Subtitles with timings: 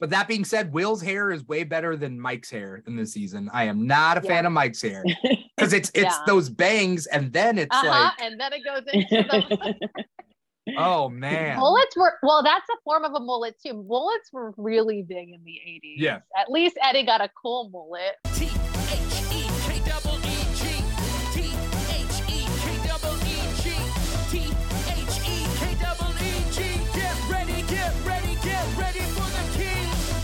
[0.00, 3.50] But that being said, Will's hair is way better than Mike's hair in this season.
[3.52, 5.02] I am not a fan of Mike's hair
[5.56, 6.22] because it's it's Yeah.
[6.26, 7.88] those bangs and then it's Uh-huh.
[7.88, 9.74] like, and then it goes into the
[10.76, 11.58] oh man.
[11.58, 13.84] mullets were well, that's a form of a mullet too.
[13.88, 15.94] Mullets were really big in the 80s.
[15.96, 16.18] Yeah.
[16.36, 18.16] At least Eddie got a cool mullet.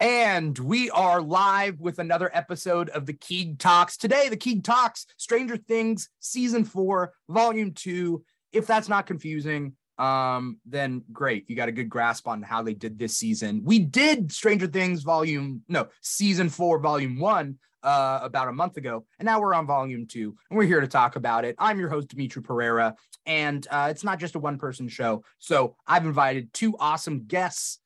[0.04, 3.96] And we are live with another episode of the Keeg Talks.
[3.96, 8.22] Today, the Keeg Talks, Stranger Things, Season 4, Volume 2.
[8.52, 11.48] If that's not confusing, um, then great.
[11.48, 13.62] You got a good grasp on how they did this season.
[13.64, 19.06] We did Stranger Things Volume, no, Season 4, Volume 1 uh, about a month ago.
[19.18, 21.54] And now we're on Volume 2, and we're here to talk about it.
[21.58, 22.92] I'm your host, Dimithri Perera,
[23.24, 25.24] and uh, it's not just a one person show.
[25.38, 27.78] So I've invited two awesome guests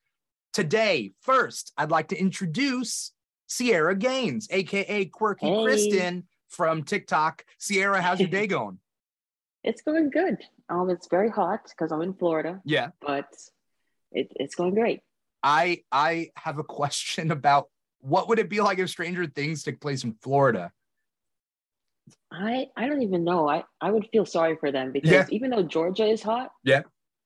[0.59, 3.13] Today, first, I'd like to introduce
[3.47, 5.63] Cierra Gaines, aka Quirky Hey.
[5.63, 7.45] Kristen from TikTok.
[7.57, 8.77] Cierra, how's your day going?
[9.63, 10.37] It's going good.
[10.67, 13.27] Um, it's very hot because I'm in Florida, Yeah, but
[14.11, 14.99] it, it's going great.
[15.41, 17.69] I I have a question about
[18.01, 20.73] what would it be like if Stranger Things took place in Florida?
[22.33, 23.47] I I don't even know.
[23.47, 25.25] I I would feel sorry for them because Yeah.
[25.29, 26.81] even though Georgia is hot, Yeah.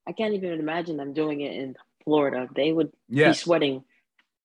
[0.06, 2.48] I can't even imagine them doing it in Florida.
[2.56, 3.84] They would Yeah, be sweating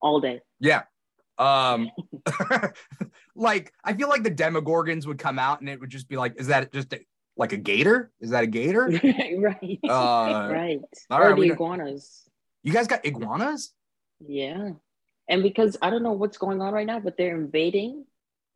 [0.00, 0.40] all day.
[0.60, 0.82] yeah.
[1.38, 1.90] Um,
[3.36, 6.34] like I feel like the Demogorgons would come out and it would just be like,
[6.40, 7.00] is that just a,
[7.36, 8.10] like a gator?
[8.20, 8.86] Is that a gator?
[9.38, 9.78] right.
[9.88, 10.80] Uh, right.
[11.10, 12.28] all or right, the iguanas.
[12.64, 13.72] You guys got iguanas?
[14.26, 14.70] Yeah.
[15.28, 18.04] And because I don't know what's going on right now, but they're invading.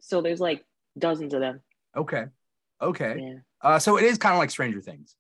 [0.01, 0.65] So there's like
[0.99, 1.61] dozens of them.
[1.97, 2.25] Okay,
[2.81, 3.17] okay.
[3.21, 3.35] Yeah.
[3.61, 5.15] Uh, so it is kind of like Stranger Things.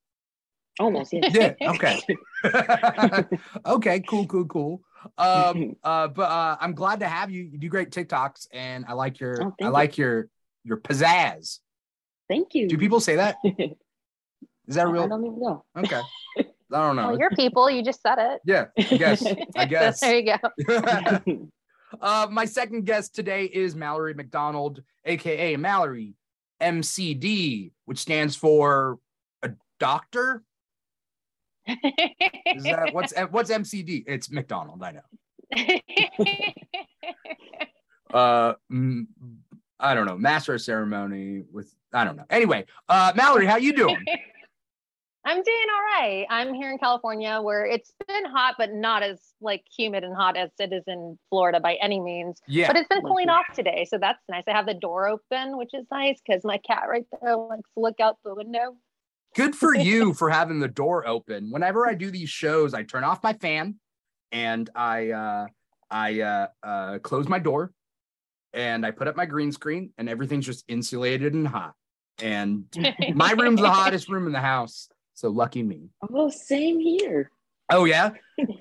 [0.81, 1.29] Almost, yeah.
[1.33, 1.55] Yeah.
[1.73, 2.01] Okay.
[3.67, 4.01] okay.
[4.01, 4.27] Cool.
[4.27, 4.47] Cool.
[4.47, 4.81] Cool.
[5.19, 5.77] Um.
[5.85, 6.09] Uh.
[6.09, 7.43] But uh, I'm glad to have you.
[7.45, 9.33] You do great TikToks, and I like your.
[9.43, 9.71] Oh, thank I you.
[9.71, 10.29] like your
[10.65, 11.59] your pizzazz.
[12.29, 12.69] Thank you.
[12.69, 13.37] Do people say that?
[14.67, 15.03] Is that real?
[15.03, 15.65] I don't even know.
[15.77, 16.01] Okay.
[16.39, 17.09] I don't know.
[17.09, 18.41] Well, you're people, you just said it.
[18.47, 18.67] yeah.
[18.79, 19.27] I guess.
[19.57, 20.01] I guess.
[20.01, 20.35] there you
[21.27, 21.49] go.
[22.01, 26.15] uh, my second guest today is Malerie McDonald, aka Malerie
[26.63, 28.99] MCD, which stands for
[29.43, 30.43] a doctor.
[31.67, 34.05] Is that what's what's MCD?
[34.07, 34.83] It's McDonald.
[34.83, 35.01] I know.
[38.15, 38.55] uh
[39.81, 43.75] i don't know master of ceremony with i don't know anyway uh malerie how you
[43.75, 44.05] doing
[45.25, 46.27] I'm doing all right.
[46.31, 50.37] I'm here in California where it's been hot, but not as like humid and hot
[50.37, 52.41] as it is in Florida by any means.
[52.49, 54.43] yeah But it's been cooling off today, so that's nice.
[54.49, 57.81] I have the door open, which is nice because my cat right there likes to
[57.81, 58.75] look out the window.
[59.35, 63.05] Good for you for having the door open whenever i do these shows i turn
[63.05, 63.77] off my fan
[64.31, 65.47] and i uh
[65.91, 67.73] i uh, uh close my door
[68.53, 71.75] and i put up my green screen and everything's just insulated and hot
[72.21, 72.65] and
[73.15, 77.31] my room's the hottest room in the house so lucky me oh, same here.
[77.71, 78.11] oh yeah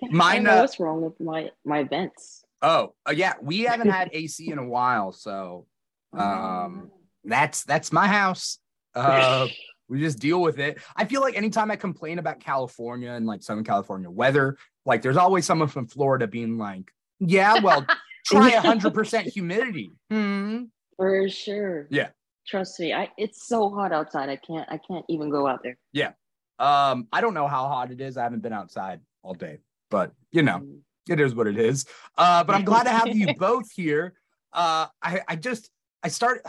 [0.10, 2.44] Mine, uh, what's wrong with my my vents.
[2.62, 5.66] oh uh, yeah we haven't had ac in a while so
[6.14, 6.92] um
[7.24, 8.58] that's that's my house.
[8.96, 9.48] Uh,
[9.92, 10.80] we just deal with it.
[10.96, 15.18] I feel like anytime I complain about California and like Southern California weather, like there's
[15.18, 17.86] always someone from Florida being like, "Yeah, well,
[18.26, 20.64] try hundred percent humidity." Hmm.
[20.96, 21.88] for sure.
[21.92, 22.10] Yeah.
[22.48, 24.30] Trust me, I it's so hot outside.
[24.30, 25.78] I can't I can't even go out there.
[25.92, 26.12] Yeah.
[26.58, 28.16] Um, I don't know how hot it is.
[28.16, 29.58] I haven't been outside all day,
[29.90, 30.80] but you know, Mm.
[31.10, 31.86] it is what it is.
[32.18, 34.14] Uh, but I'm glad to have you both here.
[34.54, 35.70] Uh, I, I just,
[36.02, 36.46] I start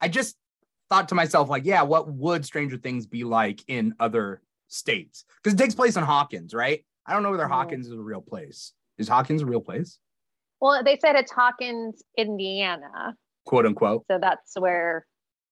[0.00, 0.36] I just
[0.92, 5.24] thought to myself, like, yeah, what would Stranger Things be like in other states?
[5.42, 6.84] Because it takes place in Hawkins, right?
[7.06, 7.48] I don't know whether Yeah.
[7.48, 8.74] Hawkins is a real place.
[8.98, 9.98] Is Hawkins a real place?
[10.60, 13.16] Well, they said it's Hawkins, Indiana,
[13.46, 14.04] Quote unquote.
[14.10, 15.06] so that's where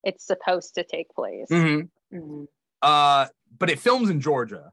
[0.05, 1.47] it's supposed to take place.
[1.51, 1.89] Mhm.
[2.13, 2.47] Mhm.
[2.83, 3.29] Uh,
[3.59, 4.73] but it films in Georgia.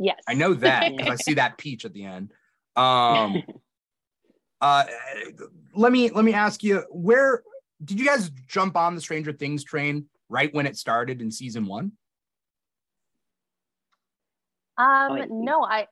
[0.00, 2.32] Yes, I know that because I see that peach at the end.
[2.74, 3.36] Um,
[4.60, 4.84] uh,
[5.74, 7.44] let me let me ask you, where
[7.84, 11.66] did you guys jump on the Stranger Things train right when it started in season
[11.66, 11.92] one?
[14.78, 15.86] Um, no, I,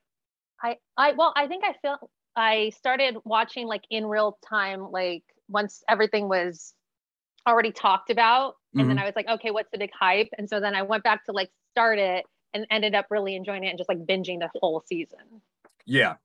[0.61, 1.97] I, I, well, I think I feel
[2.35, 6.73] I started watching like in real time, like once everything was
[7.47, 10.27] already talked about, and then I was like, okay, what's the big hype?
[10.37, 13.63] And so then I went back to like start it and ended up really enjoying
[13.63, 15.41] it and just like binging the whole season.
[15.85, 16.15] Yeah.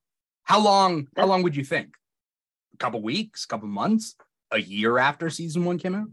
[0.42, 1.06] How long?
[1.16, 1.94] How long would you think?
[2.74, 3.44] A couple weeks?
[3.44, 4.16] A couple months?
[4.52, 6.08] A year after season one came out?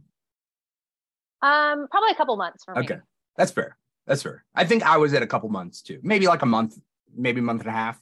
[1.42, 2.82] Um, probably a couple months for me.
[2.82, 2.98] Okay,
[3.36, 3.78] that's fair.
[4.06, 4.44] That's fair.
[4.56, 6.78] I think I was at a couple months too, maybe like a month,
[7.16, 8.02] maybe a month and a half.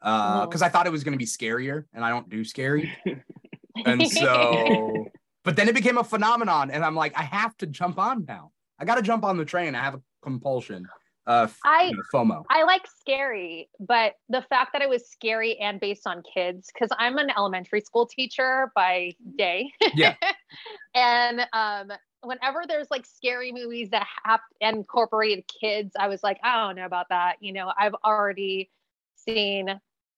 [0.00, 0.48] uh Mhm.
[0.50, 2.92] because I thought it was going to be scarier, and I don't do scary,
[3.86, 5.06] and so.
[5.44, 8.50] But then it became a phenomenon, and I'm like, I have to jump on now.
[8.80, 9.74] I got to jump on the train.
[9.76, 10.88] I have a compulsion.
[11.26, 12.44] Uh, f- I- you know, FOMO.
[12.50, 16.88] I like scary, but the fact that it was scary and based on kids, because
[16.98, 19.70] I'm an elementary school teacher by day.
[19.94, 20.14] Yeah.
[20.94, 21.92] and um,
[22.22, 26.86] whenever there's like scary movies that have incorporated kids, I was like, I don't know
[26.86, 27.36] about that.
[27.40, 28.70] You know, I've already
[29.14, 29.66] seen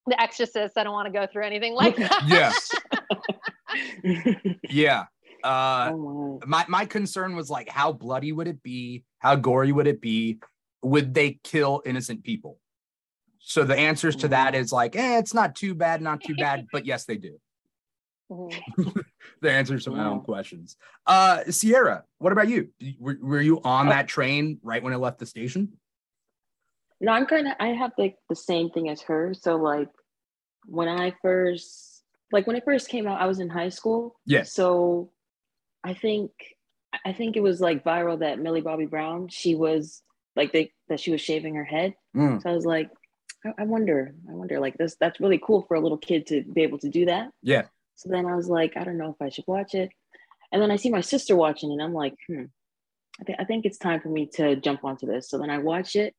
[0.06, 0.78] The Exorcist.
[0.78, 2.22] I don't want to go through anything like that.
[2.26, 2.70] yes.
[4.70, 5.04] Yeah.
[5.42, 6.64] Uh, oh my.
[6.68, 9.04] my my concern was like, how bloody would it be?
[9.18, 10.38] How gory would it be?
[10.84, 12.58] Would they kill innocent people?
[13.38, 16.66] So the answers to that is like, eh, it's not too bad, not too bad,
[16.72, 17.40] but yes, they do.
[18.30, 19.02] Mhm.
[19.40, 20.76] The answers to my own questions.
[21.06, 22.68] Uh, Cierra, what about you?
[22.98, 25.72] Were, were you on that train right when it left the station?
[27.00, 27.54] No, I'm kind of.
[27.60, 29.34] I have like the same thing as her.
[29.34, 29.90] So like,
[30.66, 34.16] when I first, like when it first came out, I was in high school.
[34.24, 34.52] Yes.
[34.52, 35.10] So,
[35.82, 36.30] I think,
[37.04, 39.28] I think it was like viral that Millie Bobby Brown.
[39.28, 40.02] She was
[40.36, 41.94] like they that she was shaving her head.
[42.16, 42.90] Mm, So I was like,
[43.44, 44.96] I, I wonder, I wonder, like this.
[45.00, 47.30] That's really cool for a little kid to be able to do that.
[47.42, 47.64] yeah.
[47.96, 49.90] So then I was like, I don't know if I should watch it.
[50.50, 52.44] And then I see my sister watching, and I'm like, hmm,
[53.20, 55.28] I, think I think it's time for me to jump onto this.
[55.30, 56.14] So then I watch it,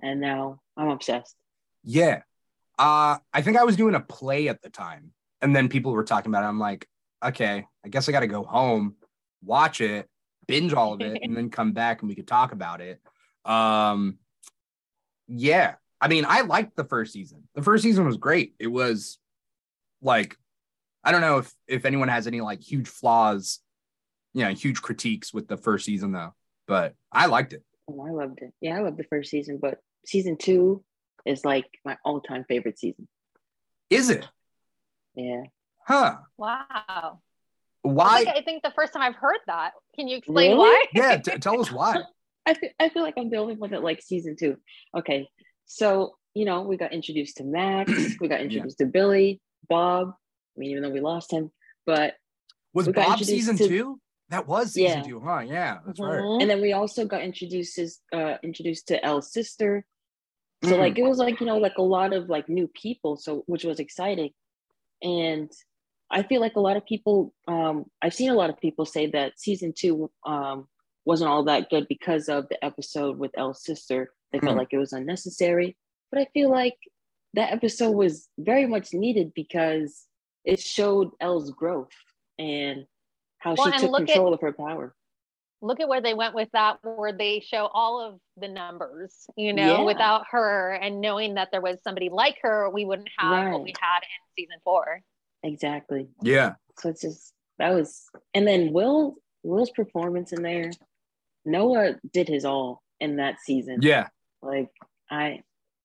[0.00, 1.34] and now I'm obsessed.
[1.82, 2.22] Yeah.
[2.78, 5.12] Uh, I think I was doing a play at the time,
[5.42, 6.48] and then people were talking about it.
[6.48, 6.86] I'm like,
[7.24, 8.94] okay, I guess I got to go home,
[9.44, 10.08] watch it,
[10.46, 13.00] binge all of it, and then come back and we could talk about it.
[13.44, 14.18] Um,
[15.28, 15.74] yeah.
[16.00, 17.48] I mean, I liked the first season.
[17.54, 18.54] The first season was great.
[18.58, 19.18] It was
[20.02, 20.36] like,
[21.04, 23.60] I don't know if if anyone has any like huge flaws,
[24.34, 26.34] you know, huge critiques with the first season though,
[26.66, 27.62] but I liked it.
[27.90, 28.52] Oh, I loved it.
[28.60, 30.82] Yeah, I loved the first season, but season two
[31.26, 33.08] is like my all-time favorite season.
[33.90, 34.26] Is it?
[35.14, 35.42] Yeah.
[35.86, 36.16] Huh?
[36.36, 36.50] Wow.
[36.78, 37.18] I
[37.82, 38.24] Why?
[38.24, 39.72] think, I think the first time I've heard that.
[39.96, 40.58] Can you explain Really?
[40.58, 40.84] why?
[40.94, 41.96] yeah, t- tell us why.
[42.50, 44.56] I feel, I feel like I'm the only one that likes season two.
[44.96, 45.28] Okay.
[45.66, 50.08] So, you know, we got introduced to Max, we got introduced to Billy, Bob.
[50.10, 51.50] I mean, even though we lost him,
[51.86, 52.14] but
[52.74, 54.00] Was Bob season to- two?
[54.30, 55.04] That was season Yeah.
[55.04, 55.40] two, huh?
[55.40, 56.20] Yeah, that's right.
[56.22, 56.40] Mhm.
[56.42, 59.84] and then we also got introduced as uh introduced to El's sister.
[60.64, 60.78] So Mm.
[60.78, 63.64] like it was like, you know, like a lot of like new people, so which
[63.64, 64.30] was exciting.
[65.02, 65.50] And
[66.10, 69.04] I feel like a lot of people um I've seen a lot of people say
[69.16, 70.68] that season two um
[71.04, 74.12] wasn't all that good because of the episode with El's sister.
[74.32, 74.58] They felt Mm.
[74.58, 75.76] like it was unnecessary.
[76.10, 76.76] But I feel like
[77.34, 80.06] that episode was very much needed because
[80.44, 81.92] it showed Elle's growth
[82.38, 82.86] and
[83.38, 84.94] how Well, she and took look at- control of her power.
[85.62, 89.52] look at where they went with that where they show all of the numbers you
[89.52, 89.82] know Yeah.
[89.82, 93.74] without her and knowing that there was somebody like her we wouldn't have what we
[93.78, 94.08] had in
[94.44, 95.02] season four
[95.42, 96.08] Exactly.
[96.22, 100.70] Yeah, So it's just that was, and then Will Will's performance in there.
[101.44, 103.78] Noah did his all in that season.
[103.82, 104.08] yeah.
[104.42, 104.70] Like
[105.10, 105.40] I,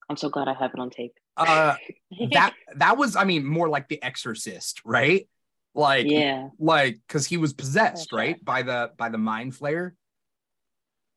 [0.09, 1.13] I'm so glad I have it on tape.
[1.37, 1.75] Uh,
[2.31, 5.27] that that was, I mean, more like The Exorcist, right?
[5.73, 6.49] Like, yeah.
[6.57, 8.19] like because he was possessed, For sure.
[8.19, 9.91] right, by the by the mind flayer.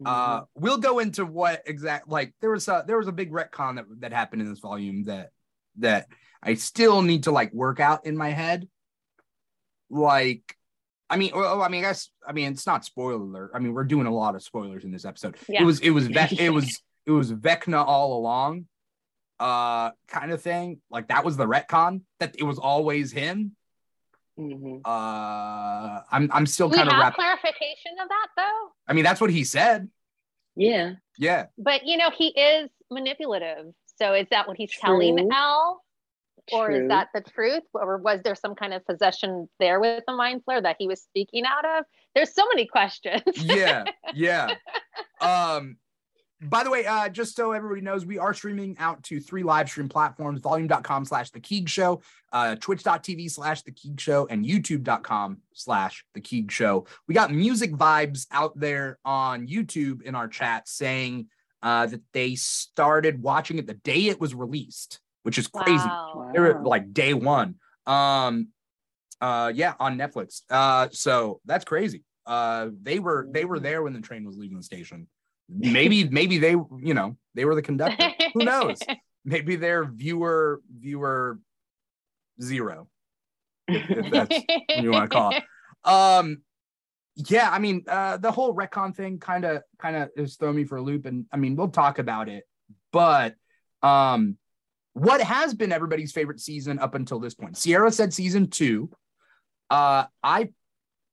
[0.02, 0.06] Mm-hmm.
[0.06, 3.76] Uh, we'll go into what exact like there was a there was a big retcon
[3.76, 5.30] that that happened in this volume that
[5.78, 6.08] that
[6.42, 8.68] I still need to like work out in my head.
[9.90, 10.56] Like,
[11.10, 13.50] I mean, well, I mean, I guess I mean it's not spoiler alert.
[13.54, 15.36] I mean, we're doing a lot of spoilers in this episode.
[15.48, 15.62] Yeah.
[15.62, 18.66] It was it was Ve- it was it was Vecna all along,
[19.40, 20.80] uh, kind of thing.
[20.90, 23.56] Like that was the retcon that it was always him.
[24.38, 24.82] Mhm.
[24.84, 27.16] Uh, I'm I'm still kind of wrapped.
[27.16, 29.88] clarification of that though I mean, that's what he said.
[30.54, 30.94] Yeah.
[31.18, 31.46] Yeah.
[31.56, 35.28] but you know he is manipulative so is that what he's telling True.
[35.32, 35.82] al
[36.52, 37.64] or is that the truth?
[37.74, 41.02] Or was there some kind of possession there with the mind flayer that he was
[41.02, 41.84] speaking out of?
[42.14, 43.22] There's so many questions.
[43.36, 44.54] Yeah yeah.
[45.20, 45.76] Um
[46.40, 49.68] by the way uh just so everybody knows we are streaming out to three live
[49.68, 52.00] stream platforms volume.com slash the keeg show
[52.32, 56.86] uh twitch.tv slash the keeg show and youtube.com slash the keeg show.
[57.08, 61.26] We got music vibes out there on youtube in our chat saying
[61.62, 65.86] uh that they started watching it the day it was released which is crazy.
[65.86, 66.30] Wow.
[66.32, 67.56] they were like day one.
[67.86, 68.48] Um
[69.20, 70.40] uh yeah on netflix.
[70.48, 72.02] Uh so that's crazy.
[72.24, 75.06] Uh they were they were there when the train was leaving the station.
[75.50, 78.08] Maybe maybe they you know they were the conductor.
[78.32, 78.78] Who knows?
[79.26, 81.38] Maybe they're viewer viewer
[82.40, 82.88] zero
[83.68, 85.42] if that's what you want to call it.
[85.84, 86.38] um
[87.16, 90.64] yeah i mean uh the whole retcon thing kind of kind of is throwing me
[90.64, 92.44] for a loop and i mean we'll talk about it
[92.90, 93.34] but
[93.82, 94.37] um
[94.98, 97.56] what has been everybody's favorite season up until this point?
[97.56, 98.90] Cierra said season two.
[99.70, 100.48] Uh, I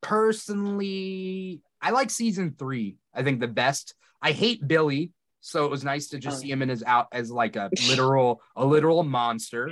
[0.02, 2.98] personally, I like season three.
[3.14, 3.96] I think the best.
[4.22, 5.12] I hate Billy,
[5.42, 6.40] so it was nice to just Oh.
[6.42, 9.70] see him in his out as like a literal, a literal monster.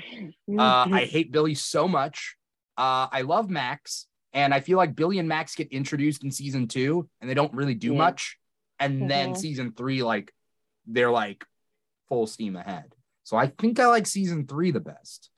[0.58, 2.36] Uh, I hate Billy so much.
[2.78, 6.68] Uh, I love Max, and I feel like Billy and Max get introduced in season
[6.68, 7.98] two, and they don't really do Yeah.
[8.00, 8.38] much.
[8.80, 9.38] And then Mhm.
[9.38, 10.34] season three, like
[10.86, 11.46] they're like
[12.10, 12.94] full steam ahead.
[13.24, 15.30] So I think I like season three the best.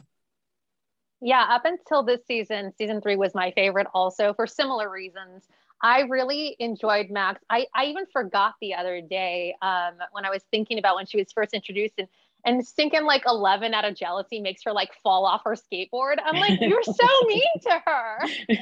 [1.21, 5.47] Yeah, up until this season, season three was my favorite also for similar reasons.
[5.81, 7.43] I really enjoyed Max.
[7.49, 11.17] I, I even forgot the other day um, when I was thinking about when she
[11.17, 12.07] was first introduced and,
[12.45, 16.15] and thinking like 11 out of jealousy makes her like fall off her skateboard.
[16.23, 18.17] I'm like, you're so mean to her.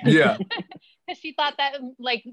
[0.06, 0.38] Yeah,
[1.08, 2.24] Because she thought that like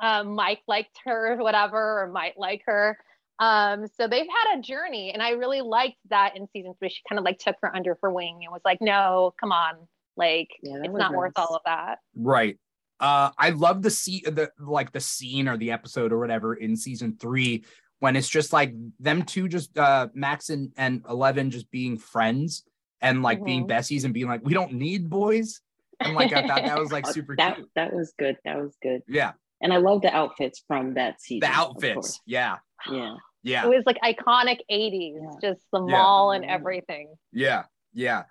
[0.00, 2.98] um, Mike liked her or whatever, or might like her.
[3.42, 6.90] Um, so they've had a journey, and I really liked that in season three.
[6.90, 9.74] She kind of like took her under her wing and was like, "No, come on,
[10.16, 12.58] like Yeah, it's was not worth all of that." right.
[13.00, 16.76] Uh, I love the scene, the like the scene or the episode or whatever in
[16.76, 17.64] season three
[17.98, 22.62] when it's just like them two, just uh, Max and, and Eleven just being friends
[23.00, 23.70] and like being Mhm.
[23.70, 25.60] bessies and being like, we don't need boys.
[25.98, 27.68] And like I thought that was like Uh, super that cute.
[27.74, 28.36] that was good.
[28.44, 29.02] That was good.
[29.08, 31.48] Yeah, And I love the outfits from that season.
[31.48, 32.20] the outfits.
[32.26, 32.58] Yeah,
[32.88, 33.14] Yeah.
[33.42, 33.64] Yeah.
[33.64, 35.50] It was like iconic '80s, Yeah.
[35.50, 35.92] just the Yeah.
[35.96, 37.14] mall and everything.
[37.32, 38.24] Yeah, yeah.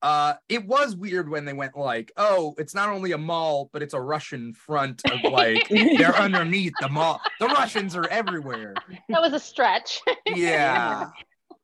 [0.00, 3.82] Uh, it was weird when they went like, oh, it's not only a mall, but
[3.82, 7.20] it's a Russian front of like they're underneath the mall.
[7.40, 8.74] The Russians are everywhere.
[9.08, 10.00] That was a stretch.
[10.26, 11.06] Yeah.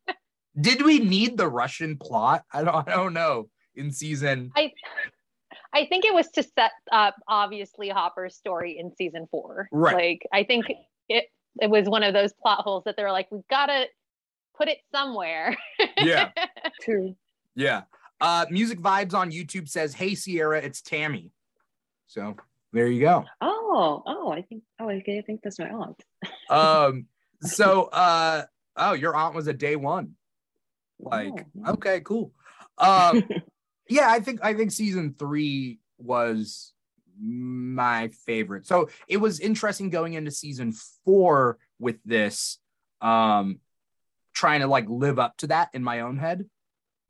[0.60, 2.42] Did we need the Russian plot?
[2.52, 2.88] I don't.
[2.88, 3.48] I don't know.
[3.76, 4.70] In season, I,
[5.72, 9.68] I think it was to set up obviously Hopper's story in season four.
[9.72, 9.94] Right.
[9.94, 10.66] Like I think
[11.08, 11.24] it
[11.60, 13.86] it was one of those plot holes that they're like, we've gotta
[14.56, 15.56] put it somewhere.
[15.98, 16.30] yeah,
[16.82, 17.14] True.
[17.54, 17.82] yeah.
[18.20, 21.30] Uh, music vibes on YouTube says, "Hey Cierra, it's Tammy."
[22.06, 22.36] So
[22.72, 23.24] there you go.
[23.40, 26.02] Oh, oh, I think oh okay, I think that's my aunt.
[26.50, 27.06] Um,
[27.40, 28.44] so uh,
[28.76, 30.14] oh, your aunt was a day one.
[31.00, 32.32] Like, Oh, okay, cool.
[32.78, 33.24] Um,
[33.88, 36.72] yeah, I think I think season three was
[37.20, 38.66] my favorite.
[38.66, 40.72] So it was interesting going into season
[41.04, 42.58] four with this,
[43.00, 43.58] um,
[44.32, 46.44] trying to like live up to that in my own head.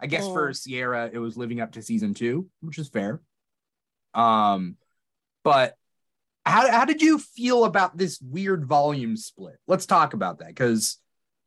[0.01, 3.23] I guess for Cierra, it was living up to season two, which is fair.
[4.13, 4.77] Um,
[5.45, 5.77] but
[6.45, 9.57] how how did you feel about this weird volume split?
[9.67, 10.99] Let's talk about that because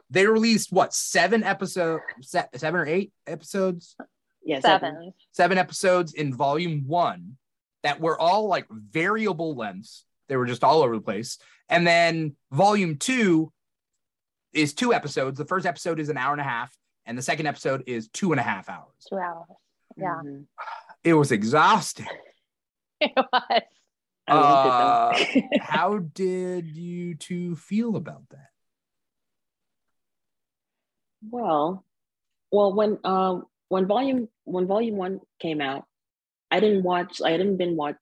[0.09, 3.95] they released what seven episodes, seven or eight episodes
[4.47, 5.13] yeah, Seven.
[5.33, 7.35] seven episodes in volume one
[7.87, 10.05] that were all like variable lengths.
[10.27, 11.37] They were just all over the place.
[11.69, 13.51] And then volume two
[14.53, 15.37] is two episodes.
[15.37, 16.75] The first episode is an hour and a half,
[17.05, 18.93] and the second episode is two and a half hours.
[19.09, 19.47] Two hours.
[19.95, 20.21] Yeah.
[20.23, 20.45] Mhm.
[21.03, 22.07] It was exhausting.
[22.99, 23.61] It was.
[24.27, 25.59] I loved it though.
[25.61, 28.49] How did you two feel about that?
[31.29, 31.85] Well,
[32.51, 35.85] well, when um when volume when volume one came out,
[36.51, 37.21] I didn't watch.
[37.23, 37.95] I didn't binge watch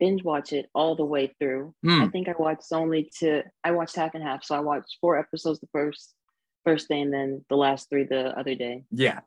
[0.00, 1.74] binge watch it all the way through.
[1.82, 2.02] Hmm.
[2.02, 3.42] I think I watched only to.
[3.62, 4.44] I watched half and half.
[4.44, 6.14] So I watched four episodes the first
[6.64, 8.84] first day, and then the last three the other day.
[8.90, 9.20] Yeah.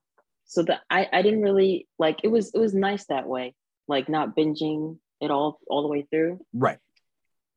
[0.45, 2.19] So that I I didn't really like.
[2.23, 3.55] It was it was nice that way,
[3.87, 6.39] like not binging it all all the way through.
[6.53, 6.79] Right.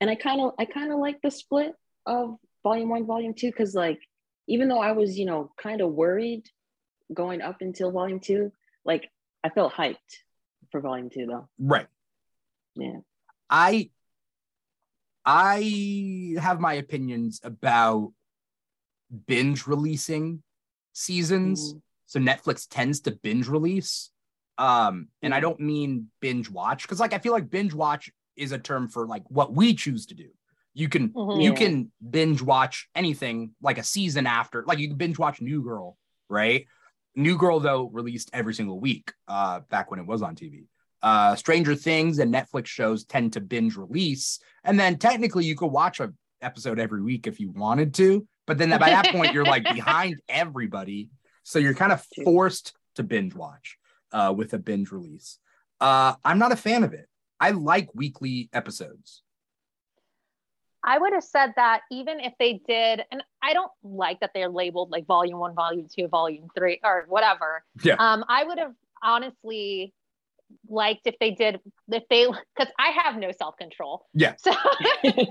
[0.01, 1.75] and I kind of I kind of like the split
[2.07, 4.01] of volume one, volume two, because like
[4.49, 6.45] even though I was you know kind of worried
[7.13, 8.53] going up until volume two,
[8.85, 9.09] like
[9.45, 9.97] I felt hyped
[10.71, 11.49] for volume two though.
[11.59, 11.87] Right.
[12.75, 12.99] Yeah.
[13.49, 13.91] I
[15.25, 18.13] I have my opinions about
[19.27, 20.43] binge releasing
[20.93, 21.75] seasons.
[21.75, 21.83] Mhm.
[22.07, 24.11] So Netflix tends to binge release.
[24.59, 25.43] Um, and I Mhm.
[25.43, 29.07] don't mean binge watch because like I feel like binge watch is a term for
[29.07, 30.31] like what we choose to do.
[30.75, 31.43] You can Mhm.
[31.43, 35.63] you can binge watch anything like a season after, like you can binge watch New
[35.63, 35.99] Girl,
[36.29, 36.67] right?
[37.17, 40.65] New Girl though released every single week, uh, back when it was on TV.
[41.03, 45.69] Uh, Stranger Things and Netflix shows tend to binge release, and then technically you could
[45.69, 46.13] watch a
[46.43, 50.21] episode every week if you wanted to, but then by that point you're like behind
[50.29, 51.11] everybody,
[51.43, 53.79] so you're kind of forced to binge watch
[54.13, 55.39] uh, with a binge release.
[55.81, 57.07] Uh, I'm not a fan of it.
[57.39, 59.23] I like weekly episodes.
[60.85, 64.49] I would have said that even if they did, and I don't like that they're
[64.49, 67.65] labeled like volume one, volume two, volume three, or whatever.
[67.83, 67.97] Yeah.
[67.99, 69.93] Um, I would have honestly
[70.69, 71.61] liked if they did,
[71.93, 74.07] if they, because I have no self control.
[74.15, 74.35] Yeah.
[74.37, 74.59] So, so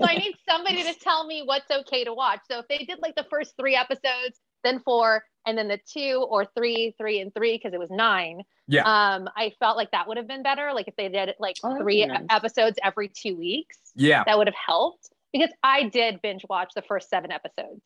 [0.02, 2.40] I need somebody to tell me what's okay to watch.
[2.50, 6.26] So if they did like the first three episodes then four, and then the two
[6.28, 8.42] or three, three and three because it was nine.
[8.68, 8.82] Yeah.
[8.82, 10.72] Um, I felt like that would have been better.
[10.74, 12.24] Like if they did like Oh, that'd three nice.
[12.28, 14.22] episodes every two weeks, Yeah.
[14.24, 17.82] that would have helped because I did binge watch the first seven episodes.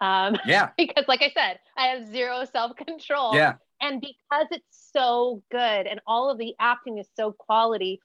[0.00, 0.70] Um, Yeah.
[0.78, 3.34] because like I said, I have zero self control.
[3.34, 3.54] Yeah.
[3.80, 8.00] And because it's so good and all of the acting is so quality,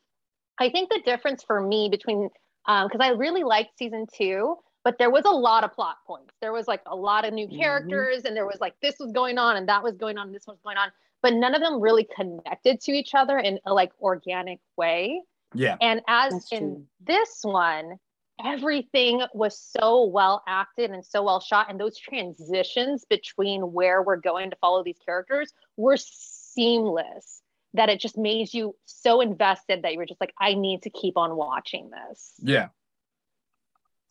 [0.59, 2.29] I think the difference for me between
[2.65, 6.33] because I really liked season two, but there was a lot of plot points.
[6.41, 7.57] There was like a lot of new Mhm.
[7.59, 10.35] characters, and there was like this was going on and that was going on, and
[10.35, 10.89] this was going on,
[11.21, 15.21] but none of them really connected to each other in a like organic way.
[15.55, 15.75] Yeah.
[15.81, 16.87] And as That's in true.
[17.01, 17.99] this one,
[18.43, 21.69] everything was so well acted and so well shot.
[21.69, 27.41] And those transitions between where we're going to follow these characters were seamless
[27.75, 30.89] that it just made you so invested that you were just like, I need to
[30.89, 32.33] keep on watching this.
[32.39, 32.67] Yeah.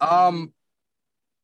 [0.00, 0.52] Um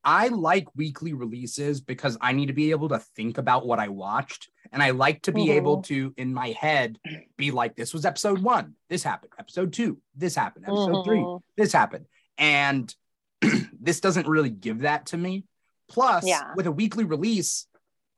[0.01, 3.89] I like weekly releases because I need to be able to think about what I
[3.89, 5.55] watched and I like to be Mhm.
[5.55, 6.97] able to in my head
[7.35, 11.41] be like this was episode 1, this happened, episode 2, this happened, episode 3, Mhm.
[11.57, 12.05] this happened.
[12.39, 12.93] And
[13.79, 15.45] this doesn't really give that to me.
[15.89, 16.53] Plus Yeah.
[16.55, 17.67] with a weekly release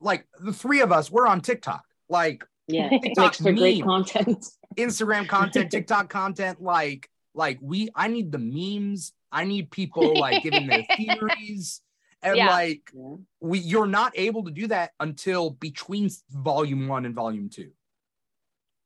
[0.02, 1.84] like the three of us we're on TikTok.
[2.10, 4.46] Like Yeah, TikTok makes for great content.
[4.78, 9.14] Instagram content, TikTok content, like like we I need the memes.
[9.32, 11.82] I need people like giving their theories.
[12.22, 12.50] And Yeah.
[12.50, 13.16] like Yeah.
[13.40, 17.72] we you're not able to do that until between volume 1 and volume 2.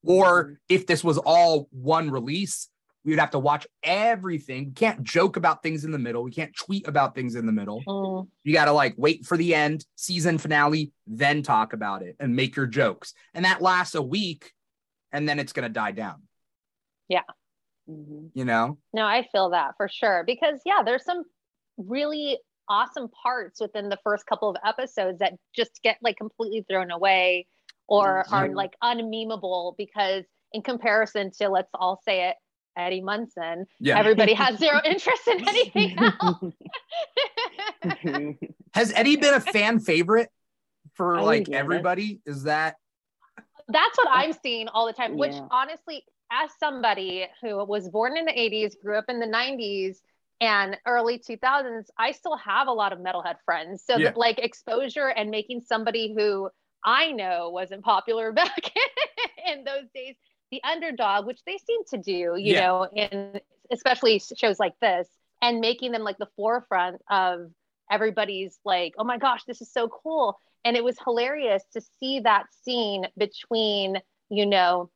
[0.03, 0.53] Or mm-hmm.
[0.69, 2.69] if this was all one release,
[3.05, 4.65] we would have to watch everything.
[4.65, 6.23] We can't joke about things in the middle.
[6.23, 7.83] We can't tweet about things in the middle.
[7.87, 8.27] Mm.
[8.43, 12.35] You got to like wait for the end, season finale, then talk about it and
[12.35, 13.13] make your jokes.
[13.35, 14.51] And that lasts a week
[15.11, 16.23] and then it's going to die down,
[17.87, 18.31] Mhm.
[18.33, 18.79] you know?
[18.91, 20.23] No, I feel that for sure.
[20.25, 21.23] Because yeah, there's some
[21.77, 26.89] really awesome parts within the first couple of episodes that just get like completely thrown
[26.89, 27.45] away
[27.87, 28.55] or are Mhm.
[28.55, 32.37] like unmemeable because in comparison to let's all say it,
[32.77, 33.97] Eddie Munson, Yeah.
[33.99, 36.53] everybody has zero interest in anything else.
[38.73, 40.29] Has Eddie been a fan favorite
[40.93, 41.59] for I like get it.
[41.59, 42.19] everybody?
[42.25, 42.75] Is that
[43.67, 45.47] That's what I'm seeing all the time, which Yeah.
[45.51, 50.01] honestly, as somebody who was born in the 80s, grew up in the 90s
[50.41, 53.83] and early 2000s, I still have a lot of metalhead friends.
[53.85, 54.05] So Yeah.
[54.09, 56.49] that like exposure and making somebody who
[56.83, 58.71] I know wasn't popular back
[59.47, 60.15] in those days,
[60.55, 62.67] the underdog, which they seem to do, you Yeah.
[62.67, 63.39] know, in
[63.71, 65.07] especially shows like this,
[65.41, 67.51] and making them like the forefront of
[67.91, 70.39] everybody's like, oh my gosh, this is so cool.
[70.63, 74.89] And it was hilarious to see that scene between, you know,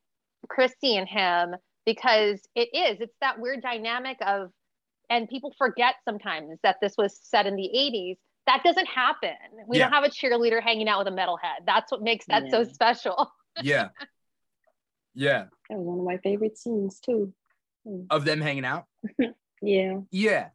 [0.47, 4.51] Chrissy and him because it is, it's that weird dynamic of,
[5.09, 8.17] and people forget sometimes that this was set in the 80s.
[8.47, 9.35] That doesn't happen.
[9.67, 9.85] We Yeah.
[9.85, 11.65] don't have a cheerleader hanging out with a metalhead.
[11.65, 13.31] That's what makes that so special.
[13.61, 13.89] yeah.
[15.19, 15.45] Yeah.
[15.69, 17.33] That was one of my favorite scenes too.
[18.09, 18.85] Of them hanging out?
[19.61, 19.99] Yeah.
[20.09, 20.49] Yeah.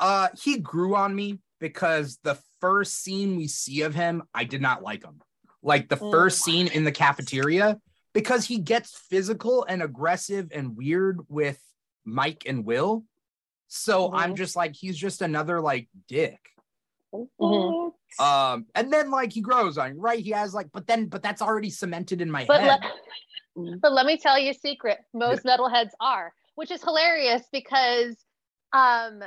[0.00, 4.60] Uh he grew on me because the first scene we see of him, I did
[4.60, 5.20] not like him.
[5.62, 6.10] Like the Mm.
[6.10, 7.78] first scene in the cafeteria
[8.14, 11.62] because he gets physical and aggressive and weird with
[12.04, 13.04] Mike and Will.
[13.68, 14.38] So I'm Mhm.
[14.38, 16.40] just like he's just another like dick.
[17.14, 17.92] Mhm.
[18.18, 20.18] Um and then like he grows on, you, right?
[20.18, 22.80] He has like but then but that's already cemented in my But head.
[23.58, 23.80] Mm.
[23.80, 24.98] but let me tell you a secret.
[25.12, 28.16] Most metalheads are, which is hilarious because
[28.72, 29.20] um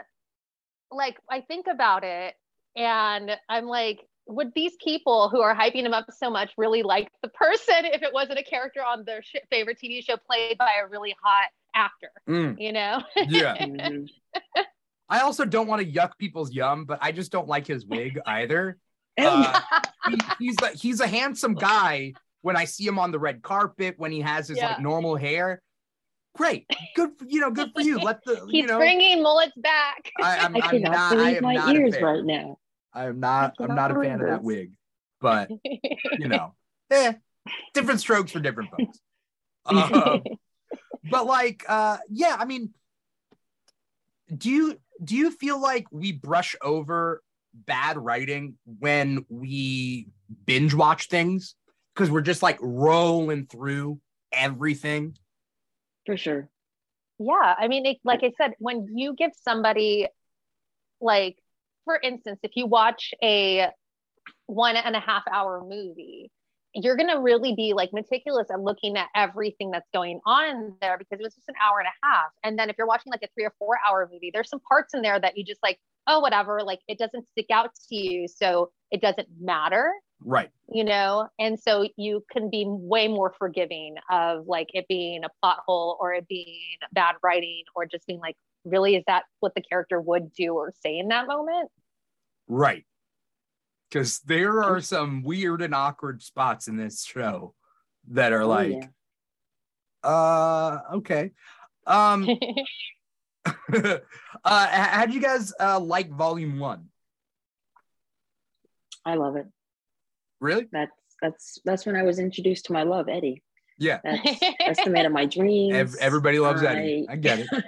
[0.92, 2.36] like I think about it
[2.76, 7.10] and I'm like, would these people who are hyping him up so much really like
[7.22, 10.72] the person if it wasn't a character on their sh- favorite TV show played by
[10.84, 13.02] a really hot actor, Mm, you know?
[13.16, 13.56] yeah.
[15.10, 18.20] I also don't want to yuck people's yum, but I just don't like his wig
[18.26, 18.78] either.
[19.20, 19.60] Uh,
[20.08, 23.96] he, he's a, he's a handsome guy when I see him on the red carpet
[23.98, 24.70] when he has his Yeah.
[24.70, 25.62] like normal hair.
[26.34, 28.00] Great, good, for, you know, good for you.
[28.00, 28.78] Let the He's you know.
[28.78, 30.12] bringing mullets back.
[30.22, 31.12] I, I'm, I I'm cannot not.
[31.12, 32.58] I believe am my not ears right now.
[32.94, 33.54] I am not.
[33.60, 34.72] I I'm not a believe fan of that wig,
[35.20, 35.50] but
[36.18, 36.54] you know,
[36.90, 37.14] eh,
[37.74, 39.00] different strokes for different folks.
[39.66, 40.24] Um,
[41.04, 42.74] but like, uh, yeah, I mean,
[44.36, 47.22] do you do you feel like we brush over
[47.54, 50.08] bad writing when we
[50.46, 51.56] binge watch things
[51.96, 54.00] because we're just like rolling through
[54.32, 55.18] everything?
[56.06, 56.50] For sure.
[57.20, 60.08] Yeah, I mean, it, like I said, when you give somebody,
[61.00, 61.38] like,
[61.86, 63.70] for instance, if you watch a
[64.48, 66.32] one and a half hour movie,
[66.74, 71.20] you're gonna really be like meticulous at looking at everything that's going on there because
[71.20, 72.32] it was just an hour and a half.
[72.44, 74.94] And then if you're watching like a three or four hour movie, there's some parts
[74.94, 75.78] in there that you just like,
[76.08, 79.92] oh, whatever, like it doesn't stick out to you, so it doesn't matter.
[80.24, 80.50] Right.
[80.72, 85.30] you know and so you can be way more forgiving of like it being a
[85.42, 89.56] plot hole or it being bad writing or just being like really is that what
[89.56, 91.70] the character would do or say in that moment
[92.48, 92.86] Right.
[93.90, 97.56] Because there are some weird and awkward spots in this show
[98.10, 98.90] that are Oh, like,
[100.04, 100.10] yeah.
[100.10, 101.32] uh, okay.
[101.88, 102.28] Um,
[103.74, 103.98] uh,
[104.44, 106.90] how do you guys uh like volume one?
[109.06, 109.48] I love it.
[110.42, 110.68] Really?
[110.72, 113.44] That's that's that's when I was introduced to my love, Eddie.
[113.78, 114.00] Yeah.
[114.04, 115.74] That's that's the man of my dreams.
[115.76, 117.06] Ev- everybody loves Eddie.
[117.10, 117.48] I get it.
[117.52, 117.64] was-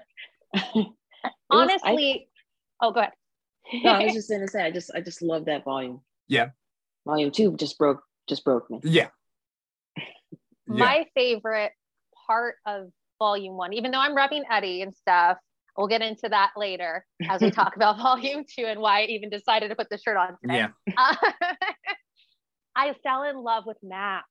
[1.24, 2.28] I- honestly
[2.82, 3.14] oh go ahead
[3.84, 6.02] no, I was just gonna say, I just I just love that volume.
[6.28, 6.50] Yeah.
[7.06, 8.80] Volume two just broke just broke me.
[8.84, 9.08] Yeah.
[9.98, 10.04] Yeah.
[10.68, 11.72] my favorite
[12.28, 12.88] part of
[13.20, 15.38] volume one, even though I'm rubbing Eddie and stuff,
[15.78, 19.30] we'll get into that later as we talk about volume two and why I even
[19.30, 20.66] decided to put the shirt on today.
[20.88, 20.94] Yeah.
[20.98, 21.16] Uh,
[22.76, 24.28] I fell in love with Max.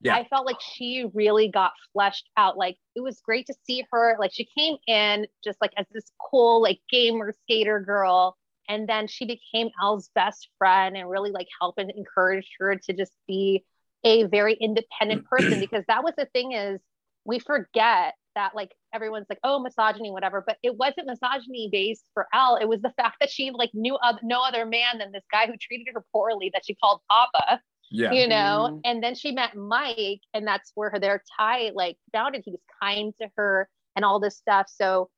[0.00, 0.16] Yeah.
[0.16, 2.58] I felt like she really got fleshed out.
[2.58, 4.16] Like it was great to see her.
[4.18, 8.36] Like she came in just like as this cool, like gamer skater girl.
[8.68, 12.92] And then she became El's best friend and really like helped and encouraged her to
[12.92, 13.64] just be
[14.04, 16.80] a very independent person because that was the thing is
[17.24, 22.26] we forget that like everyone's like oh misogyny whatever but it wasn't misogyny based for
[22.34, 22.56] El.
[22.56, 25.46] It was the fact that she like knew of no other man than this guy
[25.46, 28.12] who treated her poorly that she called papa Yeah.
[28.12, 28.68] you know?
[28.72, 28.80] Mhm.
[28.84, 32.42] and then she met mike and that's where her their tie like founded.
[32.44, 34.66] He was kind to her and all this stuff.
[34.68, 35.10] So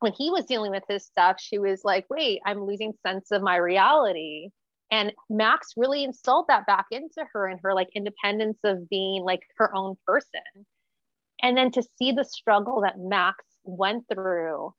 [0.00, 3.42] when he was dealing with his stuff she was like wait i'm losing sense of
[3.42, 4.50] my reality.
[4.92, 9.42] And max really instilled that back into her and her like independence of being like
[9.58, 10.40] her own person
[11.42, 14.72] and then to see the struggle that max went through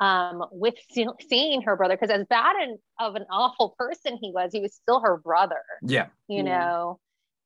[0.00, 4.30] um, with see- seeing her brother because as bad and of an awful person he
[4.32, 6.06] was he was still her brother Yeah.
[6.28, 6.58] you Yeah.
[6.58, 7.00] know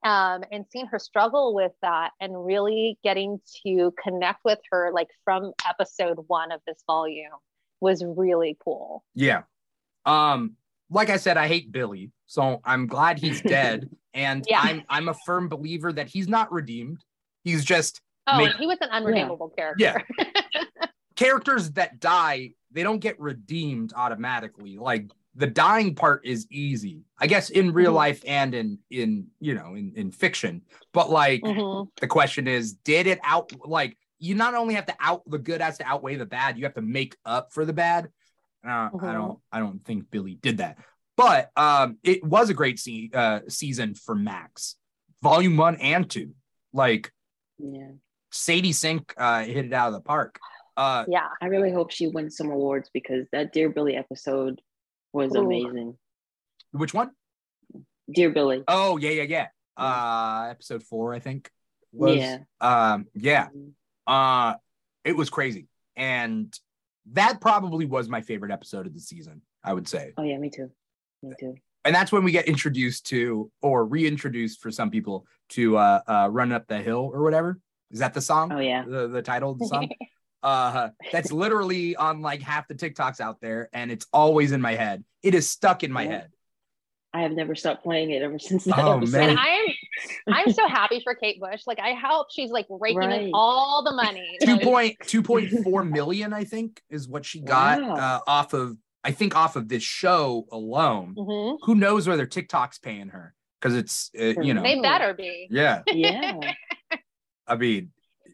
[0.04, 5.08] um, and seeing her struggle with that and really getting to connect with her like
[5.24, 7.30] from episode one of this volume
[7.80, 9.42] was really cool Yeah.
[10.04, 10.56] Um,
[10.90, 13.88] like I said, I hate Billy, so I'm glad he's dead.
[14.12, 14.60] and Yeah.
[14.62, 17.02] I'm I'm a firm believer that he's not redeemed.
[17.44, 19.98] He's just oh Make- he was an unredeemable character Yeah.
[21.16, 24.76] characters that die, they don't get redeemed automatically.
[24.78, 27.02] Like the dying part is easy.
[27.18, 27.96] I guess in real Mhm.
[27.96, 30.62] life and in in you know in in fiction.
[30.92, 31.88] But like Mhm.
[32.00, 35.60] the question is, did it out like you not only have to out the good
[35.60, 38.10] has to outweigh the bad, you have to make up for the bad.
[38.64, 39.12] Uh, I Mhm.
[39.12, 40.78] don't I don't think Billy did that.
[41.16, 44.76] But um it was a great se- uh, season for Max.
[45.22, 46.34] Volume 1 and 2.
[46.72, 47.12] Like
[47.58, 47.92] Yeah.
[48.32, 50.38] Sadie Sink uh hit it out of the park.
[50.76, 54.60] Uh yeah I really hope she wins some awards because that Dear Billy episode
[55.12, 55.40] was Ooh.
[55.40, 55.96] amazing.
[56.72, 57.10] which one?
[58.12, 58.62] Dear Billy.
[58.68, 59.46] Oh, yeah, yeah, yeah.
[59.76, 61.50] Uh episode 4 I think
[61.92, 62.38] was Yeah.
[62.60, 63.48] um yeah.
[63.54, 63.72] Mhm.
[64.06, 64.54] Uh
[65.04, 65.68] it was crazy.
[65.96, 66.56] And
[67.12, 70.12] that probably was my favorite episode of the season, I would say.
[70.16, 70.70] Oh yeah, me too.
[71.22, 71.54] Me too.
[71.84, 76.28] and that's when we get introduced to or reintroduced for some people to uh uh
[76.30, 77.58] run up the hill or whatever
[77.92, 78.84] is that the song Oh yeah.
[78.86, 79.88] the, the title of the song
[80.42, 84.74] uh that's literally on like half the tiktoks out there and it's always in my
[84.74, 86.10] head it is stuck in my Yeah.
[86.10, 86.28] head
[87.14, 89.18] I have never stopped playing it ever since that Oh, episode.
[89.18, 89.28] man.
[89.30, 89.68] and i'm
[90.46, 93.22] i'm so happy for kate bush like i hope she's like raking Right.
[93.24, 97.24] in all the money Two Like, point two point four million i think is what
[97.26, 97.94] she got Wow.
[97.94, 101.58] uh off of i think off of this show alone mhm.
[101.62, 105.82] who knows whether tiktok's paying her because it's uh, you know they better be yeah
[105.88, 106.32] yeah.
[107.46, 107.90] I mean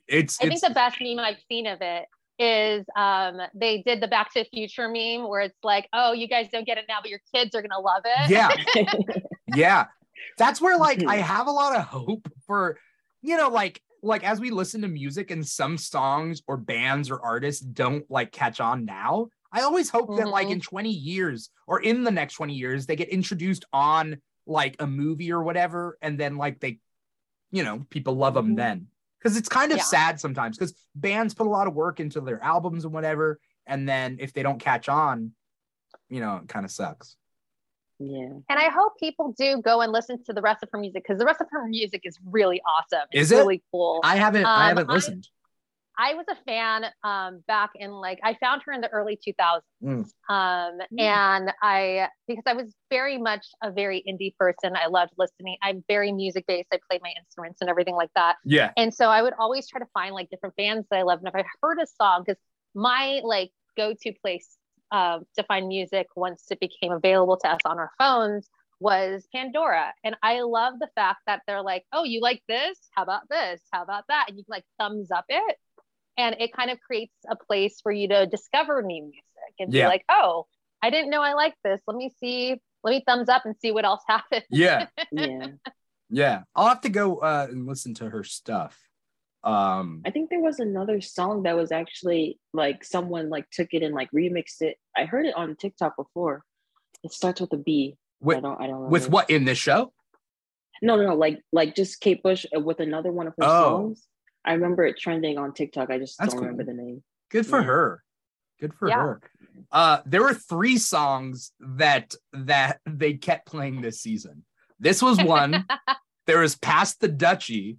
[0.07, 2.07] it's I think the best meme I've seen of it
[2.39, 6.29] is um they did the Back to the Future meme where it's like, oh, you
[6.29, 8.31] guys don't get it now, but your kids are gonna love it.
[8.31, 8.55] yeah
[9.55, 9.87] yeah
[10.37, 12.79] that's where like i have a lot of hope for
[13.23, 17.21] you know like like as we listen to music and some songs or bands or
[17.25, 20.53] artists don't like catch on now i always hope that like Mhm.
[20.53, 24.87] in 20 years or in the next 20 years they get introduced on like a
[24.87, 26.79] movie or whatever and then like they
[27.51, 28.57] you know people love them Mhm.
[28.57, 28.87] then
[29.19, 29.85] because it's kind of Yeah.
[29.85, 33.89] sad sometimes because bands put a lot of work into their albums and whatever and
[33.89, 35.33] then if they don't catch on
[36.09, 37.17] you know it kind of sucks
[38.01, 38.29] yeah.
[38.49, 41.19] And I hope people do go and listen to the rest of her music because
[41.19, 43.01] the rest of her music is really awesome.
[43.11, 43.39] It's Is it?
[43.39, 43.99] really cool.
[44.05, 45.29] i haven't i Um, haven't I- listened
[45.99, 49.63] I was a fan um, back in like I found her in the early 2000s,
[49.83, 50.05] Mm.
[50.29, 51.01] um, Mm.
[51.01, 54.77] and I because I was very much a very indie person.
[54.77, 55.57] I loved listening.
[55.63, 56.69] I'm very music based.
[56.73, 58.37] I played my instruments and everything like that.
[58.45, 61.19] yeah And so I would always try to find like different bands that I love.
[61.19, 62.41] And if I heard a song, because
[62.75, 64.57] my like go to place
[64.91, 68.49] uh, to find music once it became available to us on our phones
[68.81, 69.93] was Pandora.
[70.05, 72.79] And I love the fact that they're like, oh, you like this?
[72.93, 73.61] How about this?
[73.73, 74.27] How about that?
[74.29, 75.57] And you can like thumbs up it.
[76.19, 79.23] And it kind of creates a place for you to discover new music
[79.59, 79.85] and Yeah.
[79.85, 80.47] be like, oh,
[80.83, 81.81] I didn't know I liked this.
[81.87, 82.61] Let me see.
[82.85, 84.45] Let me thumbs up and see what else happens.
[84.51, 84.87] Yeah.
[85.13, 85.47] yeah.
[86.11, 86.43] Yeah.
[86.55, 88.77] I'll have to go uh, and listen to her stuff.
[89.45, 93.83] Um, I think there was another song that was actually like someone like took it
[93.85, 94.77] and like remixed it.
[94.97, 96.43] I heard it on TikTok before.
[97.05, 97.95] It starts with a B.
[97.97, 98.61] I with, don't.
[98.61, 98.75] I don't.
[98.75, 98.89] Remember.
[98.89, 99.93] with what in this show?
[100.83, 101.15] No, no, no.
[101.15, 103.63] Like, like just Kate Bush uh, with another one of her Oh.
[103.63, 104.07] songs.
[104.49, 105.91] I remember it trending on TikTok.
[105.91, 106.49] I just That's don't cool.
[106.49, 107.03] remember the name.
[107.31, 107.65] Good for Yeah.
[107.67, 108.05] her.
[108.61, 108.97] Good for Yeah.
[108.99, 109.21] her.
[109.71, 114.45] Uh, there were three songs that that they kept playing this season.
[114.81, 115.67] This was one.
[116.27, 117.77] there was "Pass the Dutchie,"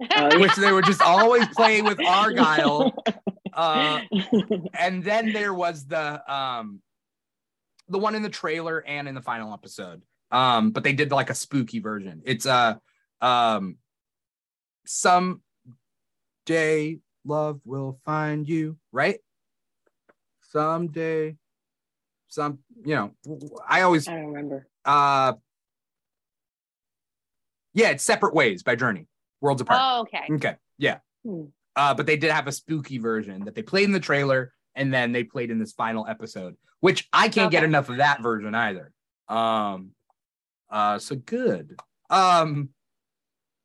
[0.00, 0.36] Oh, yeah.
[0.38, 2.92] which they were just always playing with Argyle.
[3.56, 4.00] Uh,
[4.76, 6.80] and then there was the um
[7.88, 11.30] the one in the trailer and in the final episode um but they did like
[11.30, 12.74] a spooky version it's uh
[13.20, 13.76] um
[14.86, 15.40] some
[16.46, 19.18] day love will find you right
[20.42, 21.36] someday
[22.28, 23.12] some you know
[23.68, 24.66] i always I don't remember.
[24.84, 25.32] uh
[27.72, 29.06] yeah it's separate ways by journey
[29.40, 30.26] worlds apart oh, okay.
[30.30, 31.44] okay yeah Hmm.
[31.74, 34.92] uh, but they did have a spooky version that they played in the trailer and
[34.92, 38.54] then they played in this final episode, which I can't get enough of that version
[38.54, 38.92] either.
[39.28, 39.92] Um,
[40.70, 41.78] uh, so good.
[42.10, 42.70] Um,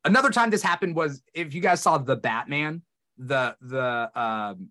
[0.05, 2.81] another time this happened was if you guys saw the Batman,
[3.17, 4.69] the the um,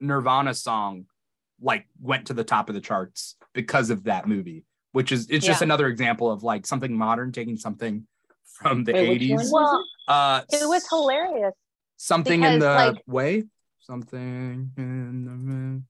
[0.00, 1.06] Nirvana song
[1.60, 5.46] like went to the top of the charts because of that movie, which is it's
[5.46, 8.06] just another example of like something modern taking something
[8.44, 9.50] from the Wait, 80s.
[9.52, 11.54] Well, Uh, it was hilarious.
[11.96, 13.44] something in the like- way?
[13.80, 15.82] Something in the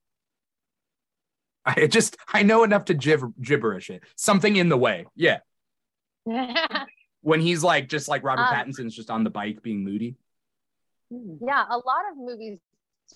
[1.70, 4.02] i just i know enough to gibber, gibberish it.
[4.16, 5.38] Something in the way yeah
[7.22, 10.16] when he's like just like robert Um, pattinson's just on the bike being moody.
[11.10, 11.36] Hmm.
[11.46, 12.58] yeah a lot of movies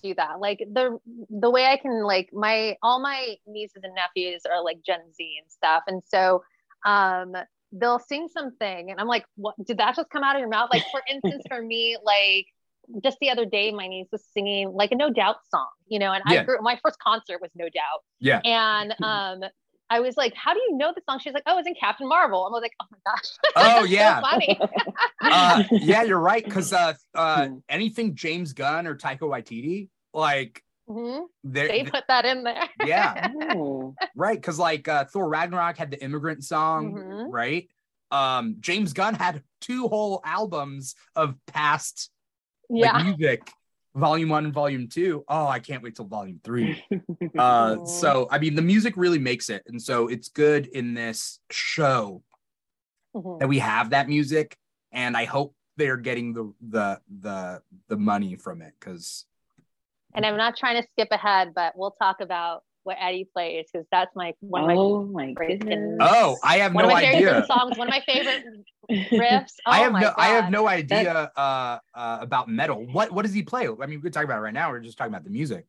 [0.03, 0.39] do that.
[0.39, 4.77] Like the the way i can like my all my nieces and nephews are like
[4.85, 5.83] gen z and stuff.
[5.87, 6.43] And so
[6.85, 7.33] um
[7.71, 9.55] they'll sing something and i'm like what?
[9.65, 10.69] Did that just come out of your mouth?
[10.71, 12.45] Like for instance for me like
[13.03, 16.11] just the other day my niece was singing like a no doubt song you know
[16.13, 16.41] and Yeah.
[16.41, 18.03] i grew my first concert was no doubt.
[18.19, 18.39] Yeah.
[18.45, 19.49] And um
[19.89, 22.07] I was like, "How do you know the song?" She's like, "Oh, it's in Captain
[22.07, 24.59] Marvel." I was like, "Oh my gosh!" oh yeah so funny.
[25.23, 27.57] uh yeah you're right because uh uh Hmm.
[27.69, 31.25] anything james gunn or taika waititi like Mhm.
[31.43, 32.63] they're put that in there.
[32.85, 33.95] yeah Oh.
[34.15, 37.25] right because like uh thor ragnarok had the immigrant song Mhm.
[37.29, 37.67] right
[38.11, 42.09] um james gunn had two whole albums of past
[42.69, 43.51] like music
[43.97, 45.25] volume one and volume two.
[45.27, 46.83] Oh, I can't wait till volume three.
[47.37, 51.39] Uh, so I mean, the music really makes it, and so it's good in this
[51.51, 52.23] show
[53.15, 53.39] Mhm.
[53.39, 54.57] that we have that music,
[54.91, 59.25] and I hope they're getting the the the the money from it because
[60.15, 63.85] And I'm not trying to skip ahead, but we'll talk about what Eddie plays because
[63.91, 65.97] that's my one of my oh my goodness.
[65.99, 68.45] oh, I have one no of my favorite songs, one of my favorite
[69.11, 69.51] riffs.
[69.65, 72.85] Oh I have my no I have no idea uh, uh about metal.
[72.87, 73.67] What what does he play?
[73.67, 74.71] I mean, we could talk about it right now.
[74.71, 75.65] We're just talking about the music.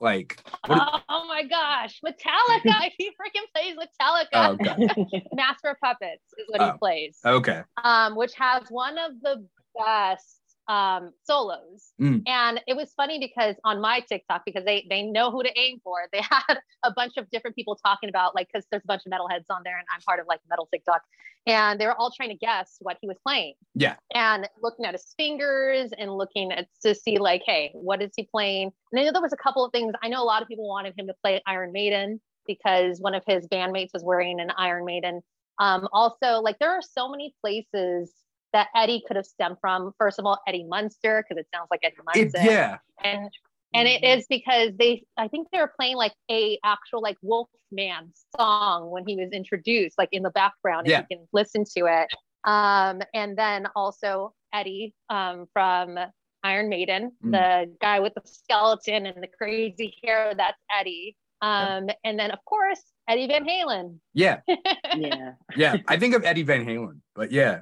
[0.00, 1.02] Like what?
[1.08, 2.90] Oh, my gosh, Metallica!
[2.98, 4.26] he freaking plays Metallica.
[4.34, 5.24] Oh, okay.
[5.34, 6.72] Master of Puppets is what Oh.
[6.72, 7.18] he plays.
[7.24, 7.62] Okay.
[7.82, 9.46] um, which has one of the
[9.78, 10.39] best
[10.70, 11.92] um, solos.
[12.00, 12.22] Mm.
[12.26, 15.80] And it was funny because on my TikTok, because they they know who to aim
[15.82, 19.02] for, they had a bunch of different people talking about like because there's a bunch
[19.04, 21.02] of metalheads on there, and I'm part of like metal TikTok,
[21.44, 23.54] and they were all trying to guess what he was playing.
[23.74, 23.96] Yeah.
[24.14, 28.28] And looking at his fingers and looking at to see like, hey, what is he
[28.30, 28.70] playing?
[28.92, 29.92] And I know there was a couple of things.
[30.04, 33.24] I know a lot of people wanted him to play Iron Maiden because one of
[33.26, 35.20] his bandmates was wearing an Iron Maiden.
[35.58, 38.12] Um, also, like there are so many places
[38.52, 39.92] that Eddie could have stemmed from.
[39.98, 42.50] First of all, Eddie Munster, because it sounds like Eddie It, Munster.
[42.50, 42.78] yeah.
[43.02, 43.30] And
[43.72, 48.12] and it is because they I think they were playing like a actual like Wolfman
[48.36, 51.00] song when he was introduced, like in the background, Yeah.
[51.00, 52.08] if you can listen to it.
[52.44, 55.98] Um, and then also Eddie um, from
[56.42, 57.30] Iron Maiden, Mm.
[57.32, 61.16] the guy with the skeleton and the crazy hair, that's Eddie.
[61.42, 63.98] Um, and then of course Eddie Van Halen.
[64.14, 64.40] Yeah.
[64.96, 65.32] yeah.
[65.56, 67.60] yeah i think of eddie van halen but yeah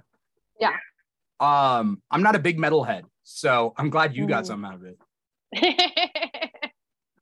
[0.61, 0.77] Yeah.
[1.41, 4.47] um i'm not a big metalhead so i'm glad you got Mhm.
[4.47, 4.99] something out of it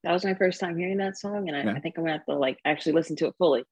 [0.02, 1.72] That was my first time hearing that song, and I, Yeah.
[1.72, 3.64] I think I'm gonna have to like actually listen to it fully.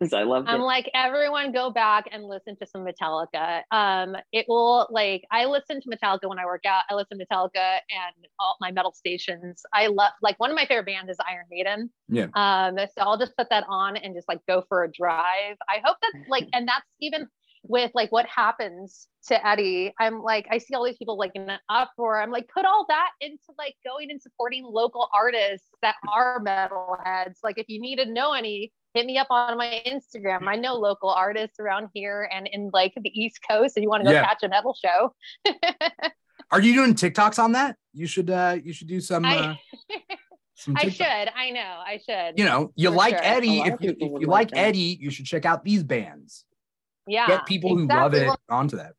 [0.00, 3.60] because I loved I'm like, everyone go back and listen to some Metallica.
[3.70, 6.84] Um, it will like I listen to Metallica when I work out.
[6.88, 9.64] I listen to Metallica and all my metal stations.
[9.74, 11.90] I love like one of my favorite bands is Iron Maiden.
[12.08, 12.28] Yeah.
[12.34, 15.56] Um, so I'll just put that on and just like go for a drive.
[15.68, 17.26] I hope that like, and that's even
[17.64, 19.92] with like what happens to Eddie.
[20.00, 22.20] I'm like, I see all these people like in an uproar.
[22.20, 27.36] I'm like, put all that into like going and supporting local artists that are metalheads.
[27.44, 30.48] Like, if you need to know any, hit me up on my Instagram.
[30.48, 33.76] I know local artists around here and in like the East Coast.
[33.76, 34.24] If you want to go Yeah.
[34.26, 35.14] catch a metal show,
[36.50, 37.76] Are you doing TikToks on that?
[37.94, 39.58] You should uh you should do some uh I,
[40.54, 41.06] some I should.
[41.06, 41.60] I know.
[41.86, 42.38] I should.
[42.38, 43.24] You know, you For like sure.
[43.24, 43.60] Eddie.
[43.60, 44.58] If you if you like like.
[44.60, 46.44] Eddie, you should check out these bands.
[47.06, 47.26] Yeah.
[47.26, 48.94] Get people who love it Well, onto that.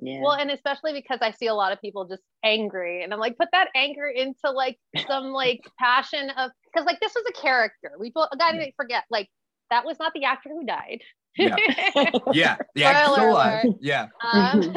[0.00, 0.20] Yeah.
[0.22, 3.36] Well, and especially because I see a lot of people just angry, and I'm like,
[3.36, 4.78] put that anger into like
[5.08, 7.92] some like passion of because like this was a character.
[7.98, 9.28] We got to forget like
[9.70, 11.00] that was not the actor who died.
[11.36, 11.56] Yeah.
[12.32, 12.56] Yeah.
[12.74, 13.04] Yeah.
[13.04, 13.64] Spoiler Still alive.
[13.64, 13.76] alert.
[13.80, 14.06] Yeah.
[14.32, 14.74] um,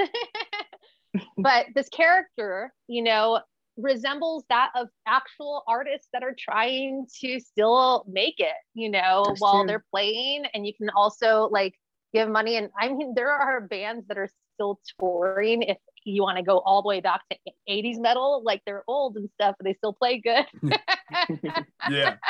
[1.38, 3.42] but this character, you know,
[3.78, 9.40] resembles that of actual artists that are trying to still make it, you know, That's
[9.42, 9.68] while true.
[9.68, 10.46] they're playing.
[10.54, 11.74] And you can also like
[12.14, 12.58] give money.
[12.58, 15.64] And I mean, there are bands that are still touring.
[15.64, 17.38] If you want to go all the way back to
[17.70, 20.46] 80s metal, like they're old and stuff, but they still play good.
[21.90, 22.16] Yeah.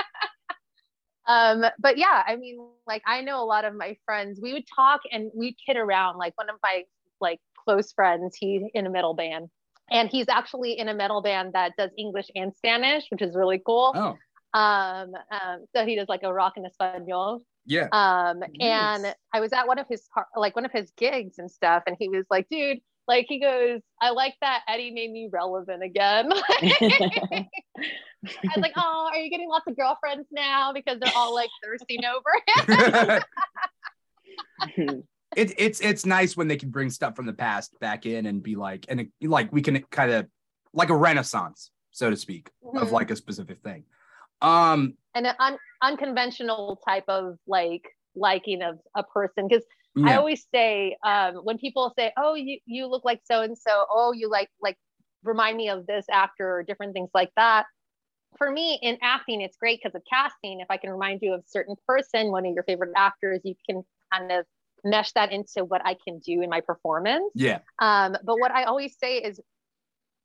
[1.28, 4.64] um but yeah i mean like i know a lot of my friends we would
[4.76, 6.84] talk and we'd kid around like one of my
[7.20, 9.48] like close friends he's in a metal band
[9.92, 13.62] and he's actually in a metal band that does english and spanish which is really
[13.64, 14.60] cool Oh.
[14.60, 17.88] um, um so he does like a rock and espanol Yeah.
[17.92, 21.84] um and i was at one of his like one of his gigs and stuff
[21.88, 25.84] and he was like dude like he goes i like that eddie made me relevant
[25.84, 26.30] again
[28.24, 31.50] I was like, oh, are you getting lots of girlfriends now because they're all like
[31.64, 33.20] thirsting over
[34.76, 35.04] him?
[35.36, 38.44] it, it's it's nice when they can bring stuff from the past back in and
[38.44, 40.28] be like and it, like we can kind of
[40.74, 42.92] like a renaissance so to speak of Mhm.
[42.92, 43.84] like a specific thing
[44.42, 47.84] um and an un- unconventional type of like
[48.16, 49.48] liking of a person.
[49.48, 49.64] Because
[50.06, 53.86] I always say, um, when people say, oh, you, you look like so and so,
[53.90, 54.78] oh, you like, like,
[55.24, 57.66] remind me of this actor or different things like that.
[58.38, 60.62] For me, in acting, it's great because of casting.
[60.62, 63.56] If I can remind you of a certain person, one of your favorite actors, you
[63.70, 64.46] can kind of
[64.84, 67.32] mesh that into what I can do in my performance.
[67.36, 69.40] yeah Um, but what I always say is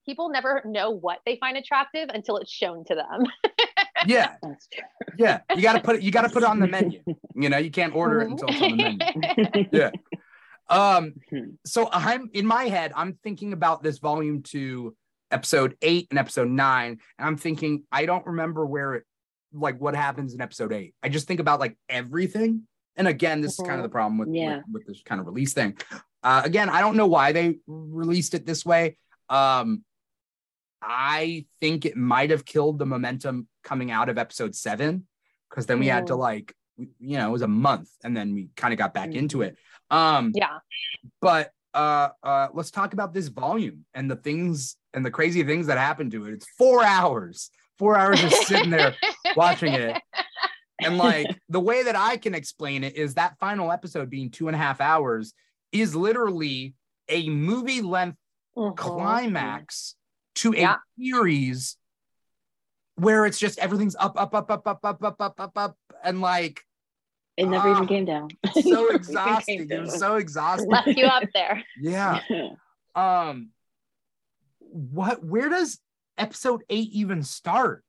[0.07, 3.25] people never know what they find attractive until it's shown to them.
[4.07, 4.37] yeah.
[5.19, 5.41] Yeah.
[5.55, 7.01] You got to put it you got to put it on the menu.
[7.35, 9.69] You know you can't order it until it's on the menu.
[9.73, 9.91] Yeah.
[10.69, 11.15] Um
[11.65, 14.97] so i'm in my head i'm thinking about this volume two
[15.31, 19.05] episode eight and episode nine and i'm thinking i don't remember where it
[19.53, 20.95] like what happens in episode eight.
[21.03, 22.63] I just think about like everything.
[22.97, 24.57] And again this is kind of the problem with, Yeah.
[24.57, 25.77] with with this kind of release thing.
[26.23, 28.97] Uh again i don't know why they released it this way.
[29.29, 29.85] Um
[30.83, 35.07] i think it might have killed the momentum coming out of episode seven
[35.51, 36.19] because then we had to Mm.
[36.19, 39.17] like you know it was a month and then we kind of got back Mhm.
[39.17, 39.57] into it
[39.91, 40.59] um yeah.
[41.21, 45.67] but uh uh let's talk about this volume and the things and the crazy things
[45.67, 48.95] that happened to it it's four hours four hours just sitting there
[49.37, 50.01] watching it
[50.83, 54.47] and like the way that i can explain it is that final episode being two
[54.49, 55.33] and a half hours
[55.73, 56.75] is literally
[57.09, 58.19] a movie length
[58.57, 58.77] Mhm.
[58.77, 59.97] climax
[60.37, 61.77] to a series
[62.97, 66.21] where it's just everything's up up up up up up up up up up and
[66.21, 66.63] like
[67.37, 68.29] It never Ah, even came down.
[68.63, 71.63] so exhausting it was so exhausting Left you up there.
[71.81, 72.21] yeah
[72.95, 73.51] um
[74.59, 75.79] what where does
[76.19, 77.85] episode eight even start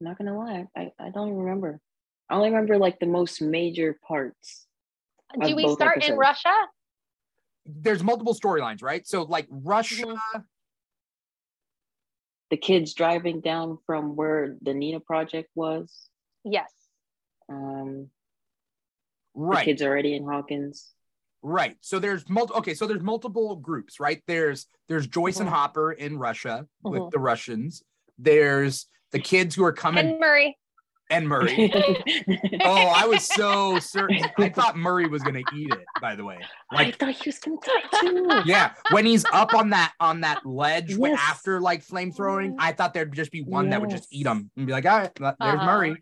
[0.00, 1.80] Not gonna lie, I, I don't even remember.
[2.28, 4.66] I only remember like the most major parts.
[5.40, 6.16] Do we both start in.
[6.16, 6.52] Russia?
[7.66, 10.40] there's multiple storylines right so like russia Mm-hmm.
[12.54, 15.92] The kids driving down from where the Nina project was.
[16.44, 16.70] Yes.
[17.48, 18.10] Um,
[19.34, 20.92] the right kids already in Hawkins.
[21.42, 25.52] right so there's multiple okay so there's multiple groups right there's there's joyce and Mhm.
[25.52, 27.10] hopper in russia with Mhm.
[27.10, 27.82] the russians
[28.18, 30.56] there's the kids who are coming And Murray.
[31.10, 31.70] And murray
[32.62, 36.38] oh i was so certain i thought murray was gonna eat it by the way
[36.72, 38.42] like I thought he was gonna die too.
[38.46, 42.72] yeah when he's up on that on that ledge when- after like flame throwing i
[42.72, 45.14] thought there'd just be one that would just eat him and be like all right
[45.14, 45.66] there's Uh-huh.
[45.66, 45.96] murray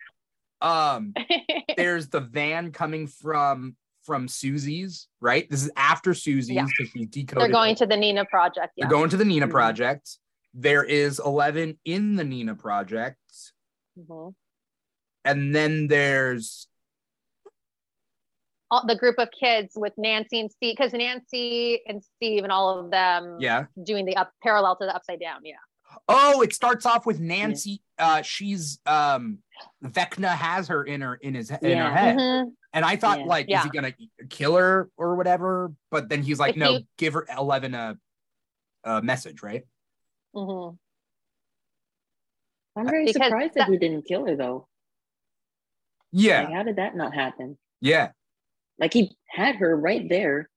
[0.60, 1.12] um
[1.76, 3.74] there's the van coming from
[4.04, 6.64] from susie's right this is after susie's Yeah.
[6.66, 8.72] because he's decoded They're going to the Nina project.
[8.76, 9.50] they're going to the nina Mhm.
[9.50, 10.18] project
[10.54, 13.18] there is 11 in the nina project
[13.98, 14.34] Mhm.
[15.24, 16.66] And then there's
[18.70, 22.78] all, the group of kids with Nancy and Steve, because Nancy and Steve and all
[22.78, 23.66] of them Yeah.
[23.82, 25.40] doing the up parallel to the upside down.
[25.44, 25.56] Yeah.
[26.08, 27.82] Oh, it starts off with Nancy.
[27.98, 29.38] Uh, she's um,
[29.84, 31.94] Vecna has her in her in his in her Yeah.
[31.94, 32.52] head, Mhm.
[32.72, 33.24] and I thought Yeah.
[33.26, 33.92] like, is he gonna
[34.30, 35.70] kill her or whatever?
[35.90, 37.98] But then he's like, If no, you- give her Eleven a
[38.84, 39.64] a message, right?
[40.34, 40.78] Mhm.
[42.74, 44.66] I'm very Because surprised that, that- he didn't kill her though.
[46.12, 47.58] Yeah, Like, how did that not happen?
[47.80, 48.10] yeah.
[48.78, 50.48] Like he had her right there.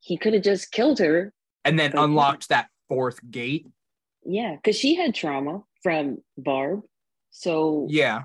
[0.00, 1.32] He could have just killed her.
[1.64, 3.66] And then Like- unlocked that fourth gate.
[4.24, 6.82] Yeah, because she had trauma from Barb.
[7.30, 8.24] So Yeah,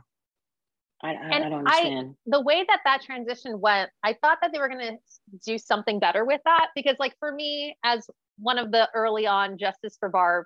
[1.01, 2.15] I, I, I don't I- understand.
[2.27, 4.97] the way that that transition went, I thought that they were going to
[5.45, 9.57] do something better with that because, like, for me, as one of the early on
[9.57, 10.45] Justice for Barb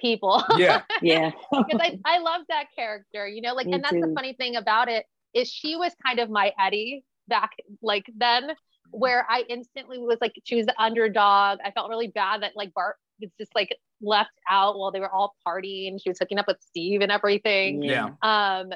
[0.00, 1.30] people, yeah, yeah.
[1.52, 4.56] because I, I love that character, you know, like, Me and that's the funny thing
[4.56, 5.04] about it
[5.34, 7.50] is she was kind of my Eddie back
[7.82, 8.50] like then,
[8.90, 11.58] where I instantly was like, she was the underdog.
[11.64, 15.12] I felt really bad that like Barb was just like left out while they were
[15.12, 15.98] all partying.
[16.02, 17.82] She was hooking up with Steve and everything.
[17.82, 18.10] Yeah.
[18.22, 18.70] Um,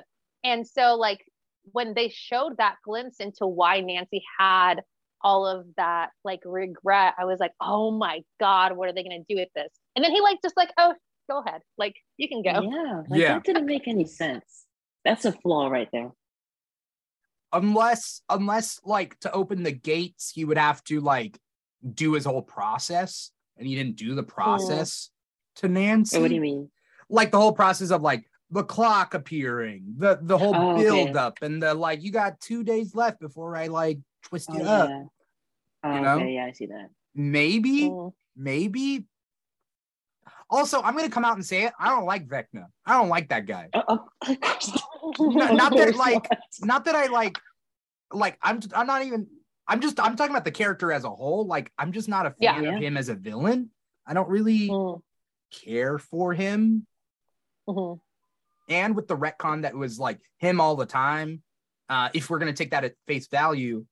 [0.45, 1.25] and so like
[1.71, 4.83] when they showed that glimpse into why Nancy had
[5.23, 9.21] all of that like regret, I was like, oh my God, what are they gonna
[9.29, 9.71] do with this?
[9.95, 10.95] And then he like just like, oh,
[11.31, 11.63] go ahead.
[11.79, 12.51] Like you can go.
[12.51, 13.03] Yeah.
[13.09, 13.35] Like Yeah.
[13.35, 14.67] that didn't make any sense.
[15.05, 16.11] That's a flaw right there.
[17.53, 21.39] Unless unless like to open the gates, he would have to like
[21.95, 25.11] do his whole process, and he didn't do the process
[25.57, 26.19] to Nancy.
[26.21, 26.71] What do you mean?
[27.09, 31.13] like the whole process of like the clock appearing, the the whole Oh, okay.
[31.13, 32.03] up, and the like.
[32.03, 34.89] You got two days left before I like twist Oh, it up.
[34.89, 35.03] yeah.
[35.85, 36.15] Oh, you know?
[36.17, 36.89] okay, yeah, I see that.
[37.15, 37.93] Maybe,
[38.37, 39.05] maybe.
[40.49, 41.73] Also, I'm gonna come out and say it.
[41.79, 42.67] I don't like Vecna.
[42.87, 43.69] I don't like that guy.
[43.73, 44.01] Uh, of-
[45.03, 46.39] of course No, Of not that, like- not.
[46.63, 47.39] Not that I like,
[48.13, 48.61] like I'm.
[48.75, 49.27] I'm not even.
[49.69, 49.99] I'm just.
[50.01, 51.47] I'm talking about the character as a whole.
[51.47, 52.55] Like I'm just not a Yeah.
[52.55, 53.71] fan of him as a villain.
[54.07, 55.01] I don't really Mm,
[55.65, 56.87] care for him.
[57.69, 58.01] mhm.
[58.69, 61.43] and with the retcon that was like him all the time
[61.89, 63.85] uh if we're gonna take that at face value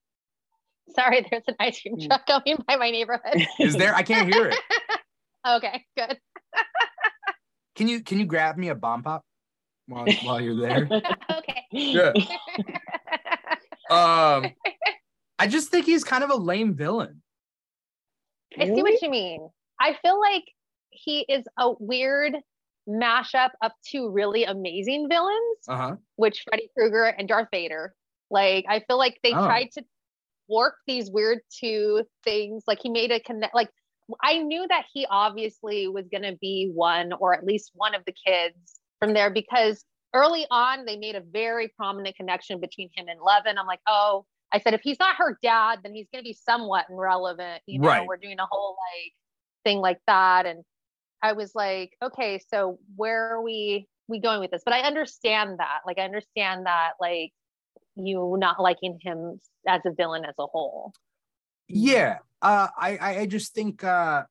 [0.95, 2.07] Sorry, there's an ice cream Mm.
[2.09, 3.47] truck going by my neighborhood.
[3.61, 4.59] is there i can't hear it
[5.49, 6.19] okay, good.
[7.77, 9.25] can you can you grab me a bomb pop
[9.91, 10.89] while, while you're there
[11.31, 11.65] okay.
[11.73, 12.13] Yeah.
[13.91, 14.53] um
[15.39, 17.23] i just think he's kind of a lame villain
[18.59, 19.49] I see what you mean.
[19.79, 20.45] I feel like
[20.91, 22.37] he is a weird
[22.89, 27.95] mashup of two really amazing villains, uh-huh which Freddy Krueger and Darth Vader.
[28.31, 29.47] Like I feel like they Oh.
[29.47, 29.85] tried to
[30.49, 32.65] work these weird two things.
[32.67, 33.55] Like he made a connect.
[33.55, 33.71] Like
[34.23, 38.03] I knew that he obviously was going to be one or at least one of
[38.05, 39.85] the kids from there because
[40.15, 43.59] early on they made a very prominent connection between him and Eleven.
[43.59, 46.35] I'm like, oh, I said if he's not her dad, then he's going to be
[46.35, 47.63] somewhat irrelevant.
[47.67, 48.07] You know, Right.
[48.07, 49.13] we're doing a whole like
[49.65, 50.65] thing like that, and
[51.23, 54.63] I was like, okay, so where are we we going with this?
[54.65, 55.81] But I understand that.
[55.87, 57.33] Like I understand that like
[57.97, 60.93] you not liking him as a villain as a whole.
[61.69, 64.23] yeah uh i i, I just think uh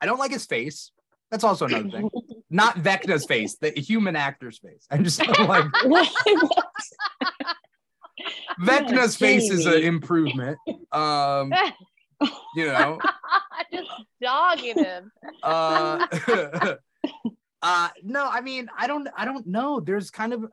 [0.00, 0.90] i don't like his face
[1.32, 2.10] that's also another thing.
[2.50, 4.86] Not vecna's face the human actor's face.
[4.90, 5.64] I'm just like
[8.60, 10.58] vecna's face is an improvement.
[10.92, 11.50] Um
[12.54, 12.98] you know?
[13.02, 15.10] I Just dogging him.
[15.42, 16.06] uh
[17.62, 19.80] uh no i mean i don't i don't know.
[19.80, 20.44] There's kind of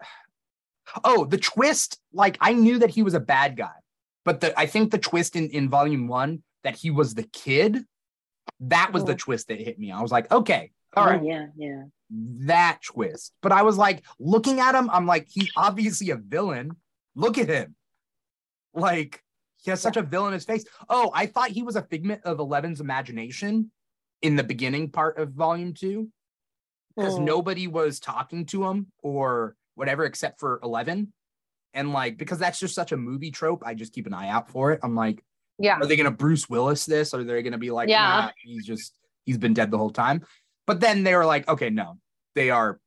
[1.04, 3.76] oh the twist like i knew that he was a bad guy
[4.24, 7.84] but the i think the twist in in volume one that he was the kid
[8.62, 9.92] that was the twist that hit me.
[9.92, 11.84] I was like okay all Oh, yeah, yeah.
[12.10, 13.34] that twist.
[13.42, 16.72] But i was like looking at him i'm like he's obviously a villain.
[17.16, 17.76] Look at him.
[18.74, 19.24] Like
[19.62, 20.66] he has such a villainous face.
[20.90, 23.72] Oh i thought he was a figment of eleven's imagination
[24.22, 26.10] in the beginning part of volume two
[26.96, 27.24] because Mm.
[27.26, 31.14] nobody was talking to him or whatever except for 11
[31.74, 34.50] and like because that's just such a movie trope i just keep an eye out
[34.50, 34.80] for it.
[34.84, 35.24] I'm like
[35.60, 35.78] Yeah.
[35.78, 37.14] are they gonna bruce willis this?
[37.14, 38.02] Or are they gonna be like Yeah.
[38.08, 38.94] nah, he's just
[39.26, 40.26] he's been dead the whole time.
[40.66, 41.98] But then they were like okay no
[42.36, 42.80] they are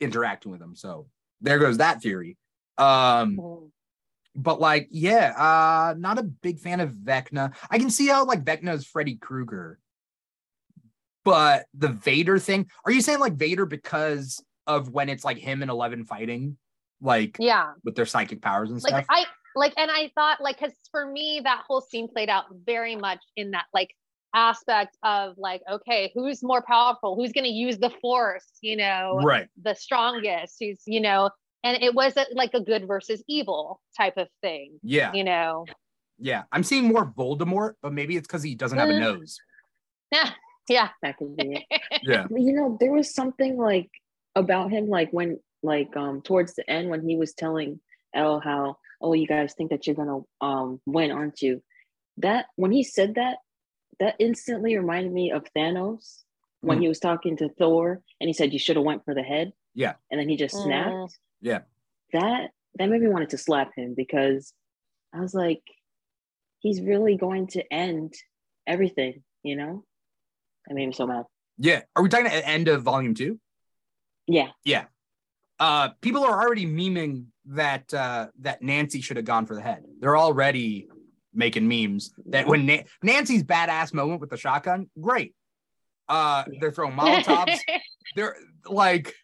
[0.00, 0.74] interacting with him.
[0.74, 1.06] So
[1.40, 2.36] there goes that theory.
[2.78, 3.70] Um
[4.36, 7.54] but like yeah uh not a big fan of vecna.
[7.70, 9.78] I can see how like vecna is freddy krueger.
[11.24, 15.62] But the vader thing are you saying like vader because of when it's like him
[15.62, 16.56] and 11 fighting?
[17.00, 17.72] Like Yeah.
[17.84, 19.06] with their psychic powers and like stuff?
[19.08, 19.24] I
[19.56, 23.20] like and I thought like because for me that whole scene played out very much
[23.36, 23.94] in that like
[24.34, 29.20] aspect of like okay who's more powerful who's going to use the force you know
[29.22, 31.30] right the strongest who's you know
[31.62, 34.78] and it was a, like a good versus evil type of thing.
[34.82, 35.64] Yeah, You know.
[36.18, 36.42] yeah.
[36.52, 39.00] I'm seeing more Voldemort, but maybe it's because he doesn't have a Mm.
[39.00, 39.38] nose.
[40.12, 40.30] Yeah.
[40.68, 40.88] Yeah.
[41.00, 41.80] That could be it.
[42.02, 43.90] Yeah, you know, there was something like
[44.34, 47.80] about him, like when, like, um, towards the end when he was telling
[48.14, 51.62] El how, oh, you guys think that you're gonna um win, aren't you?
[52.18, 53.36] That when he said that,
[54.00, 56.22] that instantly reminded me of Thanos
[56.60, 56.82] when Mm.
[56.82, 59.52] he was talking to Thor and he said you should have went for the head.
[59.74, 59.94] Yeah.
[60.10, 60.92] and then he just snapped.
[60.94, 61.08] Mm.
[61.40, 61.60] Yeah.
[62.12, 64.52] that that made me wanted to slap him because
[65.12, 65.62] I was like,
[66.60, 68.14] he's really going to end
[68.66, 69.84] everything, you know?
[70.66, 71.24] That made me so mad.
[71.58, 71.82] yeah.
[71.94, 73.38] Are we talking at end of volume two?
[74.26, 74.48] Yeah.
[74.64, 74.86] Yeah.
[75.60, 79.84] Uh, people are already memeing that uh, that Nancy should have gone for the head.
[80.00, 80.88] They're already
[81.32, 85.34] making memes that when Na- Nancy's badass moment with the shotgun, great.
[86.08, 87.58] Uh, they're throwing Molotovs.
[88.16, 88.36] they're
[88.68, 89.14] like,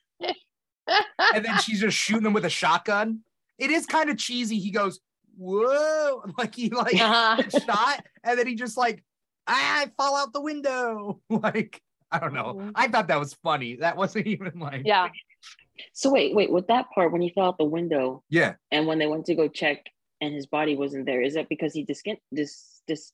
[1.35, 3.21] and then she's just shooting them with a shotgun.
[3.59, 4.59] It is kind of cheesy.
[4.59, 5.01] He goes,
[5.37, 7.43] "Whoa!" Like he like Uh-huh.
[7.61, 9.05] shot, and then he just like,
[9.47, 11.21] "Ah, I fall out the window.
[11.31, 12.55] Like I don't know.
[12.55, 12.73] Mhm.
[12.75, 13.77] I thought that was funny.
[13.77, 15.09] That wasn't even like yeah.
[15.93, 18.55] So wait, wait, with that part when he fell out the window yeah.
[18.71, 19.85] and when they went to go check
[20.21, 22.03] and his body wasn't there, is that because he dis
[22.35, 23.13] dis dis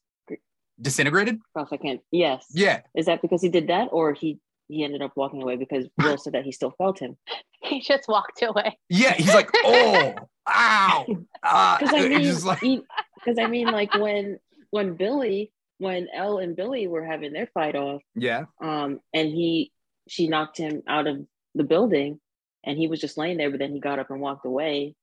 [0.81, 1.39] disintegrated.
[1.57, 2.47] gosh, I can't yes.
[2.53, 5.87] Yeah, Is that because he did that or he he ended up walking away because
[5.99, 7.17] Will said that he still felt him?
[7.63, 8.79] He just walked away.
[8.89, 9.15] yeah.
[9.15, 10.15] He's like, oh,
[10.49, 11.07] ow,
[11.43, 14.39] uh, Because I mean just like, because I mean like when
[14.71, 19.73] when Billy when El and Billy were having their fight off yeah, um and he
[20.07, 22.21] she knocked him out of the building
[22.67, 24.95] and he was just laying there but then he got up and walked away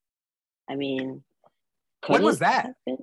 [0.68, 1.24] i mean
[2.06, 2.66] When was that?
[2.86, 2.98] have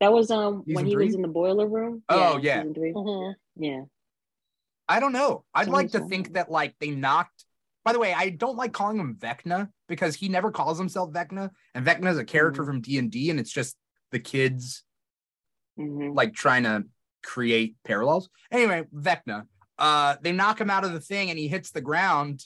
[0.00, 2.60] that was um Season when he was in the boiler room Oh, yeah.
[2.60, 2.92] season three.
[2.92, 3.34] Mhm.
[3.56, 3.80] yeah
[4.86, 5.44] I don't know.
[5.54, 7.46] I'd like to think that like they knocked.
[7.86, 11.48] By the way, I don't like calling him Vecna because he never calls himself Vecna,
[11.74, 12.66] and Vecna is a character Mhm.
[12.66, 13.76] from D and D, and it's just
[14.10, 14.84] the kids
[15.76, 16.84] hmm like trying to
[17.22, 18.28] create parallels.
[18.50, 19.46] Anyway, Vecna,
[19.78, 22.44] uh, they knock him out of the thing and he hits the ground.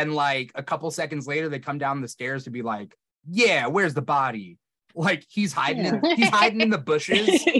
[0.00, 2.96] And like a couple seconds later, they come down the stairs to be like,
[3.28, 4.58] Yeah, where's the body?
[4.94, 7.44] Like he's hiding in, he's hiding in the bushes.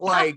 [0.00, 0.36] Like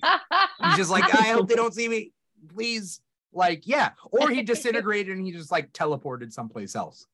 [0.64, 2.14] he's just like, I hope they don't see me.
[2.56, 3.02] Please.
[3.34, 3.90] Like, yeah.
[4.14, 7.06] Or he disintegrated and he just like teleported someplace else.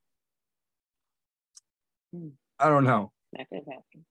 [2.59, 3.11] I don't know.
[3.31, 4.05] that could happen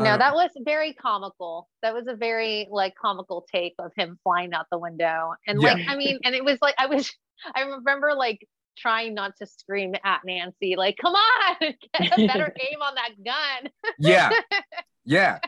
[0.00, 1.68] no, that was very comical.
[1.82, 5.34] That was a very like comical take of him flying out the window.
[5.46, 7.12] And like, I mean, and it was like I was
[7.54, 8.46] I remember like
[8.80, 13.10] trying not to scream at Nancy, like, come on, get a better aim on that
[13.24, 13.70] gun.
[13.98, 14.30] yeah.
[15.04, 15.38] Yeah.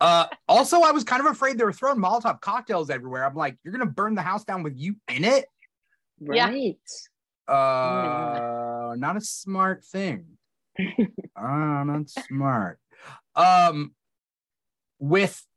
[0.00, 3.24] Uh also i was kind of afraid they were throwing molotov cocktails everywhere.
[3.24, 5.44] I'm like you're gonna burn the house down with you in it?
[6.20, 6.50] Yeah.
[6.50, 6.76] right.
[7.48, 10.26] Uh not a smart thing.
[10.76, 12.80] Uh not smart.
[13.36, 13.94] Um
[14.98, 15.53] with I-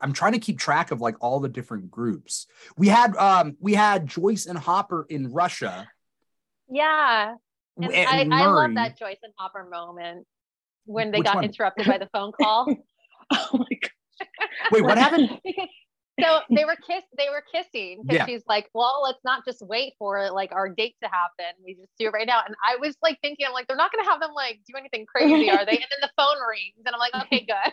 [0.00, 3.74] i'm trying to keep track of like all the different groups we had um we
[3.74, 5.88] had joyce and hopper in russia
[6.68, 7.34] Yeah.
[7.80, 10.26] And and I, I love that Joyce and Hopper moment
[10.86, 11.44] when they Which got one?
[11.44, 12.66] interrupted by the phone call.
[13.32, 13.90] oh my god
[14.72, 15.68] wait what happened because
[16.18, 18.24] so they were kiss they were kissing because Yeah.
[18.26, 21.52] she's like, well, let's not just wait for like our date to happen.
[21.62, 22.40] We just do it right now.
[22.46, 25.04] And I was like thinking, I'm like, they're not gonna have them like do anything
[25.04, 25.72] crazy, are they?
[25.76, 27.72] And then the phone rings, and I'm like, okay, good.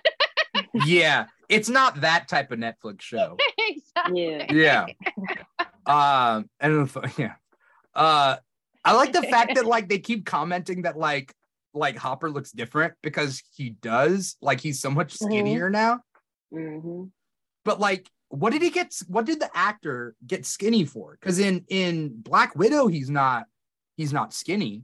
[0.86, 3.38] Yeah it's not that type of netflix show.
[3.58, 4.24] Exactly.
[4.52, 4.86] yeah.
[4.86, 5.66] Yeah.
[5.86, 7.34] Um and yeah.
[7.94, 8.38] Uh
[8.86, 11.34] i like the fact that like they keep commenting that like
[11.74, 15.26] like hopper looks different because he does like he's so much Mhm.
[15.26, 16.00] skinnier now.
[16.52, 17.04] Hmm
[17.66, 21.18] but like what did he get what did the actor get skinny for?
[21.20, 23.46] Because in in black widow he's not
[23.96, 24.84] he's not skinny.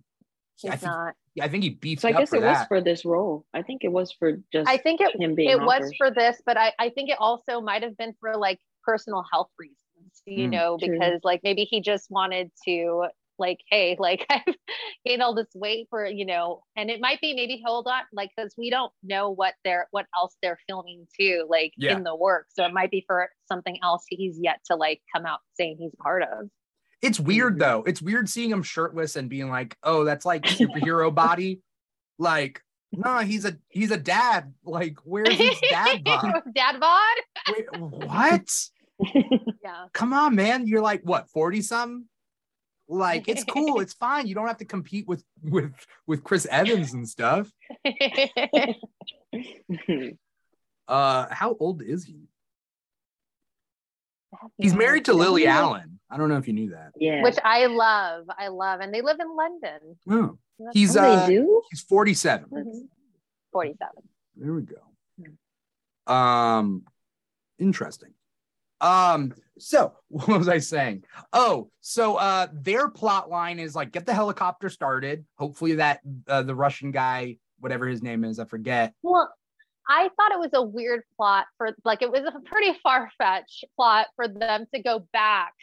[0.65, 1.13] I He's think, not.
[1.41, 3.61] I think he beefed so i up guess for it was for this role i
[3.61, 6.57] think it was for just I think it him being it was for this, but
[6.57, 9.77] I, I think it also might have been for like personal health reasons,
[10.25, 10.97] you Mm, know, true.
[10.97, 13.07] because like maybe he just wanted to
[13.39, 14.55] like, hey, like I've
[15.05, 18.29] gained all this weight for, you know, and it might be maybe hold on, like
[18.35, 21.95] because we don't know what they're what else they're filming too, like Yeah.
[21.95, 22.47] in the work.
[22.49, 25.95] So it might be for something else he's yet to like come out saying he's
[26.01, 26.49] part of.
[27.01, 27.83] It's weird though.
[27.87, 31.61] It's weird seeing him shirtless and being like, "Oh, that's like superhero body."
[32.17, 34.53] Like, no, he's a he's a dad.
[34.65, 36.41] Like, where's his dad bod?
[36.53, 37.17] Dad bod?
[37.49, 38.49] Wait, what?
[39.63, 39.85] Yeah.
[39.93, 40.67] Come on, man.
[40.67, 42.05] You're like what, 40 something?
[42.89, 43.79] Like, it's cool.
[43.79, 44.27] It's fine.
[44.27, 45.71] You don't have to compete with with
[46.05, 47.49] with Chris Evans and stuff.
[50.87, 52.23] Uh, how old is he?
[54.33, 55.13] I He's married to.
[55.13, 55.57] Lily Yeah.
[55.59, 55.99] Allen.
[56.09, 56.91] I don't know if you knew that.
[56.97, 57.21] Yeah.
[57.23, 58.25] which I love.
[58.37, 59.97] I love, and they live in London.
[60.09, 60.37] Oh,
[60.73, 61.27] he's oh, uh,
[61.69, 62.49] he's 47.
[62.49, 62.87] Mhm.
[63.51, 63.89] 47.
[64.35, 66.13] There we go.
[66.13, 66.83] Um,
[67.59, 68.13] interesting.
[68.81, 71.03] Um, so what was I saying?
[71.33, 75.25] Oh, so uh, their plot line is like get the helicopter started.
[75.37, 78.93] Hopefully that uh, the Russian guy, whatever his name is, I forget.
[79.03, 79.31] Well,
[79.89, 83.65] I thought it was a weird plot for like it was a pretty far fetched
[83.75, 85.53] plot for them to go back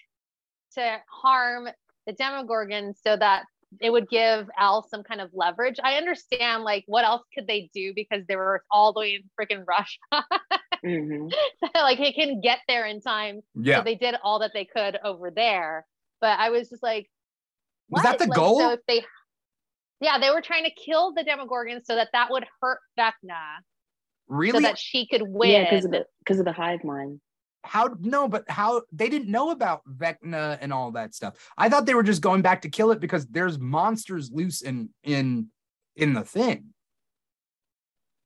[0.75, 1.69] to harm
[2.07, 3.45] the Demogorgon so that
[3.81, 5.77] it would give El some kind of leverage.
[5.83, 9.23] I understand like what else could they do because they were all the way in
[9.39, 10.25] freaking Russia.
[10.85, 11.29] hmm
[11.75, 13.41] like he can get there in time.
[13.55, 15.87] Yeah, So they did all that they could over there.
[16.21, 17.09] But I was just like,
[17.91, 18.59] Was that the Like, goal?
[18.59, 19.05] So if they,
[20.01, 23.61] yeah, they were trying to kill the Demogorgon so that that would hurt Vecna,
[24.29, 24.63] so really?
[24.65, 25.51] that she could win.
[25.51, 27.21] Yeah, because of the because of the hive mind.
[27.65, 27.95] how?
[28.01, 28.83] No, but how?
[28.93, 31.35] They didn't know about Vecna and all that stuff.
[31.57, 34.91] I thought they were just going back to kill it because there's monsters loose in
[35.03, 35.49] in
[35.97, 36.75] in the thing.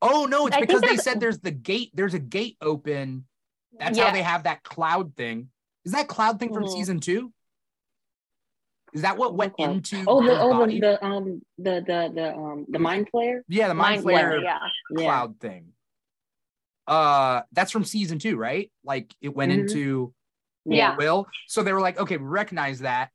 [0.02, 1.90] Oh no, it's I because they said there's the gate.
[1.94, 3.26] There's a gate open
[3.78, 5.50] That's how they have that cloud thing.
[5.84, 6.72] Is that cloud thing from Mhm.
[6.72, 7.32] season two?
[8.92, 9.70] Is that what went cloud?
[9.76, 10.04] into?
[10.08, 13.40] Oh, the oh the, the um the the the um the mind flayer.
[13.48, 14.58] yeah, the mind, Mind flayer Flayer, yeah.
[14.90, 15.04] Yeah.
[15.04, 15.72] cloud thing.
[16.90, 18.70] Uh, that's from season two, right?
[18.84, 19.60] Like it went Mhm.
[19.60, 20.12] into
[20.64, 20.96] Yeah.
[20.96, 21.26] Will.
[21.46, 23.10] So they were like, okay, we recognize that.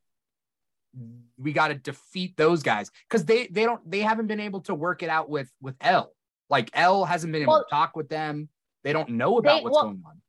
[1.38, 4.74] We got to defeat those guys because they they don't they haven't been able to
[4.74, 6.12] work it out with with El.
[6.50, 8.48] Like El hasn't been able Well- to talk with them.
[8.84, 10.22] They don't know about They- what's well, going on.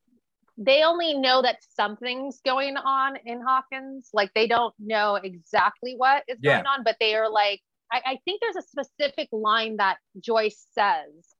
[0.59, 4.11] They only know that something's going on in Hawkins.
[4.13, 6.55] Like they don't know exactly what is Yeah.
[6.57, 7.61] going on, but they are like,
[7.93, 11.36] I, I think there's a specific line that Joyce says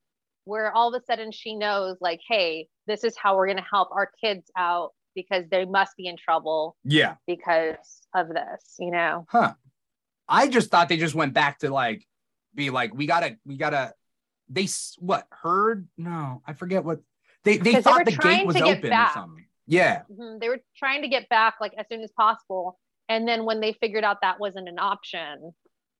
[0.47, 3.63] where all of a sudden she knows, like, hey, this is how we're going to
[3.69, 7.15] help our kids out because they must be in trouble Yeah.
[7.27, 7.75] because
[8.15, 9.25] of this, you know?
[9.29, 9.53] Huh.
[10.27, 12.05] I just thought they just went back to like
[12.55, 13.93] be like, we gotta, we gotta.
[14.49, 14.67] They
[14.99, 15.87] what heard?
[15.97, 16.99] No, I forget what
[17.43, 19.45] they they they thought were the gate was open or something.
[19.65, 20.03] Yeah.
[20.11, 20.39] Mhm.
[20.39, 22.79] They were trying to get back like as soon as possible.
[23.09, 25.53] And then when they figured out that wasn't an option,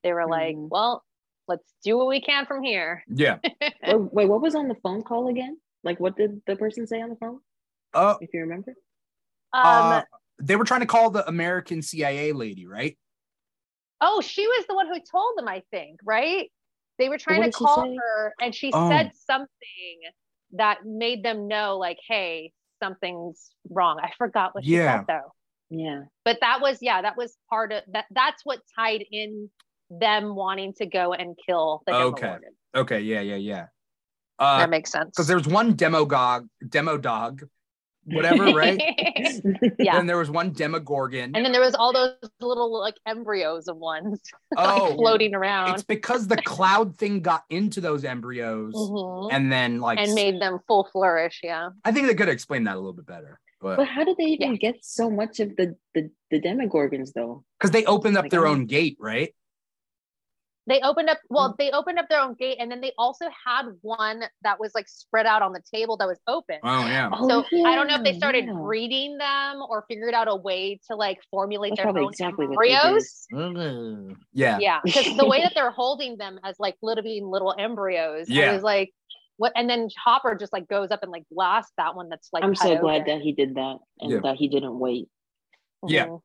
[0.03, 0.69] they were like, Mhm.
[0.69, 1.03] well,
[1.47, 3.03] let's do what we can from here.
[3.07, 3.37] Yeah.
[3.61, 3.71] Wait,
[4.11, 5.57] wait, what was on the phone call again?
[5.83, 7.39] Like, what did the person say on the phone?
[7.93, 8.73] Uh, If you remember.
[9.53, 10.01] Um, uh,
[10.39, 12.97] they were trying to call the American CIA lady, right?
[13.99, 16.51] oh, she was the one who told them, I think, right?
[16.99, 18.89] They were trying what to call her and she Oh.
[18.89, 19.99] said something
[20.53, 23.99] that made them know, like, hey, something's wrong.
[24.01, 24.99] I forgot what she Yeah.
[24.99, 25.33] said though.
[25.69, 26.01] Yeah.
[26.25, 28.05] But that was, yeah, that was part of that.
[28.11, 29.49] That's what tied in
[29.89, 32.21] them wanting to go and kill the Okay.
[32.21, 32.51] Demogorgon.
[32.75, 32.99] Okay.
[33.01, 33.21] Yeah.
[33.21, 33.35] Yeah.
[33.35, 33.65] Yeah.
[34.39, 35.09] Uh, that makes sense.
[35.09, 37.41] because there's one demogog, demo dog,
[38.05, 38.79] whatever, right?
[39.79, 39.97] yeah.
[39.97, 41.31] And there was one demogorgon.
[41.35, 44.21] And then there was all those little like embryos of ones
[44.57, 49.29] oh, like floating around it's because the cloud thing got into those embryos, Mhm.
[49.31, 51.39] and then like and made them full flourish.
[51.43, 51.69] Yeah.
[51.83, 54.25] I think they could explain that a little bit better, but But how did they
[54.25, 57.43] even get so much of the the, the demogorgons though?
[57.57, 59.33] because they opened up Like, their I- own gate, right?
[60.67, 63.63] They opened up, well, they opened up their own gate and then they also had
[63.81, 66.57] one that was like spread out on the table that was open.
[66.63, 67.09] Oh yeah.
[67.11, 68.53] Oh, so I don't know if they started yeah.
[68.53, 72.47] breeding them or figured out a way to like formulate That's their probably own exactly
[72.47, 72.75] what they did.
[72.83, 74.17] embryos.
[74.33, 74.57] Yeah.
[74.59, 78.51] Yeah, because the way that they're holding them as like little being little embryos, Yeah.
[78.51, 78.91] I was like,
[79.37, 79.53] what?
[79.55, 82.43] And then Hopper just like goes up and like blasts that one that's like.
[82.43, 83.19] I'm cut so glad open.
[83.19, 84.19] that he did that and Yeah.
[84.23, 85.07] that he didn't wait.
[85.87, 86.07] Yeah.
[86.07, 86.21] Mhm.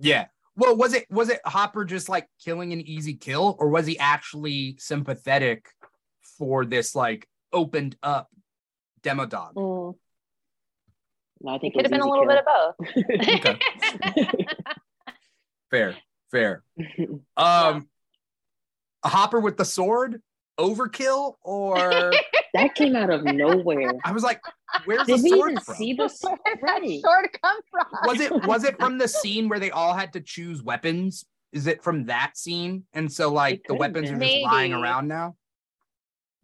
[0.00, 0.26] Yeah.
[0.58, 3.96] Well, was it was it Hopper just like killing an easy kill, or was he
[3.96, 5.68] actually sympathetic
[6.36, 8.28] for this like opened up
[9.02, 9.54] demo dog?
[9.54, 9.94] Mm.
[11.40, 12.46] No, I think It think could have been a little bit of
[14.36, 14.46] both.
[15.70, 15.96] Fair,
[16.30, 16.64] fair.
[17.36, 17.88] Um,
[19.04, 20.20] a Hopper with the sword,
[20.58, 22.12] overkill, or
[22.54, 23.92] that came out of nowhere.
[24.04, 24.40] I was like,
[24.84, 25.74] where's Did the sword even from?
[25.76, 26.18] see this?
[26.22, 27.00] Where did that Right.
[27.02, 27.86] sword come from?
[28.06, 31.24] was it was it from the scene where they all had to choose weapons?
[31.52, 32.84] Is it from that scene?
[32.92, 34.42] And so like the weapons have are just been.
[34.42, 35.36] lying around now.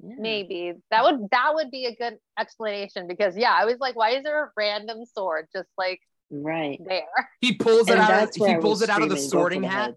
[0.03, 0.15] Yeah.
[0.19, 4.11] Maybe that would that would be a good explanation because yeah, I was like, why
[4.11, 6.01] is there a random sword just like
[6.31, 6.81] Right.
[6.85, 7.03] there?
[7.41, 8.29] He pulls it And out.
[8.29, 9.95] Of, he pulls it out of the screaming, "Go for sorting hat, head."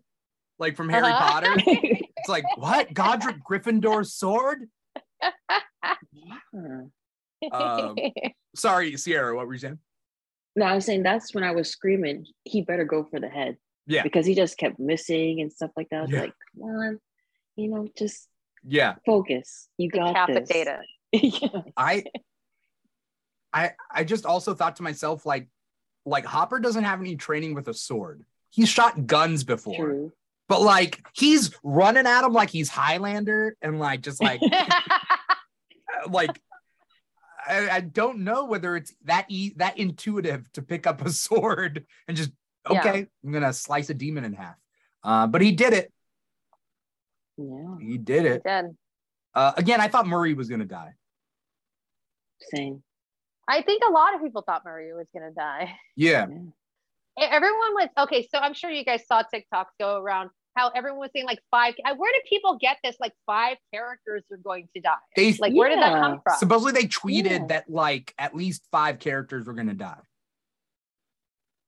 [0.60, 1.28] Like from Harry Uh-huh.
[1.42, 1.56] Potter.
[2.20, 2.94] It's like what?
[2.94, 4.68] Godric Gryffindor's sword?
[7.52, 7.96] Um,
[8.56, 9.36] Sorry, Cierra.
[9.36, 9.80] What were you saying?
[10.56, 13.58] No, I was saying that's when I was screaming, he better go for the head.
[13.86, 14.02] Yeah.
[14.04, 15.98] Because he just kept missing and stuff like that.
[15.98, 16.22] I was Yeah.
[16.22, 17.00] like, come on,
[17.56, 18.28] you know, just
[18.64, 19.70] Yeah, focus.
[19.78, 20.50] You got this.
[20.50, 20.68] Decapitate
[21.14, 21.44] it.
[21.54, 21.62] yeah.
[21.78, 22.04] I,
[23.54, 25.48] I, I just also thought to myself like,
[26.06, 28.24] like Hopper doesn't have any training with a sword.
[28.50, 30.14] He's shot guns before, True.
[30.50, 34.40] But like he's running at him like he's Highlander and like just like
[36.10, 36.42] like
[37.46, 41.86] I, I don't know whether it's that e- that intuitive to pick up a sword
[42.08, 42.32] and just
[42.70, 42.80] Yeah.
[42.80, 44.56] okay, I'm gonna slice a demon in half.
[45.04, 45.92] Uh, but he did it.
[47.38, 47.76] Yeah.
[47.80, 48.42] He did it.
[48.46, 48.66] Did.
[49.34, 50.94] Uh, again, I thought Murray was gonna die.
[52.54, 52.84] Same.
[53.48, 55.74] I think a lot of people thought Murray was gonna die.
[55.96, 56.26] Yeah,
[57.20, 58.28] E- Everyone was okay.
[58.32, 61.76] So I'm sure you guys saw TikToks go around how everyone was saying like five.
[61.98, 62.96] Where did people get this?
[63.00, 64.96] Like five characters are going to die.
[65.16, 66.36] they Like where did that come from?
[66.38, 67.46] supposedly they tweeted Yeah.
[67.50, 70.00] that like at least five characters were gonna die.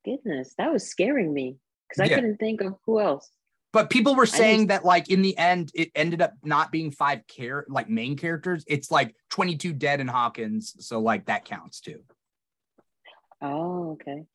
[0.06, 1.58] Goodness, that was scaring me
[1.90, 3.30] because I couldn't think of who else.
[3.72, 6.90] But people were saying just- that like in the end, it ended up not being
[6.92, 8.64] five care like main characters.
[8.68, 12.02] It's like 22 dead in Hawkins, so like that counts too.
[13.42, 14.26] Oh, okay.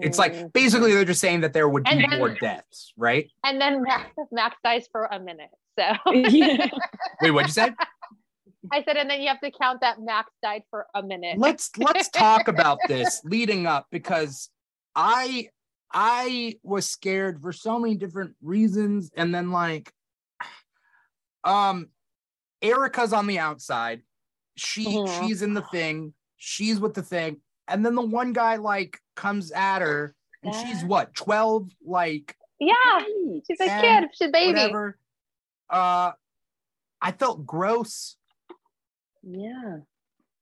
[0.00, 0.52] It's like Mm.
[0.52, 3.30] basically they're just saying that there would And be then- more deaths, right?
[3.44, 5.50] and then Max, Max dies for a minute.
[5.78, 6.68] So yeah.
[7.22, 7.70] Wait, what'd you say?
[8.72, 11.38] I said, and then you have to count that Max died for a minute.
[11.38, 14.50] let's let's talk about this leading up because
[14.94, 15.50] I
[15.92, 19.92] I was scared for so many different reasons, and then like,
[21.44, 21.88] um,
[22.62, 24.02] Erica's on the outside.
[24.56, 25.26] She Mhm.
[25.28, 26.14] she's in the thing.
[26.36, 30.84] She's with the thing, and then the one guy like comes at her, and she's
[30.84, 33.42] what twelve, like yeah, Right.
[33.46, 34.08] she's a kid.
[34.14, 34.52] She's a baby.
[34.60, 34.98] whatever.
[35.68, 36.12] Uh,
[37.02, 38.16] I felt gross
[39.22, 39.78] Yeah.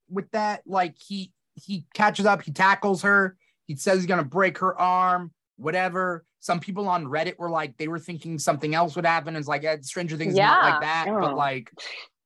[0.08, 0.62] with that.
[0.66, 5.32] Like he he catches up, he tackles her, he says he's gonna break her arm,
[5.56, 6.24] whatever.
[6.40, 9.34] Some people on Reddit were like they were thinking something else would happen.
[9.36, 10.70] It's like eh, Stranger Things is not Yeah.
[10.70, 11.36] like that, but Oh.
[11.36, 11.70] like,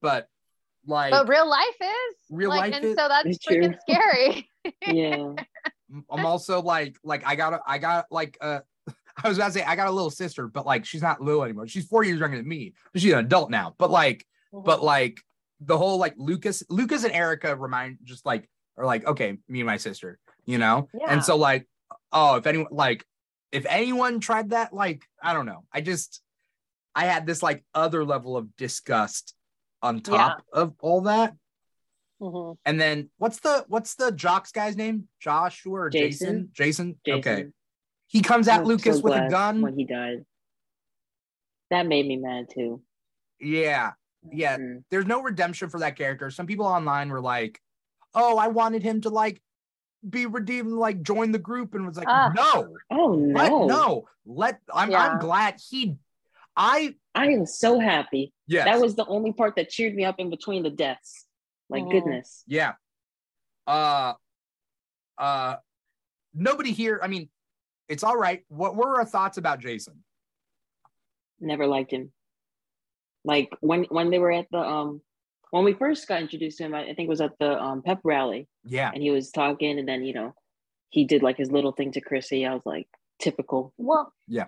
[0.03, 0.29] but
[0.87, 3.81] like But real life is Real like, life and is- so that's It's freaking true.
[3.89, 4.51] scary.
[4.87, 5.33] Yeah.
[6.11, 8.61] I'm also like like I got a, I got like uh
[9.23, 11.43] I was about to say I got a little sister, but like she's not little
[11.43, 11.67] anymore.
[11.69, 13.75] She's four years younger than me, she's an adult now.
[13.79, 15.21] But like but like
[15.61, 19.67] the whole like Lucas, Lucas and Erica remind just like are like okay, me and
[19.67, 21.07] my sister, you know, Yeah.
[21.09, 21.67] and so like
[22.13, 23.05] oh, if anyone like
[23.51, 26.21] if anyone tried that, like I don't know, I just
[26.95, 29.35] I had this like other level of disgust
[29.83, 31.35] on top of all that,
[32.21, 32.57] Mhm.
[32.65, 35.09] and then what's the what's the jocks guy's name?
[35.21, 36.51] Joshua or Jason?
[36.53, 36.99] Jason.
[37.05, 37.19] Jason.
[37.21, 37.47] Okay,
[38.07, 39.61] he comes at I'm Lucas so with a gun.
[39.63, 40.25] when he died.
[41.71, 42.83] That made me mad too.
[43.41, 43.93] Yeah,
[44.33, 44.57] yeah.
[44.59, 44.85] Mm.
[44.91, 46.31] there's no redemption for that character.
[46.31, 47.61] Some people online were like,
[48.15, 49.41] "Oh, I wanted him to like
[50.09, 52.33] be redeemed, like join the group," and was like, Ah.
[52.35, 53.67] "No, Oh let no.
[53.67, 55.07] no, let." I'm Yeah.
[55.07, 55.97] I'm glad he,
[56.57, 58.33] I I am so happy.
[58.49, 61.27] Yeah, That was the only part that cheered me up in between the deaths.
[61.69, 61.91] Like Mhm.
[61.91, 62.45] goodness.
[62.47, 62.75] yeah.
[63.67, 64.15] Uh,
[65.19, 65.57] uh,
[66.33, 67.01] nobody here.
[67.03, 67.29] I mean,
[67.89, 68.45] it's all right.
[68.49, 70.03] What were our thoughts about Jason?
[71.41, 72.13] Never liked him.
[73.25, 75.03] Like when when they were at the um
[75.51, 77.83] when we first got introduced to him, I, I think it was at the um
[77.83, 80.35] pep rally Yeah, and he was talking and then you know
[80.91, 82.47] he did like his little thing to Chrissy.
[82.47, 82.89] I was like,
[83.19, 83.75] typical.
[83.77, 84.47] Well, Yeah.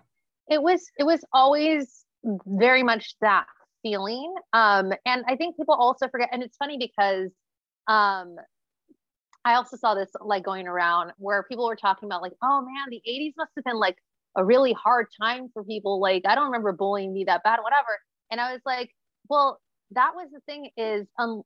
[0.49, 2.05] It was it was always
[2.47, 3.47] very much that
[3.83, 4.35] feeling.
[4.53, 7.31] Um, and I think people also forget, and it's funny because
[7.89, 8.37] um
[9.45, 12.87] I also saw this like going around where people were talking about like, oh man,
[12.91, 13.97] the 80s must have been like
[14.37, 16.01] a really hard time for people.
[16.01, 17.99] Like, I don't remember bullying me that bad, whatever.
[18.31, 18.91] And I was like,
[19.29, 19.61] well,
[19.93, 21.43] that was the thing is um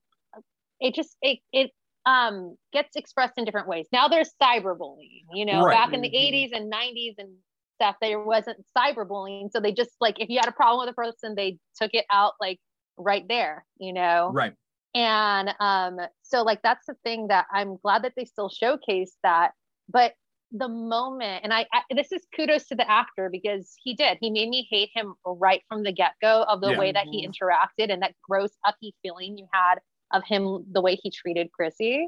[0.79, 1.71] it just it it
[2.05, 3.87] um gets expressed in different ways.
[3.91, 5.71] Now there's cyberbullying, you know, Right.
[5.71, 6.15] back in the Mhm.
[6.15, 7.35] 80s and 90s and
[7.75, 9.51] stuff, there wasn't cyberbullying.
[9.51, 12.05] So they just like if you had a problem with a person, they took it
[12.11, 12.59] out like
[12.97, 14.53] right there, you know right.
[14.93, 19.51] and um so like that's the thing that i'm glad that they still showcase that
[19.89, 20.13] but
[20.51, 24.29] the moment and I, I this is kudos to the actor because he did he
[24.29, 26.79] made me hate him right from the get-go of the Yeah.
[26.79, 29.79] way that he interacted and that gross ucky feeling you had
[30.13, 32.07] of him the way he treated chrissy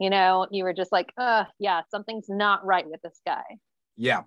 [0.00, 3.44] you know you were just like uh yeah something's not right with this guy
[3.96, 4.22] Yeah.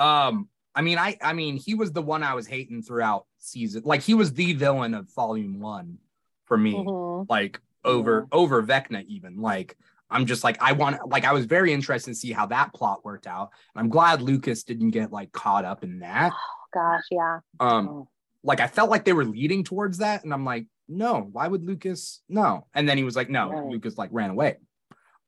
[0.00, 3.82] Um, I mean, I I mean, he was the one I was hating throughout season.
[3.84, 5.98] Like he was the villain of volume one
[6.46, 6.74] for me.
[6.74, 7.26] Mhm.
[7.28, 9.40] Like over over Vecna, even.
[9.40, 9.76] Like
[10.08, 13.04] I'm just like I want like I was very interested to see how that plot
[13.04, 13.50] worked out.
[13.74, 16.32] And I'm glad Lucas didn't get like caught up in that.
[16.34, 18.08] oh gosh yeah Um, Oh,
[18.42, 21.62] like I felt like they were leading towards that, and I'm like, no, why would
[21.64, 22.22] Lucas?
[22.28, 23.66] No, and then he was like, no, Right.
[23.70, 24.56] Lucas like ran away.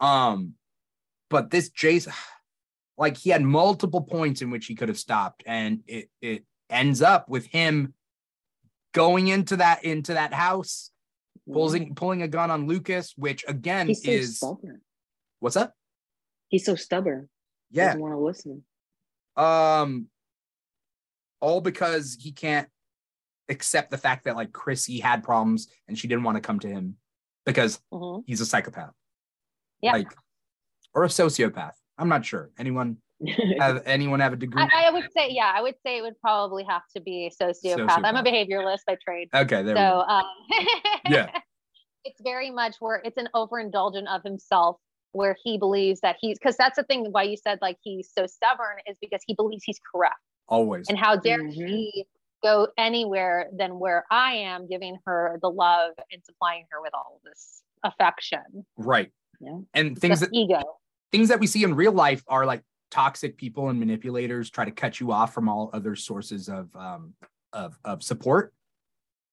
[0.00, 0.54] Um,
[1.30, 2.12] but this Jason,
[3.02, 7.02] like he had multiple points in which he could have stopped, and it it ends
[7.02, 7.94] up with him
[8.94, 10.92] going into that into that house,
[11.52, 14.80] pulling pulling a gun on Lucas, which again He's so is stubborn.
[15.40, 15.74] what's up?
[16.46, 17.28] He's so stubborn.
[17.72, 17.86] Yeah.
[17.86, 18.64] Doesn't want to listen.
[19.36, 20.06] Um,
[21.40, 22.68] all because he can't
[23.48, 26.68] accept the fact that like Chrissy had problems and she didn't want to come to
[26.68, 26.98] him
[27.44, 28.22] because Mhm.
[28.28, 28.92] he's a psychopath.
[29.80, 29.92] Yeah.
[29.92, 30.14] Like,
[30.94, 31.72] or a sociopath.
[31.98, 32.50] I'm not sure.
[32.58, 32.98] Anyone
[33.58, 34.62] have anyone have a degree?
[34.62, 37.44] I, I would say, yeah, I would say it would probably have to be a
[37.44, 38.00] sociopath.
[38.04, 39.28] I'm a behavioralist by trade.
[39.34, 40.00] okay, there So, we go.
[40.00, 40.24] um,
[41.10, 41.30] Yeah.
[42.04, 44.76] it's very much where it's an overindulgent of himself,
[45.12, 48.26] where he believes that he's because that's the thing why you said like he's so
[48.26, 50.16] stubborn is because he believes he's correct.
[50.48, 50.88] Always.
[50.88, 51.52] And how dare Mhm.
[51.68, 52.06] he
[52.42, 57.20] go anywhere than where I am, giving her the love and supplying her with all
[57.24, 59.12] this affection, right.
[59.40, 59.58] Yeah.
[59.74, 60.60] And things the that ego.
[61.12, 64.70] Things that we see in real life are like toxic people and manipulators try to
[64.70, 67.14] cut you off from all other sources of um
[67.52, 68.52] of of support.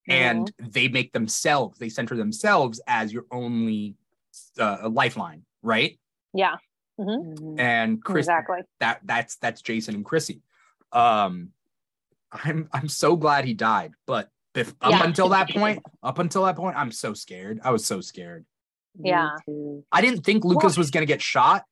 [0.07, 3.95] And they make themselves they center themselves as your only
[4.59, 5.99] uh, lifeline right?
[6.34, 6.55] Yeah,
[6.99, 7.59] Mhm.
[7.59, 8.59] and chris exactly.
[8.80, 10.41] that that's that's jason and chrissy.
[10.91, 11.49] Um
[12.32, 15.03] i'm i'm so glad he died but if, up Yeah.
[15.03, 17.59] until that point up until that point i'm so scared.
[17.63, 18.45] I was so scared.
[19.01, 19.30] Yeah.
[19.91, 21.63] I didn't think Lucas was going to get shot,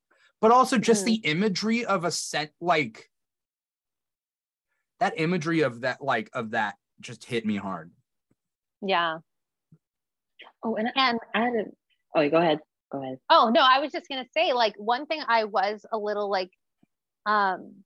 [0.41, 1.05] but also just Mhm.
[1.05, 3.09] the imagery of a set like
[4.99, 7.91] that imagery of that like of that just hit me hard.
[8.81, 9.19] Yeah.
[10.63, 11.63] Oh, and I, And I had a.
[12.15, 12.59] Oh, go ahead.
[12.91, 13.19] Go ahead.
[13.29, 16.51] Oh no, I was just gonna say like one thing I was a little like
[17.25, 17.83] um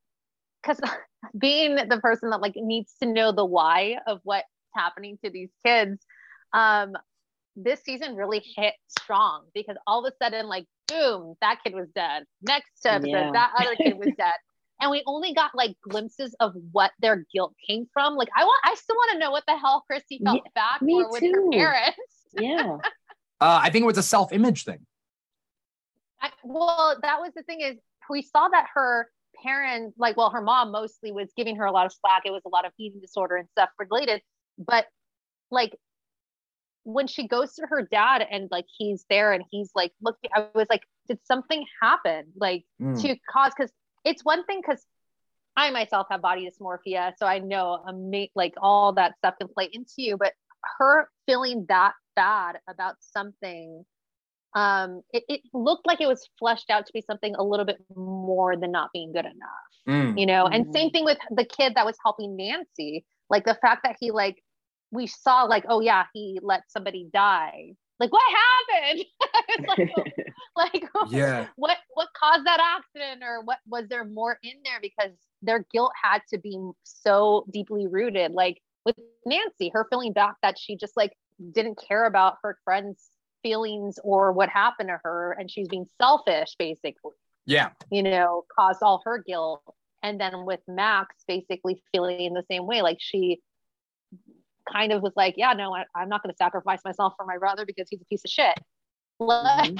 [0.62, 0.80] because
[1.38, 5.50] being the person that like needs to know the why of what's happening to these
[5.66, 6.06] kids,
[6.54, 6.94] um
[7.56, 11.88] this season really hit strong because all of a sudden like boom, that kid was
[11.96, 12.24] dead.
[12.42, 13.32] Next episode, Yeah.
[13.32, 14.34] that other kid was dead.
[14.80, 18.16] And we only got like glimpses of what their guilt came from.
[18.16, 21.02] Like I want I still want to know what the hell Chrissy felt bad me
[21.04, 21.34] for with too.
[21.34, 21.98] her parents.
[22.34, 22.78] Yeah.
[23.42, 24.86] Uh, I think it was a self-image thing.
[26.22, 27.76] I, well, that was the thing is
[28.10, 29.10] we saw that her
[29.44, 32.22] parents, like, well, her mom mostly was giving her a lot of slack.
[32.26, 34.22] It was a lot of eating disorder and stuff related.
[34.58, 34.86] But
[35.50, 35.76] like
[36.84, 40.48] when she goes to her dad and like he's there and he's like, look, I
[40.56, 42.26] was like, did something happen?
[42.36, 43.00] Like Mm.
[43.02, 43.72] to cause because
[44.04, 44.84] it's one thing because
[45.56, 49.70] I myself have body dysmorphia, so I know ama- like all that stuff can play
[49.72, 50.18] into you.
[50.18, 50.34] But
[50.80, 53.86] her feeling that bad about something,
[54.56, 57.80] um, it, it looked like it was fleshed out to be something a little bit
[57.96, 60.20] more than not being good enough, Mm.
[60.20, 60.48] you know.
[60.48, 60.74] And Mhm.
[60.74, 64.44] same thing with the kid that was helping Nancy, like the fact that he like
[64.92, 67.74] we saw like, oh yeah, he let somebody die.
[68.00, 69.06] Like what happened?
[69.50, 69.92] It's like,
[70.56, 71.48] like Yeah.
[71.56, 75.12] what what caused that accident or what was there more in there because
[75.42, 80.58] their guilt had to be so deeply rooted like with nancy her feeling back that
[80.60, 81.14] she just like
[81.54, 83.10] didn't care about her friend's
[83.44, 87.12] feelings or what happened to her and she's being selfish basically
[87.46, 87.70] Yeah.
[87.92, 89.64] you know caused all her guilt
[90.04, 93.42] and then with max basically feeling the same way like she
[94.72, 97.38] kind of was like yeah no I, i'm not going to sacrifice myself for my
[97.38, 98.58] brother because he's a piece of shit
[99.20, 99.78] like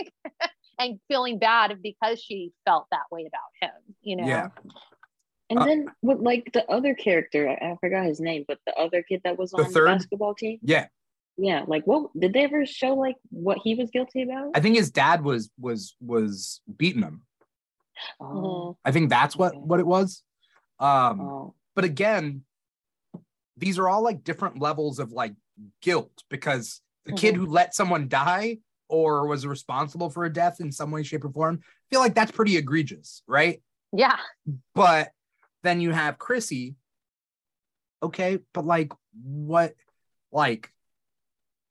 [0.78, 4.48] and feeling bad because she felt that way about him you know Yeah.
[5.50, 8.72] And Uh, then with like the other character, I, I forgot his name, but the
[8.74, 9.84] other kid that was The on the third?
[9.86, 10.58] basketball team.
[10.62, 10.86] Yeah.
[11.36, 14.52] Yeah, like what did they ever show like what he was guilty about?
[14.54, 17.22] I think his dad was was was beating him.
[18.20, 20.22] oh, I think that's what what it was.
[20.80, 22.44] Um oh, but again,
[23.56, 25.34] these are all like different levels of like
[25.82, 30.70] guilt because the kid who let someone die or was responsible for a death in
[30.70, 33.62] some way, shape, or form, I feel like that's pretty egregious, right?
[33.92, 34.16] yeah
[34.74, 35.10] But
[35.62, 36.76] then you have Chrissy.
[38.02, 38.92] Okay, but like
[39.22, 39.74] what
[40.32, 40.70] like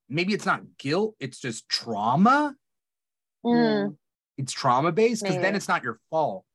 [0.08, 2.56] maybe it's not guilt, it's just trauma.
[3.46, 3.96] Mm,
[4.38, 6.46] It's trauma based because then it's not your fault.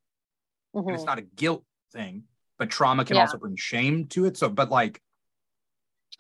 [0.75, 0.95] and mhm.
[0.95, 2.25] it's not a guilt thing,
[2.59, 3.23] but trauma can Yeah.
[3.23, 4.37] also bring shame to it.
[4.37, 5.01] So, but like,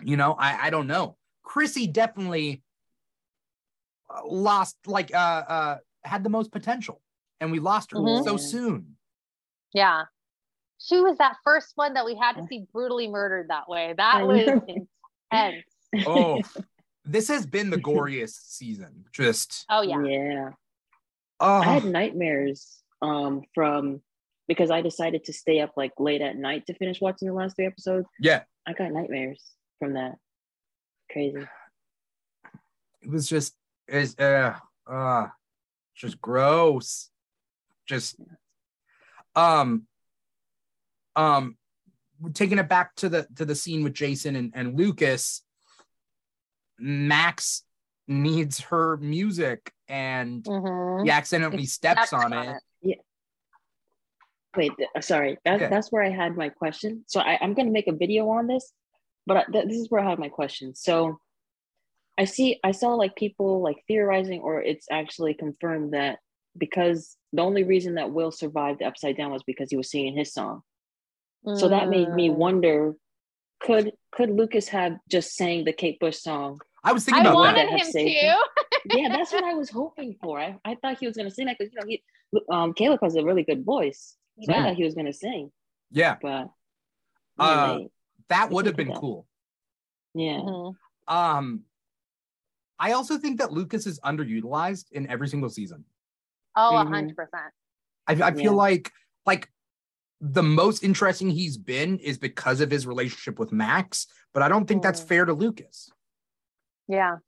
[0.03, 1.17] you know, I I don't know.
[1.43, 2.63] Chrissy definitely
[4.11, 7.01] uh, lost, like, uh, uh, had the most potential,
[7.41, 8.25] and we lost her Mhm.
[8.25, 8.97] so soon.
[9.75, 10.05] yeah
[10.79, 14.27] she was that first one that we had to see brutally murdered that way that
[14.27, 15.65] was intense
[16.07, 16.41] Oh,
[17.05, 19.07] this has been the goriest season.
[19.13, 20.51] Just oh yeah yeah.
[21.41, 24.03] oh, I had nightmares um from
[24.49, 27.57] because I decided to stay up like late at night to finish watching the last
[27.57, 28.07] three episodes.
[28.21, 28.43] yeah.
[28.67, 29.43] I got nightmares
[29.79, 30.17] from that.
[31.11, 31.47] Crazy.
[33.03, 33.55] It was just
[33.89, 34.55] is uh
[34.87, 35.29] uh
[35.95, 37.11] just gross.
[37.87, 38.17] Just
[39.35, 39.87] um
[41.15, 41.57] um
[42.33, 45.43] taking it back to the to the scene with Jason and, and Lucas,
[46.79, 47.63] Max
[48.09, 51.05] needs her music and Mhm.
[51.05, 52.63] he accidentally steps Stepped on it.
[54.57, 55.37] wait, th- uh, sorry.
[55.45, 55.69] That, Yeah.
[55.69, 57.05] That's where I had my question.
[57.07, 58.73] So I, I'm going to make a video on this,
[59.27, 60.75] but I, th- this is where I have my question.
[60.75, 61.19] So
[62.19, 66.19] I see, I saw like people like theorizing, or it's actually confirmed that
[66.57, 70.17] because the only reason that Will survived the upside down was because he was singing
[70.17, 70.63] his song.
[71.55, 72.37] So that made me Mm.
[72.37, 72.95] wonder
[73.61, 76.61] could could Lucas have just sang the Kate Bush song?
[76.85, 77.71] I was thinking I about wanted that.
[77.71, 78.27] Have him saved to.
[78.27, 78.39] him.
[78.87, 80.39] yeah, that's what I was hoping for.
[80.39, 82.03] I, I thought he was gonna sing that because you know he
[82.51, 84.17] um Caleb has a really good voice.
[84.43, 84.65] So I Yeah.
[84.67, 85.51] thought he was gonna sing,
[85.91, 86.49] Yeah, but
[87.39, 87.87] Uh, yeah,
[88.29, 88.99] that would have been that.
[88.99, 89.27] cool.
[90.15, 90.39] yeah.
[90.39, 90.75] Mhm.
[91.09, 91.63] Um,
[92.79, 95.85] I also think that Lucas is underutilized in every single season.
[96.57, 96.89] Oh, a Mhm.
[96.89, 97.53] hundred percent.
[98.07, 98.51] I, I feel Yeah.
[98.51, 98.93] like
[99.27, 99.51] like
[100.21, 104.67] the most interesting he's been is because of his relationship with Max, but I don't
[104.67, 105.09] think that's Mm.
[105.09, 105.91] fair to Lucas.
[106.89, 107.19] Yeah.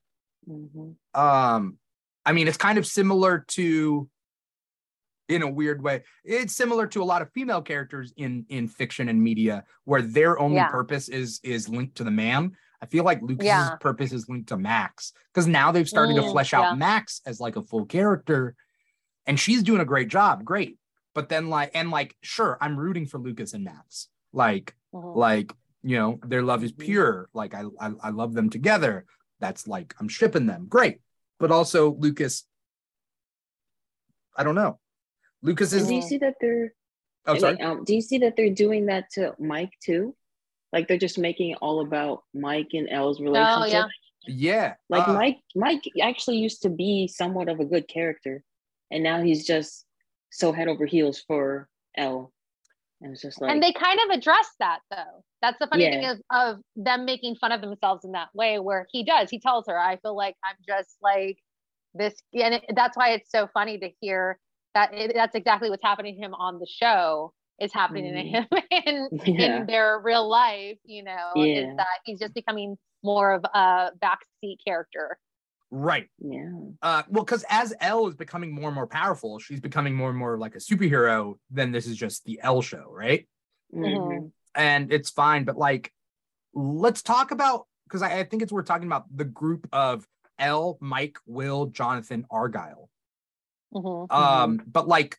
[0.48, 0.96] Mhm.
[1.14, 1.78] Um,
[2.24, 4.08] I mean, it's kind of similar to,
[5.28, 9.08] in a weird way, it's similar to a lot of female characters in in fiction
[9.08, 10.68] and media where their only Yeah.
[10.68, 12.56] purpose is is linked to the man.
[12.80, 13.76] I feel like Lucas's Yeah.
[13.76, 16.74] purpose is linked to Max because now they've started to Mm, flesh out yeah.
[16.74, 18.54] Max as like a full character,
[19.26, 20.44] and she's doing a great job.
[20.44, 20.78] Great,
[21.14, 24.08] but then like and like sure, I'm rooting for Lucas and Max.
[24.32, 25.16] Like Mhm.
[25.16, 25.52] like
[25.82, 26.78] you know their love is Mhm.
[26.78, 29.06] pure like I, I i love them together
[29.38, 31.00] that's like i'm shipping them great
[31.38, 32.44] but also lucas
[34.36, 34.80] i don't know
[35.42, 36.72] lucas And is do you see that they're
[37.26, 40.14] oh wait, sorry um, do you see that they're doing that to Mike too?
[40.72, 43.56] Like they're just making it all about Mike and El's relationship.
[43.58, 43.86] Oh yeah.
[44.26, 48.42] yeah Like uh, Mike, Mike actually used to be somewhat of a good character,
[48.90, 49.86] and now he's just
[50.30, 52.32] so head over heels for El.
[53.00, 55.24] And it's just like, and they kind of address that though.
[55.40, 56.12] That's the funny thing Yeah.
[56.12, 59.30] of of them making fun of themselves in that way, where he does.
[59.30, 61.38] He tells her, "I feel like I'm just like
[61.94, 64.38] this," and it, that's why it's so funny to hear
[64.90, 65.12] that.
[65.14, 68.46] That's exactly what's happening to him on the show is happening to him
[68.86, 70.78] in yeah, in their real life.
[70.84, 71.70] You know, Yeah.
[71.70, 75.18] is that he's just becoming more of a backseat character.
[75.70, 76.50] right yeah,
[76.82, 80.18] uh well because as El is becoming more and more powerful she's becoming more and
[80.18, 83.28] more like a superhero then this is just the El show right
[83.72, 84.32] Mhm.
[84.56, 85.92] and it's fine but like
[86.54, 90.06] let's talk about because I, I think it's worth talking about the group of
[90.38, 92.88] El mike will jonathan argyle
[93.74, 94.10] Mhm.
[94.10, 95.18] Um, but like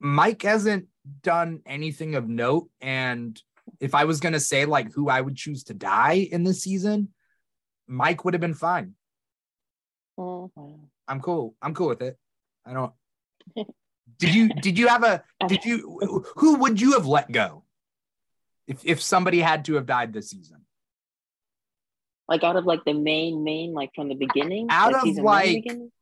[0.00, 0.88] Mike hasn't
[1.22, 2.68] done anything of note.
[2.80, 3.40] And
[3.80, 7.12] if I was gonna say like who I would choose to die in this season,
[7.86, 8.94] Mike would have been fine.
[10.18, 10.88] Mhm.
[11.06, 11.54] I'm cool.
[11.60, 12.18] I'm cool with it.
[12.64, 12.92] I don't
[14.18, 17.64] did you did you have a did you who would you have let go
[18.66, 20.64] if if somebody had to have died this season?
[22.26, 25.92] like out of like the main main like from the beginning, Out of, like, beginning?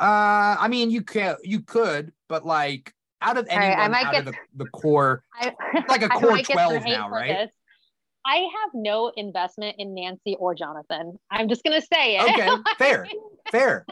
[0.00, 3.90] Uh I mean you can you could, but like out of All right, I anyone
[3.90, 5.52] might out get- of the, the core I,
[5.88, 7.28] like a core 12 now, right?
[7.28, 7.50] this.
[8.24, 11.18] I have no investment in Nancy or Jonathan.
[11.30, 12.22] I'm just gonna say it.
[12.30, 12.48] Okay,
[12.78, 13.06] fair,
[13.50, 13.86] fair.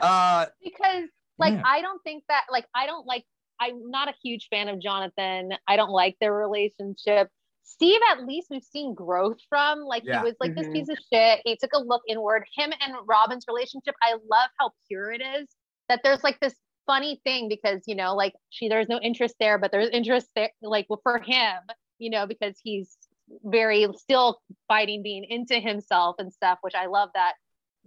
[0.00, 1.04] Uh because
[1.38, 1.62] like Yeah.
[1.64, 3.24] I don't think that like I don't like
[3.60, 5.52] I'm not a huge fan of Jonathan.
[5.68, 7.28] I don't like their relationship.
[7.64, 9.80] Steve, at least we've seen growth from.
[9.80, 10.18] Like Yeah.
[10.20, 10.56] he was like Mhm.
[10.56, 11.40] this piece of shit.
[11.44, 12.44] He took a look inward.
[12.56, 15.48] Him and Robin's relationship, I love how pure it is.
[15.88, 16.54] That there's like this
[16.86, 20.50] funny thing because you know, like she there's no interest there, but there's interest there,
[20.62, 21.58] like well, for him,
[21.98, 22.96] you know, because he's
[23.44, 27.34] very still fighting being into himself and stuff, which I love that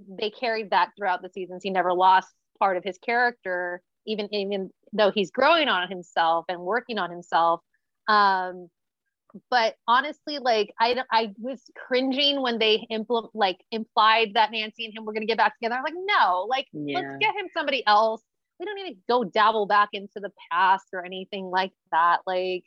[0.07, 1.63] they carried that throughout the seasons.
[1.63, 6.61] He never lost part of his character, even even though he's growing on himself and
[6.61, 7.61] working on himself.
[8.07, 8.69] Um,
[9.49, 14.93] but honestly, like I I was cringing when they impl- like implied that Nancy and
[14.95, 15.75] him were gonna get back together.
[15.75, 16.95] I'm like, no, like Yeah.
[16.99, 18.23] let's get him somebody else.
[18.59, 22.21] We don't need to go dabble back into the past or anything like that.
[22.25, 22.63] Like,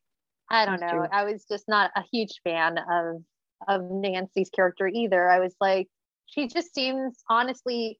[0.51, 0.99] I don't That's know.
[1.01, 1.09] true.
[1.13, 3.23] I was just not a huge fan of
[3.67, 5.29] of Nancy's character either.
[5.29, 5.89] I was like,
[6.27, 7.99] she just seems honestly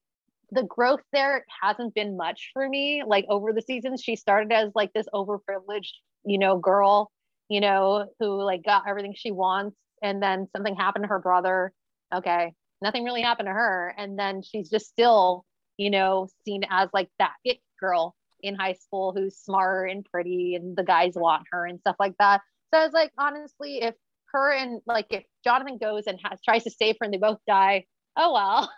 [0.51, 4.71] the growth there hasn't been much for me like over the seasons she started as
[4.75, 5.93] like this overprivileged
[6.25, 7.11] you know girl
[7.49, 11.73] you know who like got everything she wants and then something happened to her brother.
[12.15, 15.45] Okay nothing really happened to her and then she's just still
[15.77, 20.55] you know seen as like that it girl in high school who's smart and pretty
[20.55, 22.41] and the guys want her and stuff like that.
[22.73, 23.95] So i was like honestly if
[24.33, 27.39] her and like if jonathan goes and has, tries to save her and they both
[27.47, 27.85] die
[28.17, 28.73] oh well.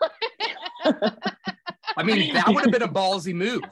[1.96, 3.62] I mean, that would have been a ballsy move.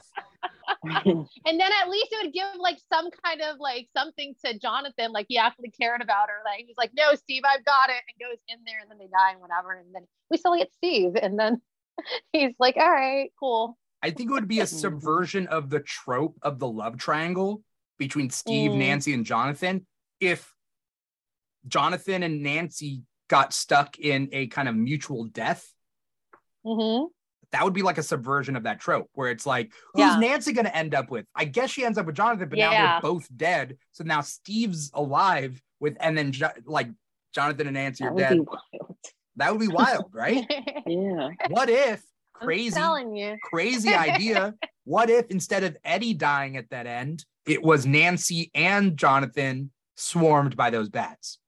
[0.83, 5.11] and then at least it would give like some kind of like something to Jonathan,
[5.11, 6.41] like he actually cared about her.
[6.45, 8.97] Like he was like, "No, Steve, I've got it," and goes in there, and then
[8.97, 11.61] they die and whatever, and then we still get Steve, and then
[12.33, 16.37] he's like, "All right, cool." I think it would be a subversion of the trope
[16.41, 17.63] of the love triangle
[17.97, 18.77] between Steve, Mm.
[18.77, 19.85] Nancy, and Jonathan.
[20.21, 20.53] If
[21.67, 25.67] Jonathan and Nancy got stuck in a kind of mutual death,
[26.63, 27.05] hmm
[27.51, 30.19] that would be like a subversion of that trope where it's like, who's Yeah.
[30.19, 31.25] Nancy going to end up with?
[31.35, 33.77] I guess she ends up with Jonathan, but now they're both dead.
[33.91, 36.89] So now Steve's alive with, and then jo- like
[37.33, 38.39] Jonathan and Nancy that are dead.
[38.39, 38.97] wild.
[39.37, 40.45] That would be wild, right?
[40.85, 41.29] Yeah.
[41.49, 42.01] what if
[42.33, 43.37] crazy, you.
[43.43, 44.53] crazy idea?
[44.85, 50.55] What if instead of Eddie dying at that end, it was Nancy and Jonathan swarmed
[50.57, 51.39] by those bats?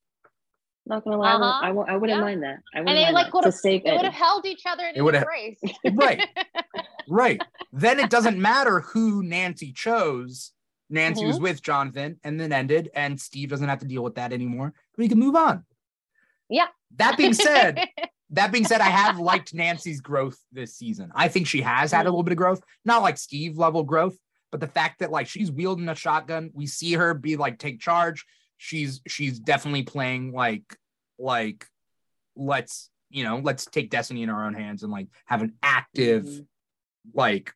[0.91, 1.63] Not gonna lie, I wouldn't- Uh-huh.
[1.63, 2.21] I, w- I wouldn't Yeah.
[2.25, 2.59] mind that.
[2.75, 4.63] I wouldn't And they mind like would to have save they would have held each
[4.65, 5.59] other in It would've- embrace.
[5.93, 6.27] Right.
[7.07, 7.41] Right.
[7.71, 10.51] Then it doesn't matter who Nancy chose.
[10.89, 14.33] Nancy was with Jonathan and then ended, and Steve doesn't have to deal with that
[14.33, 14.73] anymore.
[14.97, 15.63] We can move on.
[16.49, 16.67] Yeah.
[16.97, 17.87] That being said,
[18.31, 21.09] that being said, I have liked Nancy's growth this season.
[21.15, 24.17] I think she has had a little bit of growth, not like Steve level growth,
[24.51, 27.79] but the fact that like she's wielding a shotgun, we see her be like take
[27.79, 28.25] charge.
[28.57, 30.63] She's she's definitely playing like
[31.21, 31.65] like
[32.35, 36.23] let's you know let's take destiny in our own hands and like have an active
[36.25, 36.45] Mhm.
[37.13, 37.53] like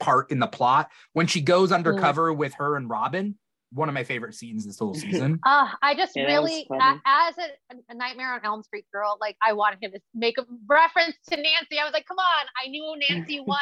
[0.00, 1.76] part in the plot when she goes Mm.
[1.76, 3.38] undercover with her and Robin.
[3.72, 5.40] One of my favorite scenes this whole season.
[5.44, 9.36] Uh, I just Yeah, really, a, as a, a Nightmare on Elm Street girl, like
[9.42, 11.78] I wanted him to make a reference to Nancy.
[11.80, 13.60] I was like, come on, I knew Nancy once.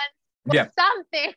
[0.53, 0.66] Yeah.
[0.78, 1.33] Something.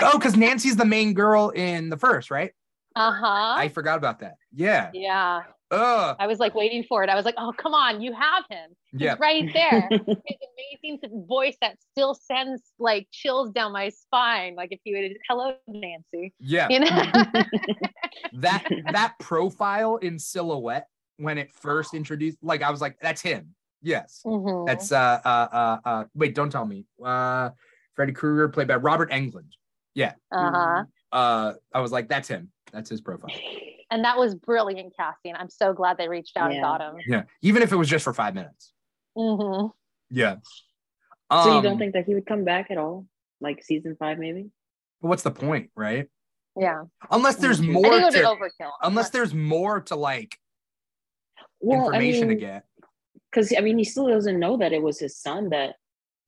[0.00, 2.50] oh, because Nancy's the main girl in the first, right?
[2.96, 3.54] uh huh.
[3.58, 4.34] I forgot about that.
[4.52, 4.90] Yeah.
[4.94, 5.42] Yeah.
[5.70, 6.16] Ugh.
[6.20, 7.10] I was like waiting for it.
[7.10, 8.70] I was like, oh, come on, you have him.
[8.92, 9.16] He's Yeah.
[9.18, 9.88] right there.
[10.26, 10.38] His
[10.82, 14.54] amazing voice that still sends like chills down my spine.
[14.54, 16.32] Like if he would, hello, Nancy.
[16.38, 16.68] Yeah.
[16.70, 17.12] You know?
[18.34, 20.88] That that profile in silhouette
[21.18, 23.54] when it first introduced, like I was like, that's him.
[23.80, 24.22] Yes.
[24.26, 24.66] Mhm.
[24.66, 26.84] That's uh uh uh uh wait, don't tell me.
[27.04, 27.50] Uh
[27.94, 29.50] Freddy Krueger played by Robert Englund.
[29.94, 30.14] Yeah.
[30.32, 30.84] Uh-huh.
[31.12, 32.50] Uh I was like, that's him.
[32.72, 33.30] That's his profile.
[33.90, 35.34] And that was brilliant casting.
[35.34, 36.96] I'm so glad they reached out and got him.
[37.06, 37.24] Yeah.
[37.42, 38.72] Even if it was just for five minutes.
[39.16, 39.66] hmm
[40.10, 40.36] Yeah.
[41.32, 43.06] so you Um, don't think that he would come back at all?
[43.40, 44.50] Like season five, maybe?
[45.00, 46.08] But what's the point, right?
[46.56, 46.84] Yeah.
[47.10, 47.72] Unless there's Mhm.
[47.72, 48.70] More it would be to overkill.
[48.82, 50.38] unless there's more to like
[51.60, 52.64] Well, I information mean, to get.
[53.30, 55.76] because I mean, he still doesn't know that it was his son that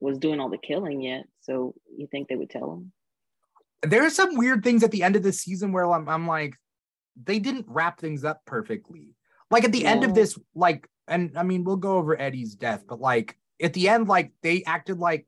[0.01, 1.25] was doing all the killing yet.
[1.41, 2.93] So you think they would tell him?
[3.83, 6.57] There are some weird things at the end of the season where I'm, I'm like,
[7.23, 9.15] they didn't wrap things up perfectly.
[9.51, 12.85] Like at the end of this, like, and I mean, we'll go over Eddie's death,
[12.89, 15.27] but like at the end, like they acted like,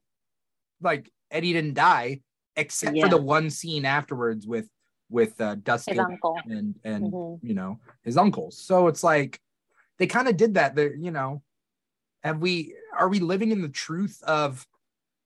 [0.81, 2.21] like Eddie didn't die,
[2.57, 4.69] except for the one scene afterwards with
[5.11, 6.39] with uh, Dusty uncle.
[6.45, 7.39] and and Mhm.
[7.43, 8.59] you know his uncles.
[8.59, 9.41] So it's like
[9.99, 10.75] they kind of did that.
[10.75, 11.43] There, you know,
[12.23, 14.67] have we are we living in the truth of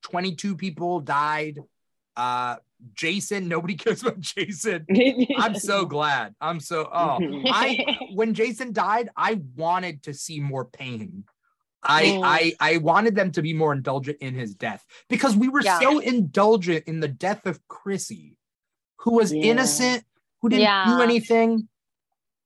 [0.02, 1.58] 22 people died?
[2.16, 2.56] Uh
[2.94, 4.86] Jason, nobody cares about Jason.
[5.38, 6.34] I'm so glad.
[6.40, 11.24] I'm so oh I when Jason died, I wanted to see more pain.
[11.82, 12.20] I Mm.
[12.24, 15.80] I I wanted them to be more indulgent in his death because we were Yeah.
[15.80, 18.36] so indulgent in the death of Chrissy,
[18.98, 19.42] who was Yeah.
[19.44, 20.04] innocent,
[20.40, 21.68] who didn't do anything.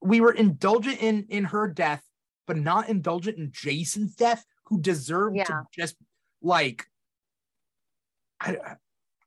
[0.03, 2.03] We were indulgent in in her death,
[2.47, 5.45] but not indulgent in Jason's death, who deserved Yeah.
[5.45, 5.97] to just
[6.41, 6.87] like
[8.41, 8.57] I,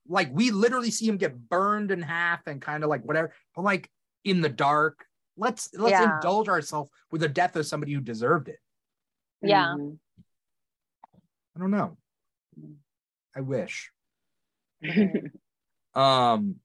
[0.10, 3.62] like we literally see him get burned in half and kind of like whatever, but
[3.62, 3.90] like
[4.26, 5.06] in the dark.
[5.38, 6.16] Let's let's Yeah.
[6.16, 8.60] indulge ourselves with the death of somebody who deserved it.
[9.42, 9.74] Yeah.
[11.56, 11.98] I don't know.
[13.36, 13.92] I wish.
[15.96, 16.56] Um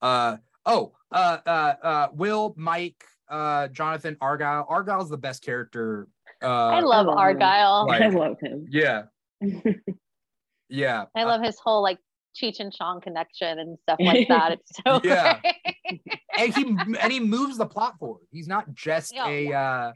[0.00, 4.66] uh oh uh uh uh Will, Mike, uh Jonathan, Argyle.
[4.68, 6.08] Argyle's the best character.
[6.42, 7.16] Uh I love love.
[7.18, 7.86] Argyle.
[7.86, 8.66] Like- I love him.
[8.70, 9.02] yeah,
[10.68, 11.04] yeah.
[11.14, 11.98] I love his whole like
[12.34, 14.52] Cheech and Chong connection and stuff like that.
[14.52, 15.40] It's so Yeah.
[15.40, 16.00] great.
[16.38, 16.62] and he
[17.00, 18.26] and he moves the plot forward.
[18.30, 19.26] He's not just Yeah.
[19.28, 19.92] a uh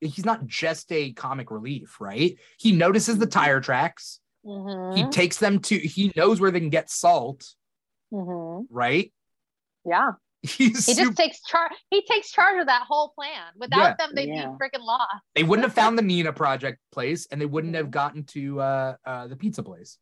[0.00, 2.38] he's not just a comic relief, right?
[2.58, 4.20] He notices the tire tracks.
[4.46, 4.96] Mhm.
[4.96, 7.44] He takes them to he knows where they can get salt,
[8.12, 8.66] Mhm.
[8.70, 9.12] right?
[9.84, 10.12] Yeah.
[10.42, 11.72] He's He super, just takes charge.
[11.90, 13.52] He takes charge of that whole plan.
[13.58, 13.94] Without Yeah.
[13.98, 14.46] them, they'd Yeah.
[14.46, 15.04] be freaking lost.
[15.34, 18.96] they wouldn't have found the Nina project place and they wouldn't have gotten to uh
[19.04, 19.98] uh the pizza place.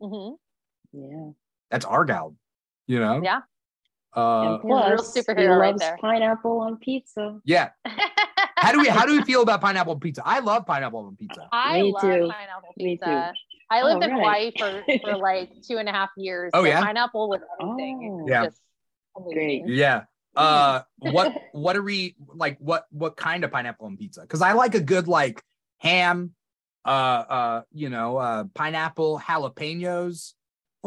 [0.00, 0.30] hmm
[0.92, 1.30] yeah.
[1.70, 2.34] That's Argyle,
[2.86, 3.20] you know?
[3.22, 3.40] Yeah.
[4.16, 5.98] Uh and He's real plus, superhero he right there.
[6.00, 7.38] pineapple on pizza.
[7.44, 7.70] yeah.
[8.58, 10.22] How do we how do we feel about pineapple on pizza?
[10.24, 11.46] I love pineapple on pizza.
[11.52, 12.28] I Me love too.
[12.32, 13.04] pineapple Me too.
[13.04, 13.32] pizza.
[13.70, 16.50] I lived in Hawaii for, for like two and a half years.
[16.54, 16.80] Oh, so yeah?
[16.80, 18.22] Pineapple with everything.
[18.24, 18.28] Oh.
[18.28, 18.46] Yeah.
[18.46, 18.60] just
[19.16, 19.66] amazing.
[19.68, 20.04] Yeah.
[20.34, 24.26] Uh what what are we like what what kind of pineapple on pizza?
[24.26, 25.42] Cuz I like a good like
[25.78, 26.34] ham
[26.84, 30.32] uh uh you know uh pineapple jalapenos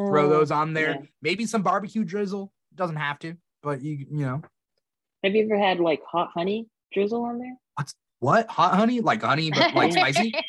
[0.07, 0.29] throw Mm.
[0.29, 0.91] those on there.
[0.91, 1.01] Yeah.
[1.21, 2.51] Maybe some barbecue drizzle.
[2.75, 3.35] Doesn't have to.
[3.61, 4.41] but you you know
[5.23, 7.55] Have you ever had like hot honey drizzle on there?
[7.75, 10.33] What's, what hot honey like honey but like spicy.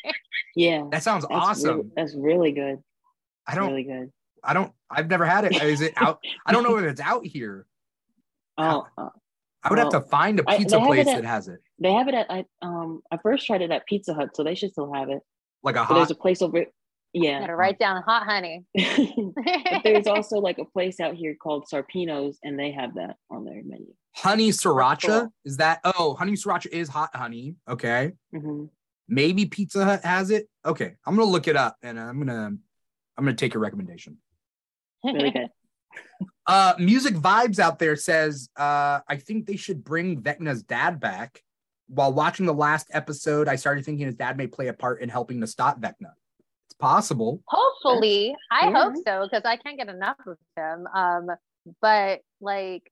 [0.56, 0.84] Yeah.
[0.90, 1.76] That sounds That's awesome.
[1.76, 2.78] Really, that's really good.
[3.46, 4.10] I don't really good.
[4.42, 5.62] I don't I've never had it.
[5.62, 6.18] Is it out?
[6.46, 7.66] I don't know if it's out here.
[8.58, 9.08] Oh, uh,
[9.62, 11.60] I would have to find a pizza have place at- that has it.
[11.78, 14.54] they have it at I um I first tried it at Pizza Hut, so they
[14.54, 15.20] should still have it.
[15.62, 16.64] Like a But there's a place over
[17.12, 17.40] yeah.
[17.40, 18.64] Gotta write down hot honey.
[18.74, 23.44] but there's also like a place out here called Sarpino's and they have that on
[23.44, 23.92] their menu.
[24.14, 25.20] honey sriracha.
[25.20, 25.32] cool.
[25.44, 27.56] Is that oh honey sriracha is hot honey.
[27.68, 28.12] Okay.
[28.34, 28.66] hmm
[29.08, 30.48] Maybe Pizza Hut has it.
[30.64, 30.94] Okay.
[31.04, 32.52] I'm gonna look it up and I'm gonna
[33.16, 34.18] I'm gonna take your recommendation.
[35.04, 35.48] Really good.
[36.46, 41.42] Uh music vibes out there says uh I think they should bring Vecna's dad back.
[41.88, 45.08] While watching the last episode, I started thinking his dad may play a part in
[45.08, 46.12] helping to stop Vecna.
[46.80, 47.42] It's possible.
[47.46, 48.72] Hopefully, I Yeah.
[48.84, 50.86] hope so because I can't get enough of him.
[50.94, 51.26] Um,
[51.80, 52.90] but like,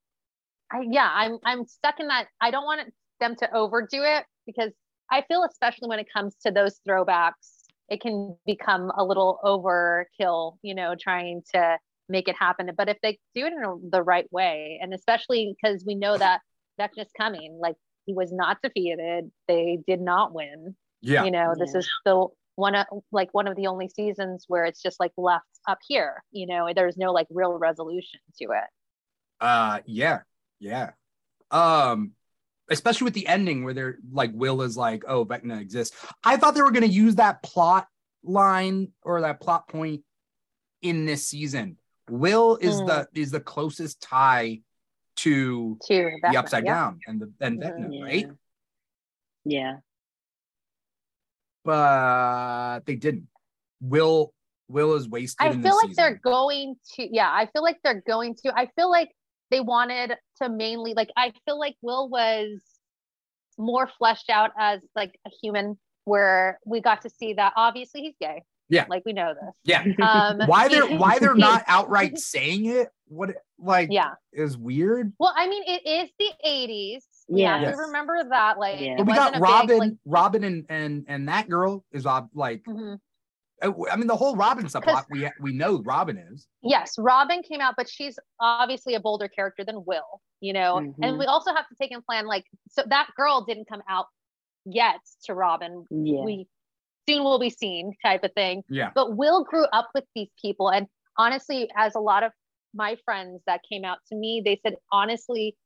[0.71, 2.29] I yeah, I'm I'm stuck in that.
[2.41, 4.73] I don't want them to overdo it because
[5.11, 10.59] I feel, especially when it comes to those throwbacks, it can become a little overkill.
[10.63, 11.79] You know, trying to
[12.09, 12.71] make it happen.
[12.77, 16.17] But if they do it in a, the right way, and especially because we know
[16.19, 16.41] that
[16.79, 21.25] Vecna's coming, like he was not defeated, they did not win Yeah.
[21.25, 21.79] you know this Yeah.
[21.81, 22.27] is the
[22.59, 26.23] one of like one of the only seasons where it's just like left up here
[26.33, 28.69] you know there's no like real resolution to it
[29.41, 30.21] Uh yeah,
[30.59, 30.91] yeah.
[31.53, 32.13] Um,
[32.69, 35.97] especially with the ending where they're like Will is like, oh, Vecna exists.
[36.25, 37.87] I thought they were gonna use that plot
[38.25, 40.03] line or that plot point
[40.83, 41.79] in this season.
[42.11, 42.87] Will is Mm.
[42.89, 44.61] the is the closest tie
[45.23, 46.75] to to the Vecna, upside yeah.
[46.75, 47.63] down and the and.
[47.63, 48.05] Vecna, Yeah.
[48.05, 48.27] right?
[49.45, 49.75] Yeah.
[51.69, 53.29] But they didn't.
[53.83, 54.33] Will
[54.69, 55.47] Will is wasted.
[55.47, 58.91] i feel like they're going to yeah i feel like they're going to i feel
[58.91, 59.11] like
[59.51, 60.13] they wanted
[60.43, 62.61] to mainly like i feel like will was
[63.57, 68.15] more fleshed out as like a human where we got to see that obviously he's
[68.21, 68.85] gay Yeah.
[68.91, 69.85] like we know this Yeah.
[70.03, 72.89] um Why they're why they're not outright saying it?
[73.07, 75.13] What like yeah is weird.
[75.19, 77.05] Well, I mean, it is the 80s.
[77.29, 77.77] We have Yes.
[77.77, 78.59] to remember that.
[78.59, 78.97] Like, Yeah.
[78.99, 82.63] But we got Robin, Big, like, Robin, and and and that girl is ob- like.
[82.65, 82.99] mhm.
[83.61, 84.83] uh, I mean, the whole Robin subplot.
[84.85, 86.47] 'Cause- We we know Robin is.
[86.63, 90.77] Yes, Robin came out, but she's obviously a bolder character than Will, you know?
[90.79, 91.19] And Mhm.
[91.19, 94.07] we also have to take in plan, like, so that girl didn't come out
[94.65, 95.85] yet to Robin.
[95.91, 96.23] Yeah.
[96.23, 96.47] We
[97.09, 98.63] soon will be seen, type of thing.
[98.69, 98.91] Yeah.
[98.95, 100.69] But Will grew up with these people.
[100.71, 100.87] And
[101.17, 102.33] honestly, as a lot of
[102.75, 105.57] my friends that came out to me, they said, honestly,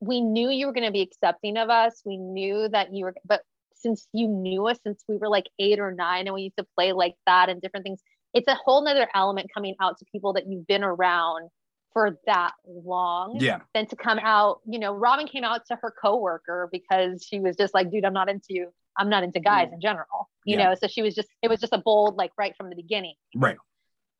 [0.00, 2.02] we knew you were going to be accepting of us.
[2.04, 3.42] We knew that you were, but
[3.74, 6.66] since you knew us since we were like eight or nine and we used to
[6.76, 8.00] play like that and different things,
[8.34, 11.48] it's a whole nother element coming out to people that you've been around
[11.92, 13.60] for that long Yeah.
[13.74, 17.56] than to come out, you know, Robin came out to her coworker because she was
[17.56, 18.72] just like, dude, I'm not into you.
[18.96, 19.74] I'm not into guys Yeah.
[19.74, 20.64] in general, you Yeah.
[20.70, 20.74] know?
[20.74, 23.14] So she was just, it was just a bold, like right from the beginning.
[23.34, 23.56] Right.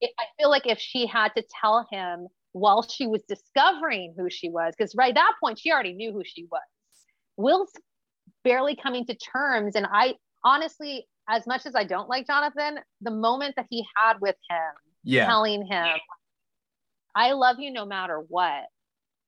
[0.00, 4.28] It, I feel like if she had to tell him while she was discovering who
[4.30, 6.62] she was, because right at that point, she already knew who she was.
[7.36, 7.72] Will's
[8.44, 9.74] barely coming to terms.
[9.76, 10.14] And I
[10.44, 14.72] honestly, as much as I don't like Jonathan, the moment that he had with him,
[15.04, 15.26] Yeah.
[15.26, 15.86] telling him,
[17.14, 18.64] I love you no matter what.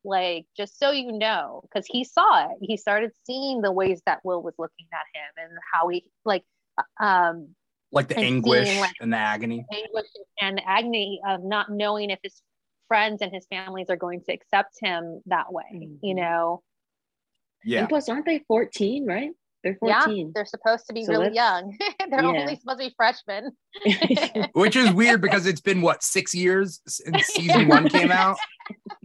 [0.03, 2.57] Like, just so you know, because he saw it.
[2.63, 6.45] He started seeing the ways that Will was looking at him and how he, like,
[6.99, 7.55] um,
[7.93, 9.67] Like the and seeing, anguish like- and the agony.
[9.73, 10.07] anguish
[10.41, 12.41] and agony of not knowing if his
[12.91, 16.17] friends and his families are going to accept him that way, you Mhm.
[16.17, 16.63] know?
[17.65, 17.81] Yeah.
[17.81, 19.31] And plus, aren't they 14, right?
[19.63, 20.33] They're Yeah, 14.
[20.35, 21.77] they're supposed to be So really young.
[22.11, 22.27] they're yeah.
[22.41, 23.53] only supposed to be freshmen.
[24.55, 28.39] Which is weird because it's been what six years since season one came out,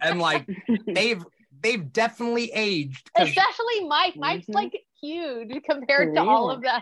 [0.01, 0.47] and like
[0.87, 1.23] they've
[1.61, 3.07] they've definitely aged.
[3.15, 4.15] Especially Mike.
[4.15, 4.55] Mike's Mhm.
[4.55, 6.81] like huge compared For to all of them.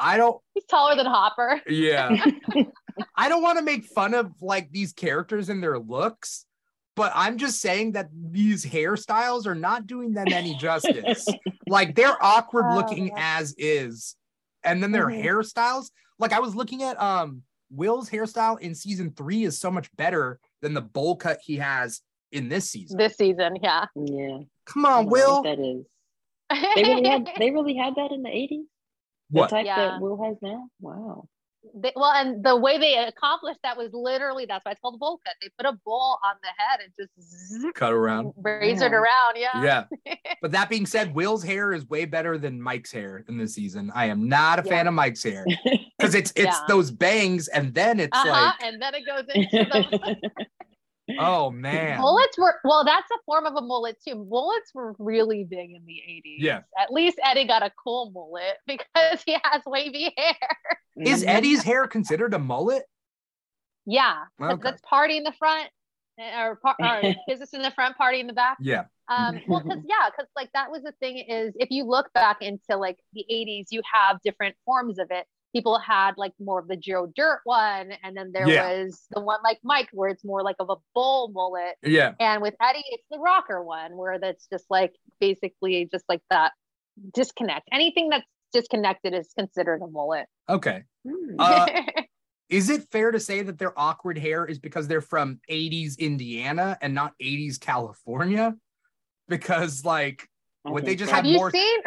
[0.00, 0.40] I don't.
[0.54, 1.60] He's taller than Hopper.
[1.68, 2.16] Yeah.
[3.16, 6.44] I don't want to make fun of like these characters and their looks,
[6.94, 11.26] but I'm just saying that these hairstyles are not doing them any justice.
[11.66, 13.16] like they're awkward looking Oh.
[13.18, 14.16] as is.
[14.64, 15.22] And then their Mhm.
[15.24, 19.94] hairstyles, like I was looking at um Will's hairstyle in season 3 is so much
[19.96, 22.00] better than the bowl cut he has
[22.32, 22.96] in this season.
[22.96, 23.86] This season, yeah.
[23.96, 24.38] yeah.
[24.66, 25.42] Come on, Will.
[25.42, 25.84] that is.
[26.76, 28.48] They really had they really had that in the 80s?
[29.30, 29.50] The What?
[29.50, 29.76] type Yeah.
[29.76, 30.68] that Will has now?
[30.80, 31.28] Wow.
[31.74, 34.98] They- well, and the way they accomplished that was literally that's why it's called a
[34.98, 35.34] bowl cut.
[35.42, 38.32] They put a bowl on the head and just Cut around.
[38.36, 39.36] razor it around.
[39.36, 39.84] Yeah.
[40.06, 40.14] Yeah.
[40.42, 43.90] But that being said, Will's hair is way better than Mike's hair in this season.
[43.94, 44.70] I am not a Yeah.
[44.70, 45.44] fan of Mike's hair
[45.98, 46.60] because it's it's Yeah.
[46.68, 48.30] those bangs and then it's Uh huh.
[48.30, 50.30] like And then it goes into the.
[51.18, 52.00] Oh man.
[52.00, 54.26] Mullets were well, that's a form of a mullet too.
[54.28, 56.36] Mullets were really big in the 80s.
[56.38, 56.60] Yeah.
[56.78, 60.80] At least Eddie got a cool mullet because he has wavy hair.
[60.96, 61.28] Is Mhm.
[61.28, 62.84] Eddie's hair considered a mullet?
[63.84, 64.24] Yeah.
[64.40, 64.60] Okay.
[64.62, 65.68] That's party in the front
[66.18, 68.58] eh, or, par- or business in the front, party in the back.
[68.60, 68.84] Yeah.
[69.08, 72.42] Um, well, because yeah, because like that was the thing is if you look back
[72.42, 75.26] into like the 80s, you have different forms of it.
[75.56, 78.82] People had like more of the Joe Dirt one, and then there Yeah.
[78.84, 81.76] was the one like Mike, where it's more like of a bull mullet.
[81.82, 82.12] Yeah.
[82.20, 86.52] And with Eddie, it's the rocker one, where that's just like basically just like that
[87.14, 87.70] disconnect.
[87.72, 90.26] Anything that's disconnected is considered a mullet.
[90.46, 90.84] Okay.
[91.06, 91.36] Mm.
[91.38, 91.66] Uh,
[92.50, 96.76] Is it fair to say that their awkward hair is because they're from 80s Indiana
[96.82, 98.54] and not 80s California?
[99.26, 100.28] Because like
[100.66, 101.80] I would they just have have you more seen?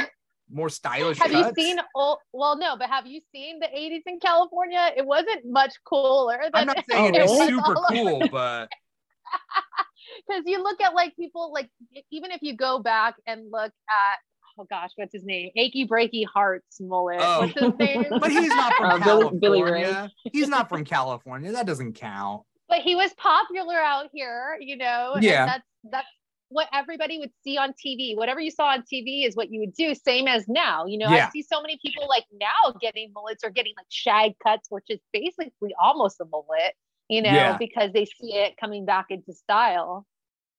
[0.52, 1.54] More stylish Have cuts?
[1.58, 1.78] you seen?
[1.96, 4.92] Oh, well, no, but have you seen the 80s in California?
[4.98, 7.48] It wasn't much cooler than I'm not saying it's really?
[7.48, 8.68] super cool, but
[10.28, 11.70] because you look at like people like
[12.12, 14.18] even if you go back and look at
[14.58, 15.52] oh gosh, what's his name?
[15.56, 17.20] Achy Breaky Hearts mullet.
[17.22, 17.42] Oh.
[17.42, 18.06] What's his name?
[18.20, 19.40] but he's not from Uh, California.
[19.40, 20.10] Billy Ray.
[20.34, 21.52] he's not from California.
[21.52, 22.42] That doesn't count.
[22.68, 25.14] but he was popular out here, you know.
[25.16, 25.46] and Yeah.
[25.46, 26.08] that's that's
[26.50, 28.16] what everybody would see on TV.
[28.18, 29.94] Whatever you saw on TV is what you would do.
[29.96, 31.10] Same as now, you know.
[31.10, 31.28] Yeah.
[31.28, 34.86] I see so many people like now getting mullets or getting like shag cuts, which
[34.90, 36.74] is basically almost a mullet,
[37.08, 37.58] you know, Yeah.
[37.58, 40.06] because they see it coming back into style.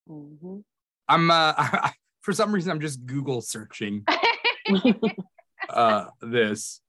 [0.08, 0.62] Mhm.
[1.08, 1.88] I'm uh
[2.22, 4.04] for some reason I'm just Google searching
[5.68, 6.80] uh this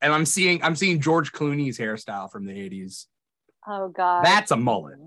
[0.00, 3.06] and I'm seeing I'm seeing George Clooney's hairstyle from the 80s.
[3.66, 4.24] oh God.
[4.24, 4.98] That's a mullet.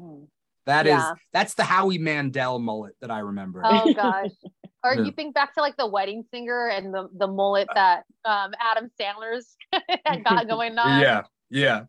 [0.65, 1.13] That is Yeah.
[1.33, 3.61] that's the Howie Mandel mullet that I remember.
[3.65, 4.31] Oh gosh.
[4.83, 8.51] Or you think back to like the wedding singer and the, the mullet that um,
[8.59, 9.55] Adam Sandler's
[10.05, 10.99] had got going on.
[11.01, 11.21] yeah,
[11.51, 11.83] yeah.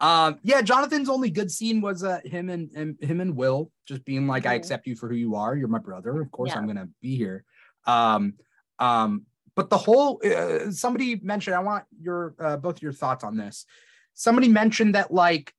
[0.00, 4.04] um, yeah, Jonathan's only good scene was uh him and, and him and Will just
[4.04, 4.58] being like, I Mhm.
[4.58, 5.56] accept you for who you are.
[5.56, 6.20] You're my brother.
[6.20, 6.58] Of course Yeah.
[6.58, 7.44] I'm gonna be here.
[7.86, 8.34] Um,
[8.78, 9.26] um,
[9.56, 13.66] but the whole uh, somebody mentioned, I want your uh, both your thoughts on this.
[14.14, 15.52] Somebody mentioned that like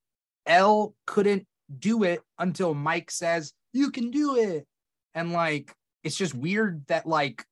[0.45, 1.45] El couldn't
[1.79, 4.65] do it until Mike says, You can do it.
[5.13, 5.73] And like
[6.03, 7.45] it's just weird that like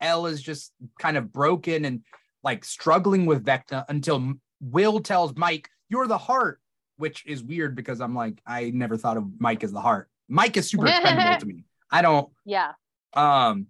[0.00, 2.02] El is just kind of broken and
[2.42, 6.60] like struggling with Vecna until Will tells Mike, You're the heart,
[6.96, 10.08] which is weird because I'm like, I never thought of Mike as the heart.
[10.28, 11.64] Mike is super expendable to me.
[11.90, 12.72] I don't Yeah.
[13.14, 13.66] um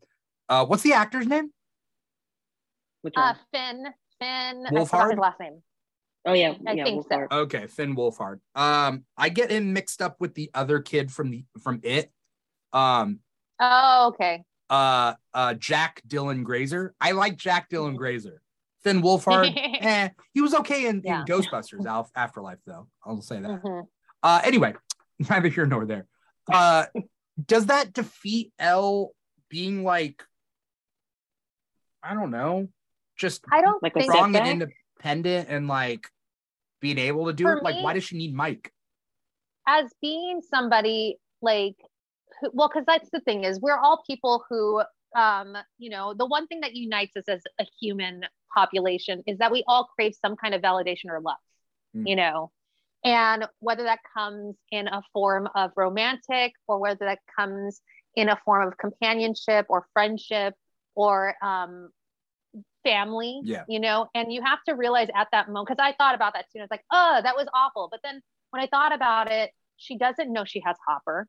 [0.49, 1.51] uh what's the actor's name?
[3.03, 3.37] Which Uh, one?
[3.53, 3.87] Finn.
[4.19, 4.67] Finn.
[4.67, 4.89] I Wolfhard?
[4.91, 5.63] forgot his last name.
[6.27, 6.85] Oh yeah, I yeah.
[6.85, 7.27] think so.
[7.31, 8.41] Okay, Finn Wolfhard.
[8.55, 12.11] Um, I get him mixed up with the other kid from the from it.
[12.73, 13.21] Um
[13.61, 14.43] Oh, okay.
[14.69, 16.95] uh uh Jack Dylan Grazer.
[17.01, 18.43] I like Jack Dylan Grazer.
[18.83, 21.21] Finn Wolfhard, eh, he was okay in, Yeah.
[21.21, 22.87] in Ghostbusters Al- Afterlife, though.
[23.05, 23.63] I'll say that.
[23.63, 23.87] Mhm.
[24.23, 24.75] Uh, anyway,
[25.31, 26.07] neither here nor there.
[26.53, 26.87] Uh,
[27.45, 29.13] does that defeat El
[29.49, 30.23] being like,
[32.03, 32.69] I don't know,
[33.17, 36.09] just I don't Like a think strong and independent and like
[36.95, 37.63] being able to do For it?
[37.65, 38.73] Like, why does she need Mike?
[39.69, 41.75] as being somebody like
[42.41, 44.81] who, well because that's the thing is we're all people who
[45.17, 48.23] um you know the one thing that unites us as a human
[48.55, 51.37] population is that we all crave some kind of validation or love
[51.97, 52.09] Mm.
[52.11, 52.51] you know
[53.05, 57.81] and whether that comes in a form of romantic or whether that comes
[58.15, 60.55] in a form of companionship or friendship
[60.95, 61.91] or um
[62.89, 63.65] family Yeah.
[63.69, 66.45] you know and you have to realize at that moment because i thought about that
[66.53, 69.51] too and it's like oh that was awful but then when I thought about it,
[69.77, 71.27] she doesn't know she has Hopper.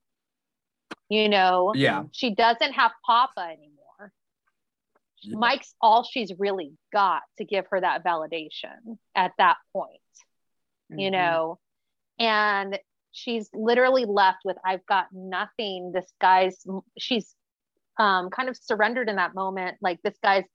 [1.09, 2.03] You know, Yeah.
[2.11, 4.13] she doesn't have Papa anymore.
[5.23, 5.37] Yeah.
[5.37, 9.99] Mike's all she's really got to give her that validation at that point,
[10.89, 11.11] you Mhm.
[11.11, 11.59] know,
[12.19, 12.79] and
[13.11, 15.91] she's literally left with, I've got nothing.
[15.91, 16.65] This guy's,
[16.97, 17.35] she's
[17.97, 19.79] um, kind of surrendered in that moment.
[19.81, 20.45] Like, this guy's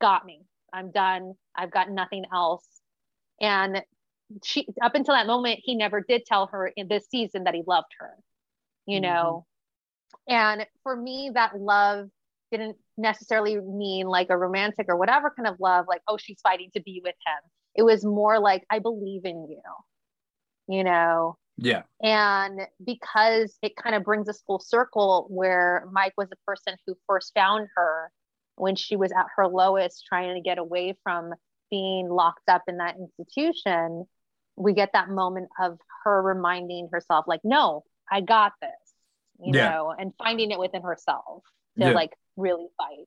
[0.00, 0.42] got me.
[0.72, 1.34] I'm done.
[1.54, 2.66] I've got nothing else.
[3.40, 3.82] And
[4.44, 7.62] she up until that moment he never did tell her in this season that he
[7.66, 8.10] loved her
[8.86, 9.12] you mm-hmm.
[9.12, 9.46] know
[10.28, 12.08] and for me that love
[12.50, 16.70] didn't necessarily mean like a romantic or whatever kind of love like oh she's fighting
[16.74, 19.60] to be with him it was more like i believe in you
[20.68, 21.82] you know Yeah.
[22.02, 26.96] and because it kind of brings us full circle where Mike was the person who
[27.06, 28.10] first found her
[28.56, 31.32] when she was at her lowest, trying to get away from
[31.70, 34.06] being locked up in that institution,
[34.56, 38.70] we get that moment of her reminding herself, like, no, I got this,
[39.40, 39.70] you Yeah.
[39.70, 41.44] know, and finding it within herself
[41.78, 41.92] to Yeah.
[41.92, 43.06] like really fight.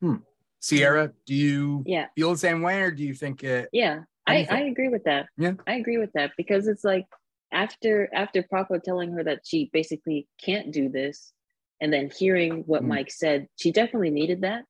[0.00, 0.16] Hmm.
[0.60, 3.68] Cierra, do you Yeah, feel the same way or do you think it?
[3.72, 4.04] yeah.
[4.26, 4.46] I.
[4.50, 5.26] I agree with that.
[5.38, 5.54] Yeah.
[5.66, 7.06] I agree with that because it's like
[7.50, 11.32] after after Papa telling her that she basically can't do this,
[11.80, 12.88] and then hearing what Mm.
[12.88, 14.64] Mike said, she definitely needed that.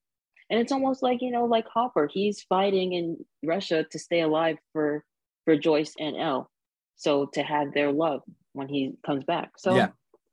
[0.51, 4.57] And it's almost like you know, like Hopper, he's fighting in Russia to stay alive
[4.73, 5.05] for
[5.45, 6.51] for Joyce and El,
[6.97, 8.23] so to have their love
[8.53, 9.53] when he comes back.
[9.59, 9.89] So Yeah.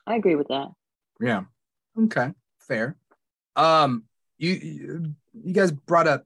[0.07, 0.67] I agree with that.
[1.19, 1.43] Yeah.
[1.97, 2.31] Okay.
[2.59, 2.97] Fair.
[3.55, 4.03] Um,
[4.37, 6.25] you you, you guys brought up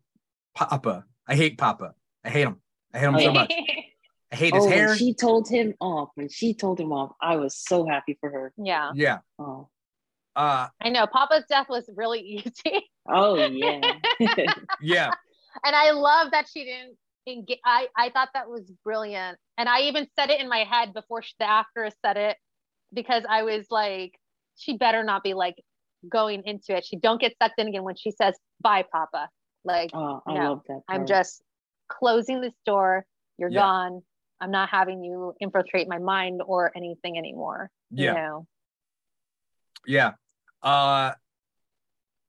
[0.56, 1.06] Papa.
[1.28, 1.94] I hate Papa.
[2.24, 2.62] I hate him.
[2.94, 3.54] I hate him Oh, so much.
[4.32, 4.88] I hate his oh, hair.
[4.90, 8.30] when she told him off, when she told him off, I was so happy for
[8.30, 8.54] her.
[8.58, 8.92] yeah.
[8.96, 9.20] yeah.
[9.40, 9.70] Oh,
[10.36, 12.90] Uh I know Papa's death was really easy.
[13.12, 13.82] oh yeah.
[14.82, 15.12] yeah.
[15.66, 16.98] and I love that she didn't
[17.28, 17.60] engage.
[17.66, 19.38] I, I thought that was brilliant.
[19.58, 22.38] And I even said it in my head before she, the actress said it
[22.94, 24.14] because I was like,
[24.56, 25.56] she better not be like
[26.10, 26.86] going into it.
[26.86, 29.30] She don't get sucked in again when she says, bye, Papa.
[29.64, 30.82] Like, oh, I No, love that.
[30.88, 31.42] I'm just
[31.90, 33.06] closing this door.
[33.38, 33.62] You're Yeah.
[33.62, 34.02] gone.
[34.42, 37.70] I'm not having you infiltrate my mind or anything anymore.
[37.92, 38.14] You Yeah.
[38.14, 38.48] know?
[39.88, 40.14] Yeah.
[40.62, 41.12] Uh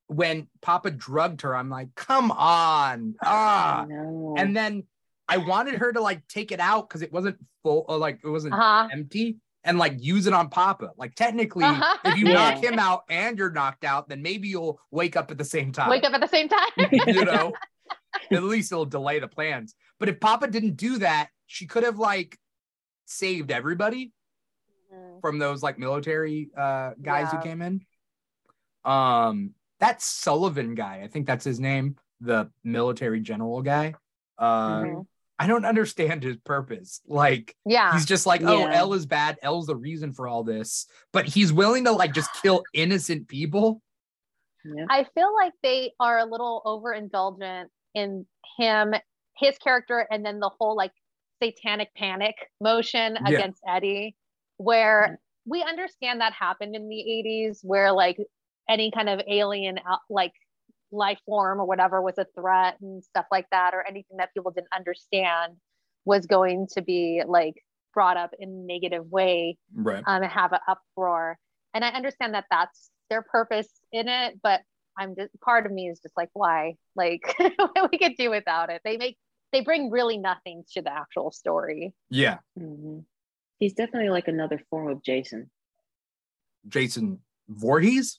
[0.07, 3.15] when Papa drugged her, I'm like, come on.
[3.25, 3.87] Ah.
[4.37, 4.85] And then
[5.29, 8.29] I wanted her to like take it out because it wasn't full or like it
[8.29, 8.89] wasn't Uh-huh.
[8.91, 10.91] empty and like use it on Papa.
[10.97, 11.97] Like technically, Uh-huh.
[12.05, 12.35] if you Yeah.
[12.35, 15.71] knock him out and you're knocked out, then maybe you'll wake up at the same
[15.71, 15.91] time.
[15.91, 16.69] Wake up at the same time.
[17.07, 17.53] you know,
[18.33, 19.75] at least it'll delay the plans.
[20.01, 22.37] But if Papa didn't do that, she could have like
[23.07, 24.13] saved everybody
[24.93, 25.21] Mhm.
[25.21, 27.39] from those like military uh guys Yeah.
[27.39, 27.81] who came in.
[28.85, 33.95] Um that Sullivan guy, I think that's his name, the military general guy.
[34.39, 35.07] Uh Mhm.
[35.39, 37.01] I don't understand his purpose.
[37.07, 37.93] Like Yeah.
[37.95, 38.75] he's just like, oh, Yeah.
[38.75, 39.39] El is bad.
[39.43, 43.81] El's the reason for all this, but he's willing to like just kill innocent people.
[44.65, 44.85] yeah.
[44.91, 48.27] I feel like they are a little overindulgent in
[48.59, 48.93] him,
[49.39, 50.93] his character, and then the whole like
[51.43, 53.29] satanic panic motion Yeah.
[53.39, 54.15] against Eddie,
[54.65, 58.19] where we understand that happened in the 80s, where like
[58.69, 60.33] any kind of alien out- like
[60.93, 64.51] life form or whatever was a threat and stuff like that, or anything that people
[64.51, 65.55] didn't understand
[66.05, 67.55] was going to be like
[67.95, 70.05] brought up in a negative way Right.
[70.07, 71.39] um, and have an uproar.
[71.73, 74.61] And I understand that that's their purpose in it, but
[74.99, 76.75] I'm just part of me is just like, why?
[76.95, 77.35] Like
[77.91, 78.83] we could do without it.
[78.85, 79.17] They make
[79.53, 81.93] they bring really nothing to the actual story.
[82.11, 82.39] Yeah.
[82.59, 83.05] Mhm.
[83.61, 85.51] He's definitely like another form of Jason.
[86.67, 88.19] Jason Voorhees?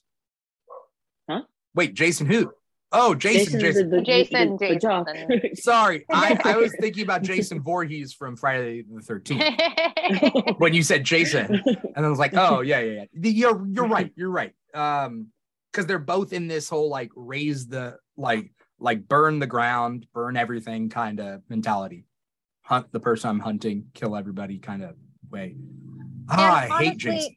[1.28, 1.42] Huh?
[1.74, 2.52] Wait, Jason who?
[2.94, 3.90] Oh, Jason, is Jason.
[3.90, 5.08] the- the- Jason, the- the jock.
[5.14, 5.54] Jason.
[5.56, 11.04] Sorry, I, I was thinking about Jason Voorhees from Friday the 13th when you said
[11.04, 11.60] Jason.
[11.96, 13.30] And I was like, oh, yeah, yeah, yeah.
[13.30, 14.12] You're, you're right.
[14.14, 14.52] You're right.
[14.74, 15.28] Um,
[15.72, 20.36] Because they're both in this whole like raise the, like, like burn the ground, burn
[20.36, 22.04] everything kind of mentality.
[22.62, 24.94] Hunt the person I'm hunting, kill everybody kind of
[25.32, 25.56] way.
[26.28, 27.36] Ah, I hate honestly, Jason.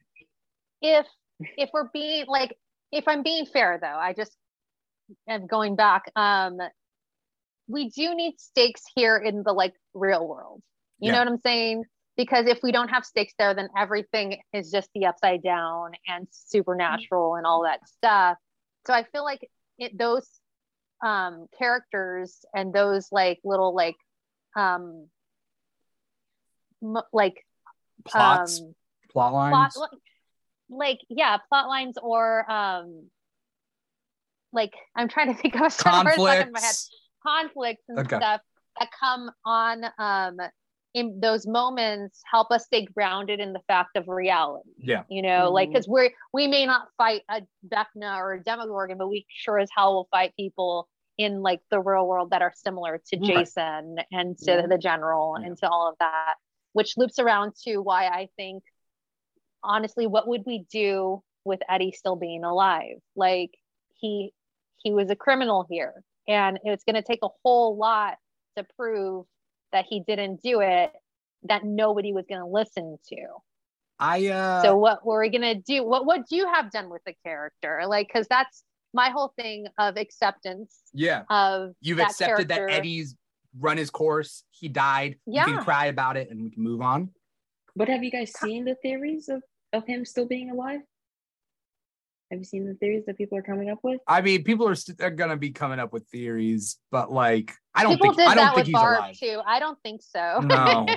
[0.82, 1.08] if
[1.58, 2.56] if we're being like
[2.92, 4.32] if i'm being fair though i just
[5.28, 6.58] am going back um
[7.68, 10.62] we do need stakes here in the like real world
[11.00, 11.14] you Yeah.
[11.14, 11.84] know what i'm saying
[12.16, 16.28] because if we don't have stakes there then everything is just the upside down and
[16.32, 18.38] supernatural and all that stuff
[18.88, 20.28] so i feel like it, those
[21.04, 23.98] um characters and those like little like
[24.56, 25.08] um
[26.84, 27.45] m- like
[28.06, 28.74] Plots, um
[29.12, 29.74] plot lines.
[29.74, 29.90] plot
[30.70, 33.10] like yeah plot lines or um
[34.54, 36.90] like i'm trying to think of some words stuck in my head conflicts.
[37.26, 38.16] conflicts and Okay.
[38.18, 38.42] stuff
[38.80, 40.38] that come on um
[40.94, 45.04] in those moments help us stay grounded in the fact of reality Yeah.
[45.10, 49.08] you know like because we're we may not fight a Vecna or a demogorgon but
[49.10, 50.88] we sure as hell will fight people
[51.18, 53.28] in like the real world that are similar to Right.
[53.28, 54.68] jason and to Yeah.
[54.68, 55.48] the general Yeah.
[55.48, 56.36] and to all of that
[56.76, 58.62] which loops around to why i think
[59.64, 63.52] honestly what would we do with eddie still being alive like
[63.96, 64.34] he
[64.84, 65.94] he was a criminal here
[66.28, 68.18] and it's going to take a whole lot
[68.58, 69.26] to prove
[69.72, 70.92] that he didn't do it
[71.44, 73.16] that nobody was going to listen to
[73.98, 75.82] I uh so what were we gonna do?
[75.86, 77.84] What would you have done with the character?
[77.88, 78.62] Like, because that's
[78.94, 81.24] my whole thing of acceptance yeah.
[81.30, 82.70] of You've that accepted that.
[82.70, 83.16] Eddie's
[83.60, 84.44] run his course.
[84.52, 85.18] He died.
[85.26, 85.46] You Yeah.
[85.46, 87.10] can cry about it and we can move on.
[87.76, 89.42] But have you guys seen the theories of,
[89.74, 90.80] of him still being alive?
[92.32, 94.02] Have you seen the theories that people are coming up with?
[94.08, 97.84] I mean, people are, st- are gonna be coming up with theories, but like, I
[97.84, 99.18] don't People think did I don't that think with he's Barb alive.
[99.20, 99.42] too.
[99.46, 100.42] I don't think so.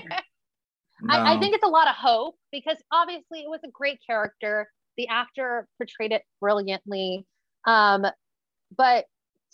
[1.00, 1.14] No.
[1.14, 4.68] I, I think it's a lot of hope because obviously it was a great character.
[4.96, 7.24] The actor portrayed it brilliantly.
[7.68, 8.04] Um,
[8.76, 9.04] but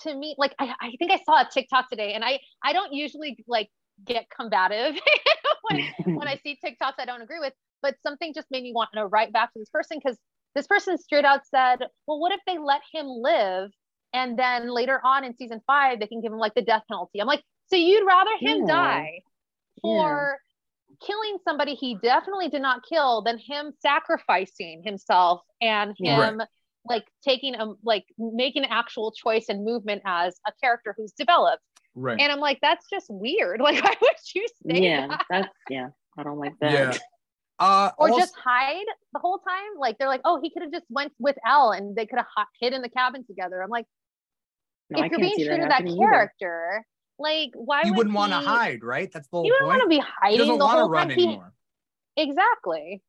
[0.02, 2.92] to me, like I, I think I saw a TikTok today, and I I don't
[2.92, 3.70] usually like
[4.04, 4.94] get combative
[5.62, 5.84] when
[6.14, 7.52] when I see TikToks I don't agree with.
[7.82, 10.18] but something just made me want to write back to this person because
[10.54, 13.70] this person straight out said, well, what if they let him live?
[14.12, 17.20] And then later on in season five, they can give him like the death penalty.
[17.20, 18.66] I'm like, so you'd rather him Yeah.
[18.66, 19.20] die
[19.82, 20.38] for
[21.06, 26.30] killing somebody he definitely did not kill than him sacrificing himself and Yeah.
[26.30, 26.42] him
[26.86, 31.62] like taking a like making an actual choice and movement as a character who's developed.
[31.94, 32.18] Right.
[32.20, 33.60] And I'm like, that's just weird.
[33.62, 35.24] Like, why would you say Yeah, that?
[35.30, 35.88] that's yeah.
[36.18, 36.72] I don't like that.
[36.72, 36.98] Yeah.
[37.58, 39.78] Uh, Or also- just hide the whole time?
[39.78, 42.26] Like they're like, oh, he could have just went with El and they could have
[42.60, 43.62] hid in the cabin together.
[43.62, 43.86] I'm like,
[44.90, 46.10] No, I if you're being true to that that happening either.
[46.10, 46.84] character,
[47.18, 49.08] like why would you would wouldn't want to hide, right?
[49.12, 50.90] That's the whole You wouldn't want to be he hiding doesn't the want to whole
[50.90, 51.16] run time.
[51.18, 51.52] He- anymore.
[52.16, 53.02] exactly.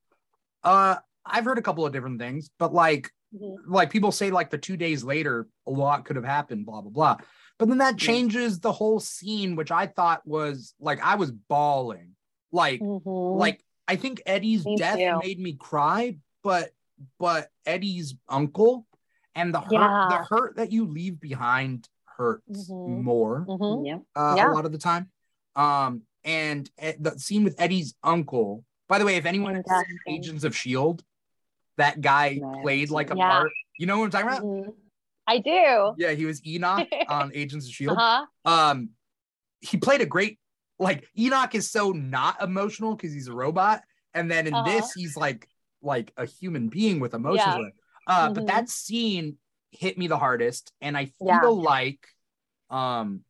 [0.63, 0.95] Uh,
[1.25, 3.55] I've heard a couple of different things, but like, Mhm.
[3.67, 6.91] like people say, like the two days later, a lot could have happened, blah blah
[6.91, 7.17] blah.
[7.57, 12.15] But then that changes the whole scene, which I thought was like I was bawling.
[12.51, 13.37] Like, Mhm.
[13.37, 15.19] like I think Eddie's Me death too.
[15.23, 16.71] made me cry, but
[17.19, 18.87] but Eddie's uncle
[19.35, 20.07] and the hurt, Yeah.
[20.09, 23.03] the hurt that you leave behind hurts Mhm.
[23.03, 24.05] more Mhm.
[24.15, 24.51] Uh, Yeah.
[24.51, 25.11] a lot of the time.
[25.55, 28.63] Um, and uh, the scene with Eddie's uncle.
[28.87, 31.03] By the way, if anyone has seen Agents of Shield,
[31.77, 33.17] that guy played like a.
[33.17, 33.29] Yeah.
[33.29, 33.51] part.
[33.77, 34.43] You know what I'm talking about?
[34.43, 34.73] Mhm.
[35.27, 35.95] I do.
[35.97, 37.97] Yeah, he was Enoch on Agents of Shield.
[37.97, 38.25] Uh-huh.
[38.45, 38.89] Um,
[39.59, 40.39] he played a great
[40.77, 43.81] like Enoch is so not emotional because he's a robot,
[44.13, 44.63] and then in Uh-huh.
[44.69, 45.47] this he's like
[45.81, 47.55] like a human being with emotions.
[47.57, 47.69] Yeah.
[48.07, 48.47] Uh, but Mhm.
[48.47, 49.37] that scene
[49.71, 51.41] hit me the hardest, and I feel Yeah.
[51.47, 52.07] like
[52.69, 53.23] um,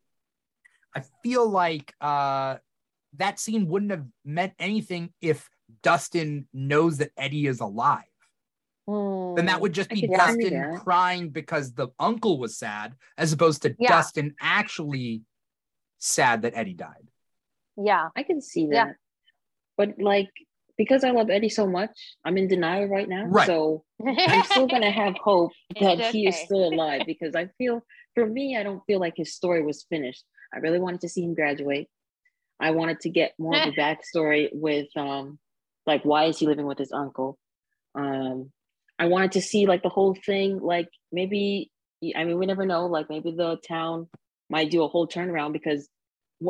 [0.94, 2.56] I feel like uh
[3.14, 5.48] that scene wouldn't have meant anything if
[5.82, 8.04] Dustin knows that Eddie is alive.
[8.86, 13.74] Then that would just be Dustin crying because the uncle was sad, as opposed to
[13.78, 13.88] Yeah.
[13.88, 15.22] Dustin actually
[15.98, 17.08] sad that Eddie died.
[17.76, 18.08] Yeah.
[18.16, 18.72] I can see that.
[18.72, 18.92] Yeah.
[19.76, 20.30] But like
[20.78, 21.90] because I love Eddie so much,
[22.24, 23.24] I'm in denial right now.
[23.24, 23.46] Right.
[23.46, 27.82] So I'm still gonna have hope that It's he is still alive because I feel
[28.14, 30.24] for me, I don't feel like his story was finished.
[30.54, 31.88] I really wanted to see him graduate.
[32.60, 35.38] I wanted to get more of a backstory with um
[35.86, 37.38] like why is he living with his uncle?
[37.94, 38.52] Um
[38.98, 41.70] I wanted to see like the whole thing, like maybe
[42.14, 44.08] I mean we never know, like maybe the town
[44.48, 45.88] might do a whole turnaround because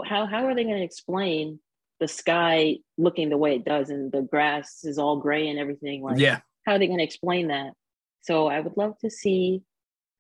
[0.05, 1.61] how how are they going to explain
[2.01, 6.03] the sky looking the way it does and the grass is all gray and everything
[6.03, 6.41] like yeah.
[6.65, 7.73] how are they going to explain that
[8.21, 9.63] so i would love to see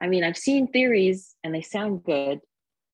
[0.01, 2.41] i mean i've seen theories and they sound good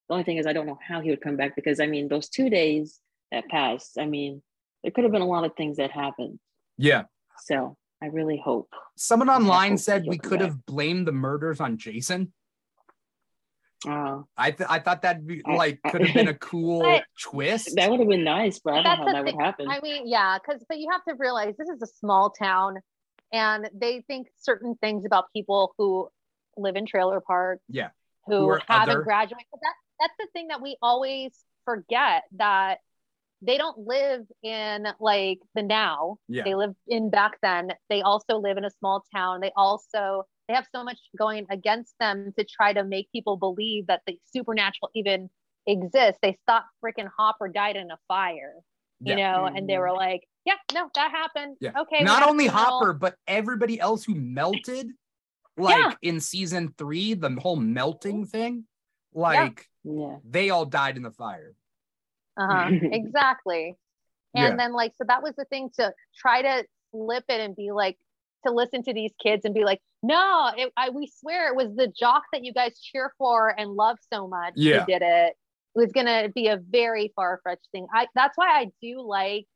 [0.09, 2.09] the only thing is i don't know how he would come back because i mean
[2.09, 2.98] those two days
[3.30, 4.42] that passed i mean
[4.82, 6.38] there could have been a lot of things that happened
[6.76, 7.04] Yeah.
[7.44, 11.78] so i really hope Someone online hope said we could have blamed the murders on
[11.78, 12.32] Jason.
[13.88, 17.70] uh, I th- I thought that'd be like could have been a cool twist.
[17.76, 19.80] that would have been nice but i don't That's know how that would happen I
[19.80, 22.78] mean, yeah, because but you have to realize this is a small town,
[23.32, 26.08] and they think certain things about people who
[26.56, 27.62] live in trailer parks.
[27.68, 27.88] Yeah.
[28.26, 29.02] Who, Who haven't other.
[29.02, 29.46] graduated.
[29.50, 31.32] But that that's the thing that we always
[31.64, 32.78] forget that
[33.43, 36.19] they don't live in like the now.
[36.28, 36.44] Yeah.
[36.44, 37.73] They live in back then.
[37.90, 39.40] They also live in a small town.
[39.40, 43.86] They also they have so much going against them to try to make people believe
[43.89, 45.31] that the supernatural even
[45.66, 46.19] exists.
[46.23, 48.55] They thought freaking Hopper died in a fire
[49.02, 49.32] you Yeah.
[49.32, 51.56] know, and they were like, yeah, no, that happened.
[51.60, 51.73] Yeah.
[51.81, 52.02] Okay.
[52.02, 52.47] Not only.
[52.47, 54.90] Hopper, but everybody else who melted,
[55.56, 55.94] like Yeah.
[56.02, 58.39] in season three, the whole melting mm-hmm.
[58.39, 58.66] thing,
[59.12, 61.55] like yeah they all died in the fire.
[62.38, 62.70] Uh-huh.
[62.82, 63.76] exactly.
[64.34, 64.56] And Yeah.
[64.56, 67.98] then like, so that was the thing to try to flip it and be like,
[68.46, 71.74] to listen to these kids and be like, no, it, I, we swear it was
[71.76, 74.80] the jock that you guys cheer for and love so much Yeah.
[74.80, 75.36] who did it.
[75.74, 77.86] It was gonna be a very far-fetched thing.
[77.94, 79.46] I that's why I do like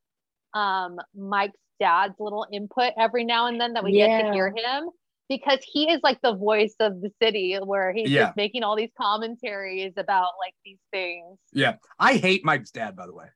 [0.55, 4.89] um Mike's dad's little input every now and then that we get to hear him
[5.29, 8.27] because he is like the voice of the city where he's Yeah.
[8.27, 11.39] just making all these commentaries about like these things.
[11.53, 11.77] Yeah.
[11.99, 13.27] I hate Mike's dad, by the way.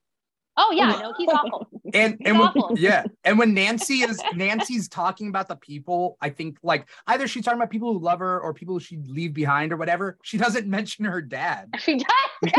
[0.56, 1.68] Oh yeah, no, he's awful.
[1.94, 2.72] And He's and when, awful.
[2.78, 7.44] yeah, and when Nancy is Nancy's talking about the people, I think like either she's
[7.44, 10.18] talking about people who love her or people she'd leave behind or whatever.
[10.22, 11.70] She doesn't mention her dad.
[11.78, 12.52] She does.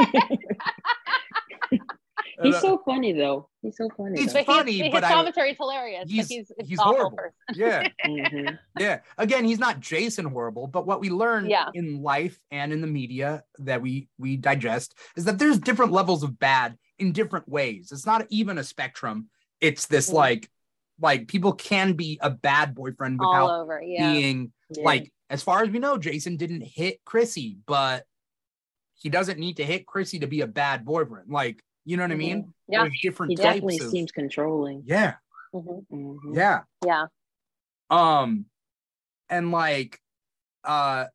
[2.44, 4.40] He's so funny though he's so funny He's though.
[4.40, 6.10] but funny, his, but his I- commentary is hilarious.
[6.10, 7.20] he's- but he's, he's horrible.
[7.54, 7.88] yeah.
[8.06, 8.58] Mhm.
[8.80, 9.00] Yeah.
[9.18, 11.70] Again, he's not Jason horrible, but what we learn Yeah.
[11.74, 16.24] in life and in the media that we we digest is that there's different levels
[16.24, 17.92] of bad in different ways.
[17.92, 19.30] It's not even a spectrum.
[19.60, 20.14] It's this Mhm.
[20.16, 20.50] like
[21.00, 23.82] like people can be a bad boyfriend without over.
[23.82, 24.12] Yeah.
[24.14, 24.84] being Yeah.
[24.84, 28.06] like as far as we know, Jason didn't hit Chrissy, but
[28.96, 31.32] he doesn't need to hit Chrissy to be a bad boyfriend.
[31.32, 32.54] Like, you know what I mean?
[32.70, 32.84] Yeah.
[32.84, 35.16] There's different he types definitely of- seems controlling yeah.
[35.54, 35.86] Mhm.
[35.92, 36.36] Mhm.
[36.36, 36.62] Yeah.
[36.86, 37.06] Yeah.
[37.90, 38.46] Um,
[39.30, 40.00] and like,
[40.64, 41.06] uh,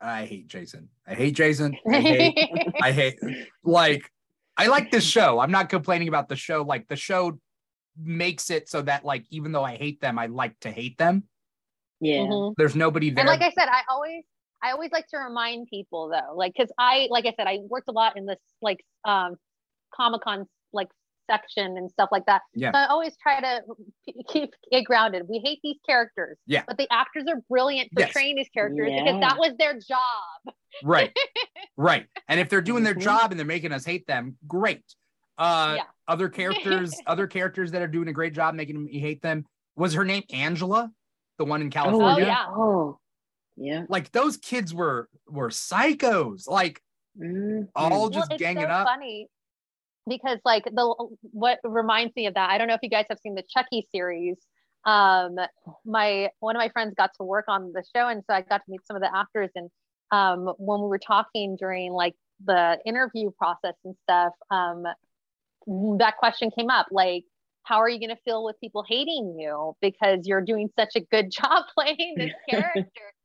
[0.00, 0.88] I hate Jason.
[1.06, 1.76] I hate Jason.
[1.90, 2.38] I hate,
[2.82, 3.18] I hate,
[3.62, 4.10] like,
[4.56, 5.38] I like this show.
[5.38, 6.62] I'm not complaining about the show.
[6.62, 7.38] Like, the show
[8.02, 11.24] makes it so that, like, even though I hate them, I like to hate them.
[12.00, 12.20] Yeah.
[12.20, 12.54] Mhm.
[12.56, 13.20] There's nobody there.
[13.22, 14.24] And like I said, I always
[14.62, 17.88] I always like to remind people though, like because I like I said, I worked
[17.88, 19.36] a lot in this like um
[19.94, 20.88] Comic Con like
[21.30, 22.42] section and stuff like that.
[22.54, 22.72] Yeah.
[22.72, 23.62] So I always try to
[24.06, 25.22] p- keep it grounded.
[25.28, 26.36] We hate these characters.
[26.46, 26.62] Yeah.
[26.66, 28.08] But the actors are brilliant Yes.
[28.08, 29.04] portraying these characters Yeah.
[29.04, 30.54] because that was their job.
[30.84, 31.14] right
[31.76, 33.00] right and if they're doing their Mhm.
[33.02, 34.82] job and they're making us hate them great
[35.38, 35.82] uh Yeah.
[36.08, 39.44] other characters other characters that are doing a great job making me hate them
[39.76, 40.90] was her name angela
[41.38, 42.46] the one in california Oh, yeah.
[42.48, 42.98] Oh.
[43.56, 43.84] Yeah.
[43.88, 46.82] like those kids were were psychos like
[47.18, 47.68] Mhm.
[47.76, 49.28] all just well, it's ganging so up funny
[50.08, 53.18] because like the what reminds me of that i don't know if you guys have
[53.18, 54.36] seen the chucky series
[54.86, 55.36] um
[55.84, 58.58] my one of my friends got to work on the show and so i got
[58.64, 59.70] to meet some of the actors and
[60.10, 62.14] um when we were talking during like
[62.44, 64.84] the interview process and stuff um
[65.98, 67.24] that question came up like
[67.64, 71.00] how are you going to feel with people hating you because you're doing such a
[71.00, 72.80] good job playing this character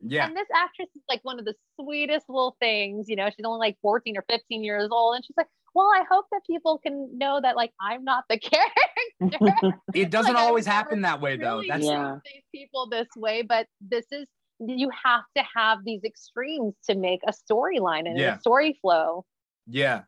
[0.05, 3.45] yeah and this actress is like one of the sweetest little things, you know, she's
[3.45, 5.15] only like 14 or 15 years old.
[5.15, 8.39] And she's like, well, I hope that people can know that like I'm not the
[8.39, 9.84] character.
[9.93, 12.18] it doesn't Like, always happen that way though really that's Yeah.
[12.26, 14.27] these people this way, but this is
[14.59, 18.35] you have to have these extremes to make a storyline and Yeah.
[18.38, 19.26] a story flow.
[19.68, 20.03] yeah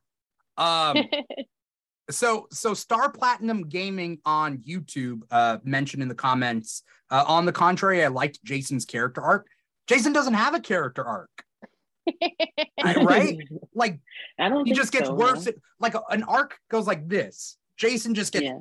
[0.57, 1.03] um
[2.09, 7.51] so so star platinum gaming on youtube uh mentioned in the comments uh, on the
[7.51, 9.47] contrary i liked jason's character arc
[9.87, 11.29] jason doesn't have a character arc
[12.83, 13.37] right?
[13.75, 13.99] like
[14.39, 15.51] I don't he just gets so, worse no.
[15.79, 18.59] like a- an arc goes like this jason just gets Yeah.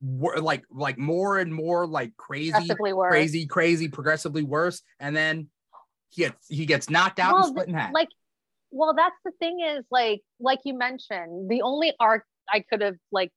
[0.00, 2.52] wor- like like more and more like crazy
[3.10, 5.48] crazy crazy progressively worse and then
[6.10, 8.08] he gets he gets knocked out Well, and split in half like
[8.70, 12.96] well that's the thing is like like you mentioned the only arc i could have
[13.12, 13.30] like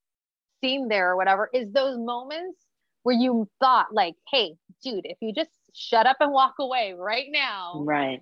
[0.63, 2.59] seen there or whatever is those moments
[3.03, 7.27] where you thought like hey dude if you just shut up and walk away right
[7.29, 8.21] now Right.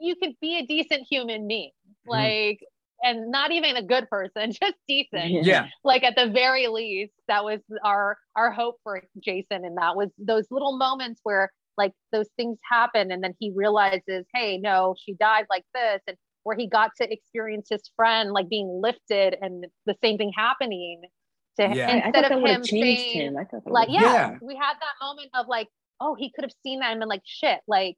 [0.00, 1.70] you could be a decent human being
[2.06, 2.10] Mhm.
[2.10, 2.60] like
[3.02, 7.44] and not even a good person just decent yeah like at the very least that
[7.44, 12.28] was our our hope for jason and that was those little moments where like those
[12.36, 16.68] things happen and then he realizes hey no she died like this and where he
[16.68, 21.02] got to experience his friend like being lifted and the same thing happening
[21.58, 21.86] to him Yeah.
[21.86, 23.36] I, I instead thought of him saying him.
[23.36, 24.36] I like yeah, Yeah.
[24.40, 25.68] we had that moment of like
[26.00, 27.96] oh he could have seen that and been like shit like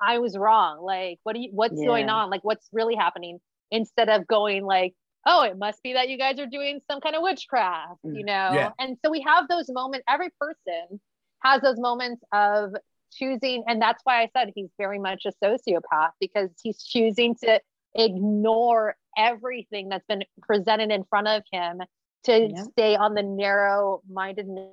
[0.00, 3.38] i was wrong like what do you what's going on like what's really happening
[3.70, 4.94] instead of going like
[5.26, 8.26] oh it must be that you guys are doing some kind of witchcraft you Mm.
[8.26, 8.70] know Yeah.
[8.78, 11.00] and so we have those moments every person
[11.44, 12.70] has those moments of
[13.10, 17.60] choosing and that's why i said he's very much a sociopath because he's choosing to
[17.94, 21.80] ignore everything that's been presented in front of him
[22.24, 22.62] to Yeah.
[22.72, 24.70] stay on the narrow mindedness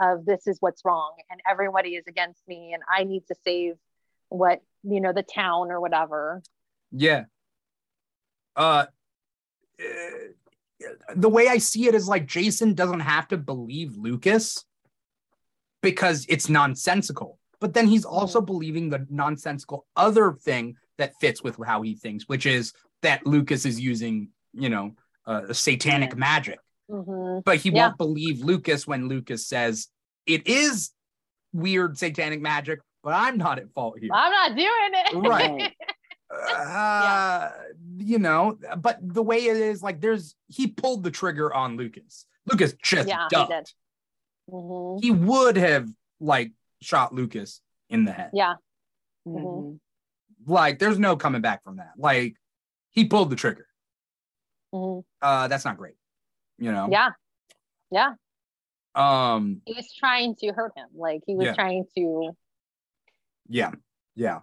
[0.00, 3.74] of this is what's wrong and everybody is against me and I need to save
[4.28, 6.42] what you know the town or whatever.
[6.90, 7.24] Yeah.
[8.56, 8.86] Uh,
[9.78, 9.84] eh,
[11.14, 14.64] the way I see it is like Jason doesn't have to believe Lucas
[15.80, 17.38] because it's nonsensical.
[17.62, 22.24] But then he's also believing the nonsensical other thing that fits with how he thinks,
[22.28, 22.72] which is
[23.02, 26.16] that Lucas is using, you know, uh, satanic Yeah.
[26.16, 26.58] magic.
[26.90, 27.44] Mhm.
[27.44, 27.86] But he Yeah.
[27.86, 29.86] won't believe Lucas when Lucas says
[30.26, 30.90] it is
[31.52, 34.10] weird satanic magic, but I'm not at fault here.
[34.12, 35.28] I'm not doing it.
[35.28, 35.76] Right.
[36.66, 37.50] uh,
[37.98, 42.26] you know, but the way it is, like, there's he pulled the trigger on Lucas.
[42.50, 43.50] Lucas just Yeah, he ducked.
[43.50, 43.72] did.
[44.52, 45.00] Mhm.
[45.00, 45.88] He, would have
[46.20, 46.50] like
[46.82, 48.30] shot Lucas in the head.
[48.32, 48.54] Yeah.
[49.26, 49.78] Mhm.
[50.46, 51.92] Like, there's no coming back from that.
[51.96, 52.36] Like,
[52.90, 53.66] he pulled the trigger.
[54.74, 55.04] Mhm.
[55.20, 55.94] Uh, that's not great.
[56.58, 56.88] You know.
[56.90, 57.10] Yeah.
[57.90, 58.14] Yeah.
[58.94, 59.62] Um.
[59.66, 60.88] He was trying to hurt him.
[60.94, 61.54] Like he was Yeah.
[61.54, 62.36] trying to
[63.48, 63.72] Yeah.
[64.14, 64.40] Yeah.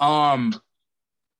[0.00, 0.52] Um.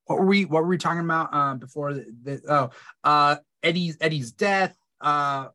[0.07, 0.45] What were we?
[0.45, 1.33] What were we talking about?
[1.35, 1.59] Um.
[1.59, 2.71] Before the, the oh,
[3.05, 4.77] uh, Eddie's Eddie's death.
[5.01, 5.49] Uh.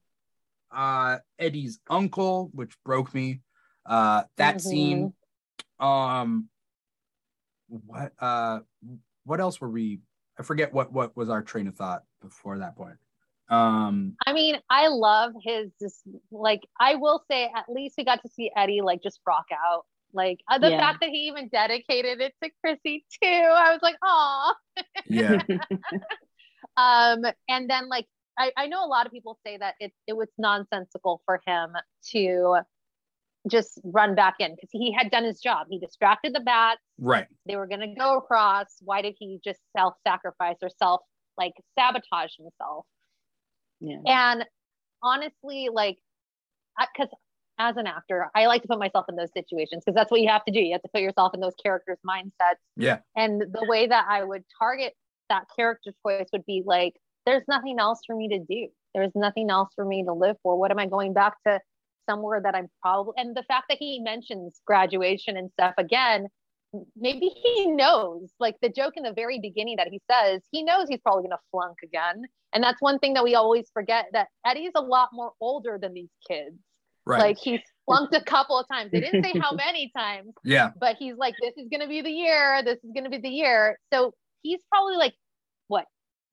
[0.72, 1.20] Uh.
[1.40, 3.42] Eddie's uncle, which broke me.
[3.88, 4.24] Uh.
[4.38, 4.62] That Mhm.
[4.62, 5.14] scene.
[5.80, 6.50] Um.
[7.68, 8.14] What?
[8.20, 8.60] Uh.
[9.24, 10.02] What else were we?
[10.40, 12.98] I forget what what was our train of thought before that point.
[13.50, 14.18] Um.
[14.26, 16.02] I mean, I love his just
[16.32, 19.86] like I will say at least we got to see Eddie like just rock out.
[20.14, 20.80] Like uh, the Yeah.
[20.80, 23.28] fact that he even dedicated it to Chrissy too.
[23.30, 24.54] I was like, oh.
[25.06, 25.42] Yeah.
[26.76, 28.06] Um, and then like
[28.38, 31.72] I, I know a lot of people say that it it was nonsensical for him
[32.12, 32.58] to
[33.50, 35.68] just run back in because he had done his job.
[35.70, 36.82] He distracted the bats.
[37.00, 37.28] Right.
[37.46, 38.68] They were going to go across.
[38.82, 41.02] Why did he just self sacrifice or self
[41.38, 42.86] like sabotage himself?
[43.80, 43.98] Yeah.
[44.06, 44.46] And
[45.04, 45.98] honestly, like,
[46.94, 47.12] because
[47.60, 50.30] as an actor, I like to put myself in those situations because that's what you
[50.30, 50.60] have to do.
[50.60, 52.60] You have to put yourself in those characters' mindsets.
[52.76, 53.00] Yeah.
[53.16, 54.94] And the way that I would target
[55.30, 56.94] that character choice would be like,
[57.26, 58.68] there's nothing else for me to do.
[58.94, 60.58] There's nothing else for me to live for.
[60.58, 61.60] What am I going back to
[62.10, 66.28] somewhere that I'm probably, and the fact that he mentions graduation and stuff again,
[66.96, 70.88] maybe he knows like the joke in the very beginning that he says he knows
[70.90, 72.24] he's probably going to flunk again.
[72.54, 75.94] And that's one thing that we always forget that eddie's a lot more older than
[75.94, 76.56] these kids.
[77.06, 77.22] Right.
[77.22, 78.92] like he's flunked a couple of times.
[78.92, 80.72] They didn't say how many times yeah.
[80.78, 82.62] but he's like this is going to be the year.
[82.66, 83.80] This is going to be the year.
[83.94, 85.14] So he's probably like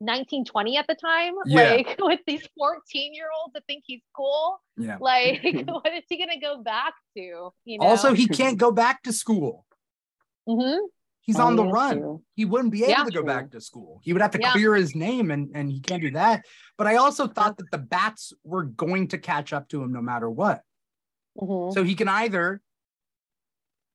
[0.01, 1.71] what 1920 at the time Yeah.
[1.73, 4.97] like with these 14 year olds that think he's cool Yeah.
[5.01, 8.71] like what is he going to go back to you know Also, he can't go
[8.73, 9.67] back to school.
[10.49, 10.79] Mhm.
[11.23, 11.97] He's Oh, on the run.
[11.99, 12.23] true.
[12.35, 13.05] He wouldn't be able Yeah.
[13.05, 13.99] to go back to school.
[14.05, 14.53] He would have to Yeah.
[14.53, 16.45] clear his name, and and he can't do that.
[16.77, 20.03] But I also thought that the bats were going to catch up to him no
[20.03, 20.61] matter what.
[21.41, 21.73] Mhm.
[21.73, 22.61] So he can either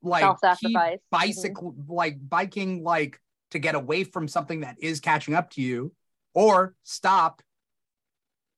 [0.02, 1.00] like keep Self-sacrifice.
[1.00, 1.10] Mhm.
[1.12, 3.20] bicycle like biking like
[3.52, 5.94] to get away from something that is catching up to you,
[6.34, 7.42] or stop,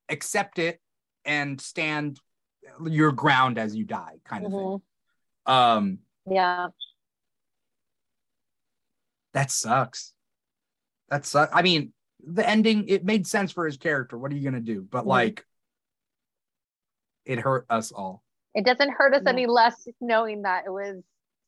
[0.09, 0.81] accept it,
[1.25, 2.19] and stand
[2.85, 4.57] your ground as you die, kind of Mhm.
[4.57, 4.81] thing.
[5.45, 6.67] Um, Yeah.
[9.33, 10.13] that sucks.
[11.09, 11.51] That sucks.
[11.55, 14.17] I mean, the ending it made sense for his character.
[14.17, 14.81] What are you gonna do?
[14.81, 15.07] But Mhm.
[15.07, 15.47] like,
[17.25, 18.23] it hurt us all.
[18.53, 19.29] It doesn't hurt us Yeah.
[19.29, 21.03] any less knowing that it was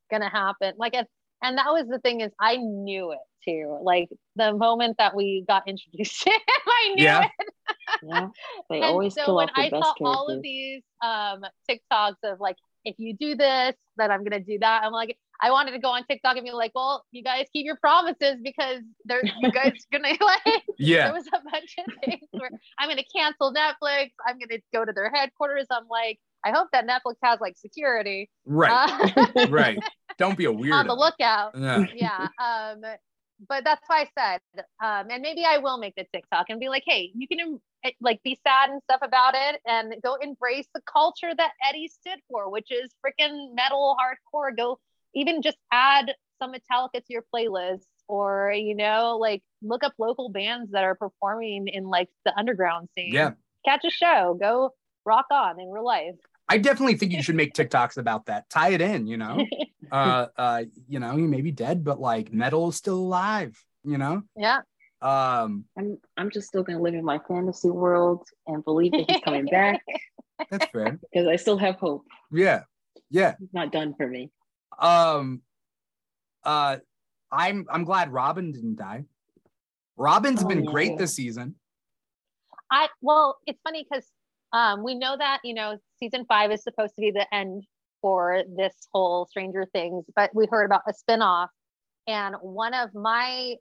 [0.09, 0.75] gonna happen.
[0.77, 1.09] Like, it,
[1.43, 3.77] and that was the thing is I knew it too.
[3.83, 7.23] Like the moment that we got introduced to him, I knew Yeah.
[7.25, 7.31] it.
[8.05, 8.27] Yeah.
[8.69, 9.95] They and always so when the I saw characters.
[10.05, 14.57] all of these um TikToks of like, if you do this, then I'm gonna do
[14.59, 14.83] that.
[14.83, 17.65] I'm like, I wanted to go on TikTok and be like, well, you guys keep
[17.65, 21.05] your promises because there's you guys gonna like Yeah.
[21.05, 24.11] there was a bunch of things where I'm gonna cancel Netflix.
[24.27, 25.67] I'm gonna go to their headquarters.
[25.71, 28.29] I'm like, I hope that Netflix has like security.
[28.45, 28.71] Right.
[29.35, 29.79] Uh, right.
[30.17, 30.73] Don't be a weirdo.
[30.73, 31.51] on the lookout.
[31.57, 31.85] Yeah.
[31.95, 32.27] Yeah.
[32.39, 32.81] Um,
[33.49, 36.69] but that's why I said, um, and maybe I will make the TikTok and be
[36.69, 40.67] like, hey, you can eh, like be sad and stuff about it and go embrace
[40.73, 44.55] the culture that Eddie stood for, which is freaking metal hardcore.
[44.55, 44.79] Go
[45.13, 50.29] even just add some Metallica to your playlist or, you know, like look up local
[50.29, 53.13] bands that are performing in like the underground scene.
[53.13, 53.31] Yeah.
[53.65, 54.71] Catch a show, go
[55.05, 56.15] rock on in real life.
[56.49, 58.49] I definitely think you should make TikToks about that.
[58.49, 59.45] Tie it in, you know.
[59.91, 63.99] Uh uh, you know, he may be dead, but like metal is still alive, you
[63.99, 64.23] know?
[64.35, 64.61] yeah.
[65.03, 69.21] Um, I'm I'm just still gonna live in my fantasy world and believe that he's
[69.23, 69.81] coming back
[70.49, 70.97] that's fair.
[71.11, 72.05] because I still have hope.
[72.31, 72.63] Yeah.
[73.11, 73.35] Yeah.
[73.37, 74.31] He's not done for me.
[74.79, 75.41] Um
[76.43, 76.77] uh
[77.31, 79.03] I'm I'm glad Robin didn't die.
[79.95, 80.71] Robin's Oh, been yeah.
[80.71, 81.55] great this season.
[82.71, 84.07] I well, it's funny because
[84.53, 87.63] um, we know that you know season five is supposed to be the end
[88.01, 91.47] for this whole Stranger Things, but we heard about a spinoff,
[92.07, 93.55] and one of my,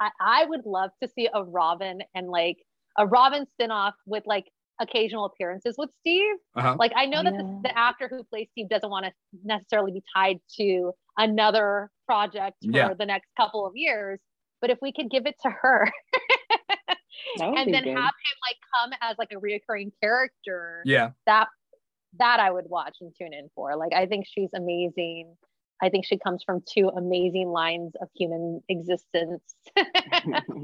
[0.00, 2.58] I, I would love to see a Robin and like
[2.98, 4.46] a Robin spinoff with like
[4.80, 6.34] occasional appearances with Steve.
[6.56, 6.74] Uh-huh.
[6.78, 7.42] Like I know that Yeah.
[7.42, 9.12] the, the actor who plays Steve doesn't want to
[9.44, 12.94] necessarily be tied to another project for Yeah.
[12.98, 14.18] the next couple of years,
[14.60, 15.90] but if we could give it to her.
[17.38, 17.94] That would and then good.
[17.96, 21.10] have him like come as like a reoccurring character Yeah.
[21.26, 21.48] that
[22.18, 23.76] that I would watch and tune in for.
[23.76, 25.36] Like I think she's amazing.
[25.82, 29.42] I think she comes from two amazing lines of human existence.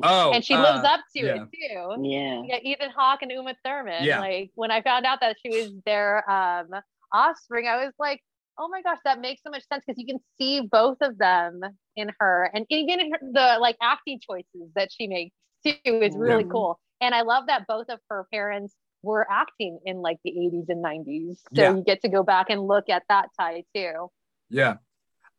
[0.02, 1.34] Oh, and she uh, lives up to yeah.
[1.34, 2.02] it too.
[2.02, 2.42] yeah.
[2.44, 4.04] Yeah, Ethan Hawke and Uma Thurman.
[4.04, 4.20] Yeah.
[4.20, 6.68] Like when I found out that she was their um
[7.12, 8.20] offspring, I was like,
[8.58, 11.60] oh my gosh, that makes so much sense because you can see both of them
[11.96, 15.34] in her, and even in her, the like acting choices that she makes
[15.66, 16.50] too is really Yeah.
[16.50, 16.80] cool.
[17.00, 20.82] And I love that both of her parents were acting in like the 80s and
[20.82, 21.38] 90s.
[21.54, 21.74] So Yeah.
[21.76, 24.10] you get to go back and look at that tie too.
[24.48, 24.76] Yeah.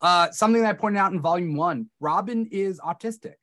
[0.00, 3.34] Uh, something that I pointed out in volume one, Robin is autistic.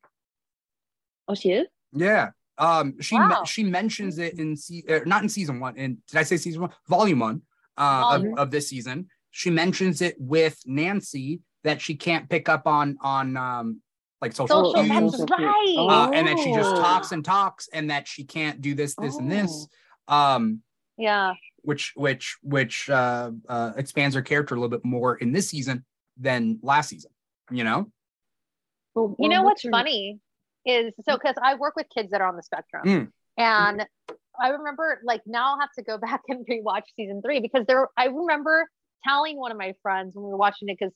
[1.28, 1.68] Oh, she is.
[1.91, 2.30] Yeah.
[2.57, 5.76] Um, she me- she mentions it in se- uh, not in season one.
[5.76, 6.72] In did I say season one?
[6.88, 7.41] Volume one
[7.76, 9.10] uh, Volume of, of this season.
[9.32, 13.82] She mentions it with Nancy that she can't pick up on on um
[14.26, 15.76] like social, Social, cues, that's right.
[15.77, 19.15] uh, and that she just talks and talks, and that she can't do this, this,
[19.18, 19.68] and this.
[20.07, 20.15] Oh.
[20.15, 20.61] Um,
[20.97, 21.34] Yeah.
[21.61, 25.85] which which which uh, uh, expands her character a little bit more in this season
[26.18, 27.11] than last season.
[27.52, 27.91] You know?
[28.95, 30.19] Well, You know what's her- funny
[30.65, 32.84] is so because I work with kids that are on the spectrum.
[32.85, 33.11] Mm.
[33.38, 33.85] And
[34.41, 37.88] I remember like now I'll have to go back and rewatch season three because there
[37.95, 38.68] I remember
[39.03, 40.93] telling one of my friends when we were watching it because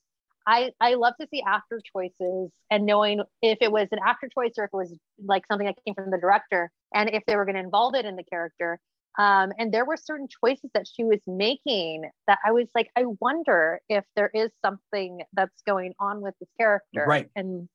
[0.50, 4.52] I I love to see actor choices and knowing if it was an actor choice
[4.58, 4.92] or if it was
[5.24, 8.04] like something that came from the director and if they were going to involve it
[8.04, 8.80] in the character.
[9.16, 13.04] Um, and there were certain choices that she was making that I was like, I
[13.20, 17.04] wonder if there is something that's going on with this character.
[17.06, 17.28] Right.
[17.36, 17.68] And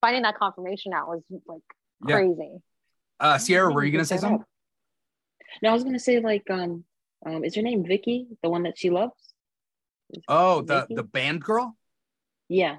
[0.00, 1.60] finding that confirmation out was like
[2.06, 2.16] Yeah.
[2.16, 2.62] crazy.
[3.20, 4.44] Uh, Cierra, were you gonna say something?
[5.62, 6.84] No, I was gonna say like um
[7.26, 9.12] um is her name Vicky, the one that she loves?
[10.28, 10.94] Oh, the Vicky?
[10.94, 11.76] the band girl.
[12.48, 12.76] Yeah.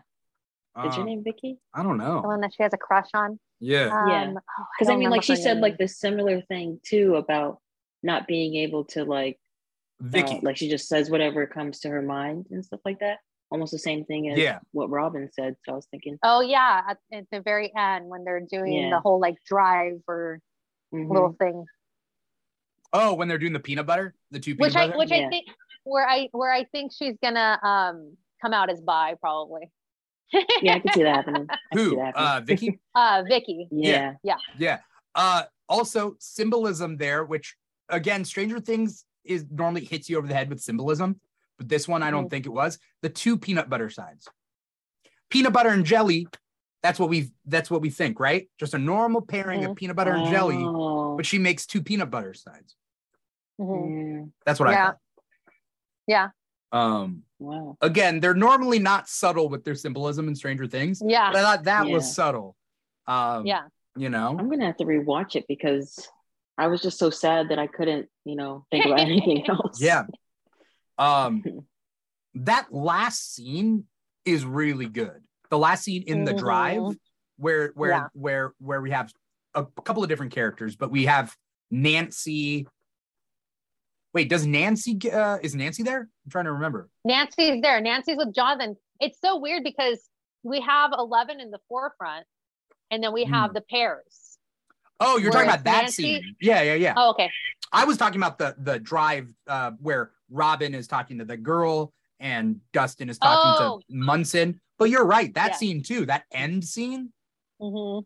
[0.86, 1.58] Is her Uh, name Vicky?
[1.74, 2.16] I don't know.
[2.16, 2.28] The know.
[2.28, 3.40] one that she has a crush on.
[3.60, 3.86] Yeah.
[3.88, 4.34] Um, Yeah.
[4.60, 5.62] oh, Because I, mean, like she said, name.
[5.62, 7.62] like the similar thing too about
[8.04, 9.40] not being able to like,
[10.04, 10.40] uh, Vicky.
[10.44, 13.20] like she just says whatever comes to her mind and stuff like that.
[13.52, 14.60] Almost the same thing as Yeah.
[14.72, 15.56] what Robin said.
[15.66, 18.90] So I was thinking, Oh yeah, at, at the very end when they're doing Yeah.
[18.90, 20.42] the whole like drive or
[20.94, 21.10] mhm.
[21.10, 21.66] little thing,
[22.92, 24.98] oh, when they're doing the peanut butter, the two peanut which I butter.
[25.00, 25.48] which I think
[25.84, 29.72] where I where I think she's gonna um come out as bi probably.
[30.62, 31.48] yeah, I could see that happening.
[31.50, 31.96] I see Who?
[31.98, 32.26] that happening.
[32.26, 32.80] Uh, Vicky.
[32.96, 33.68] uh Vicky.
[33.72, 34.14] yeah.
[34.24, 34.36] Yeah.
[34.58, 34.78] Yeah.
[35.14, 37.56] Uh, also symbolism there, which
[37.90, 41.20] again, Stranger Things is normally hits you over the head with symbolism,
[41.58, 42.30] but this one I don't Mhm.
[42.30, 42.78] think it was.
[43.02, 44.28] The two peanut butter sides.
[45.30, 46.28] Peanut butter and jelly.
[46.84, 48.48] That's what we that's what we think, right?
[48.60, 52.12] Just a normal pairing of peanut butter and jelly, Oh, but she makes two peanut
[52.12, 52.76] butter sides.
[53.60, 54.32] Mhm.
[54.46, 54.86] That's what I Yeah.
[54.86, 54.98] thought.
[56.08, 56.28] Yeah.
[56.76, 57.77] Um Wow.
[57.81, 61.31] again, they're normally not subtle with their symbolism in Stranger Things, Yeah.
[61.31, 62.56] but I thought that was subtle.
[63.07, 63.64] Um Yeah.
[63.95, 64.35] you know.
[64.38, 66.07] I'm gonna have to rewatch it because
[66.57, 69.81] I was just so sad that I couldn't, you know, think about anything else.
[69.81, 70.03] Yeah.
[70.97, 71.43] Um
[72.35, 73.85] that last scene
[74.26, 75.22] is really good.
[75.49, 76.95] The last scene in the drive Mhm.
[77.38, 78.07] where where Yeah.
[78.14, 79.11] where where we have
[79.53, 81.35] a couple of different characters, but we have
[81.72, 82.68] Nancy.
[84.16, 86.00] Wait, does Nancy uh is Nancy there?
[86.26, 86.90] I'm trying to remember.
[87.04, 87.82] Nancy's there.
[87.82, 88.78] Nancy's with Jonathan.
[89.02, 90.00] It's so weird because
[90.42, 92.26] we have Eleven in the forefront,
[92.90, 94.38] and then we have the pairs.
[95.02, 96.36] Oh, you're talking about that Nancy- scene.
[96.40, 96.94] Yeah, yeah, yeah.
[96.96, 97.30] Oh, okay.
[97.74, 101.92] I was talking about the the drive uh where Robin is talking to the girl
[102.22, 103.80] and Dustin is talking Oh.
[103.80, 104.62] to Munson.
[104.80, 105.58] But you're right, that Yeah.
[105.58, 107.12] scene too, that end scene.
[107.60, 108.00] hmm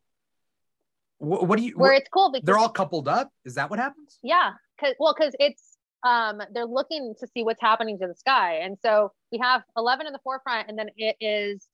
[1.19, 1.73] What, what do you?
[1.77, 3.31] Where what- it's cool because they're all coupled up.
[3.45, 4.18] Is that what happens?
[4.23, 5.68] Yeah, cause well, cause it's
[6.03, 10.07] um they're looking to see what's happening to the sky, and so we have Eleven
[10.07, 11.67] in the forefront, and then it is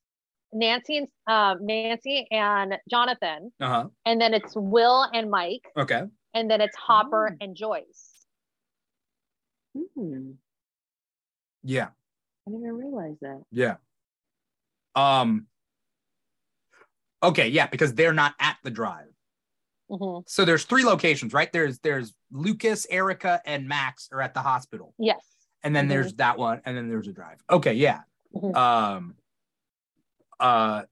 [0.53, 3.87] Nancy and um Nancy and Jonathan, Uh huh.
[4.05, 6.03] and then it's Will and Mike, Okay.
[6.33, 7.37] and then it's Hopper Oh.
[7.43, 8.25] and Joyce.
[9.95, 10.31] Hmm.
[11.63, 11.87] Yeah.
[12.47, 13.41] I didn't even realize that.
[13.51, 13.75] Yeah.
[14.95, 15.47] Um.
[17.23, 17.49] Okay.
[17.49, 19.14] Yeah, because they're not at the drive.
[19.89, 21.51] Hmm So there's three locations, right?
[21.51, 25.19] There's there's Lucas, Erica, and Max are at the hospital, Yes.
[25.63, 25.89] and then Mhm.
[25.89, 27.39] there's that one, and then there's a drive.
[27.49, 27.73] Okay.
[27.73, 28.01] Yeah.
[28.35, 28.55] Mhm.
[28.55, 29.15] Um.
[30.39, 30.83] Uh.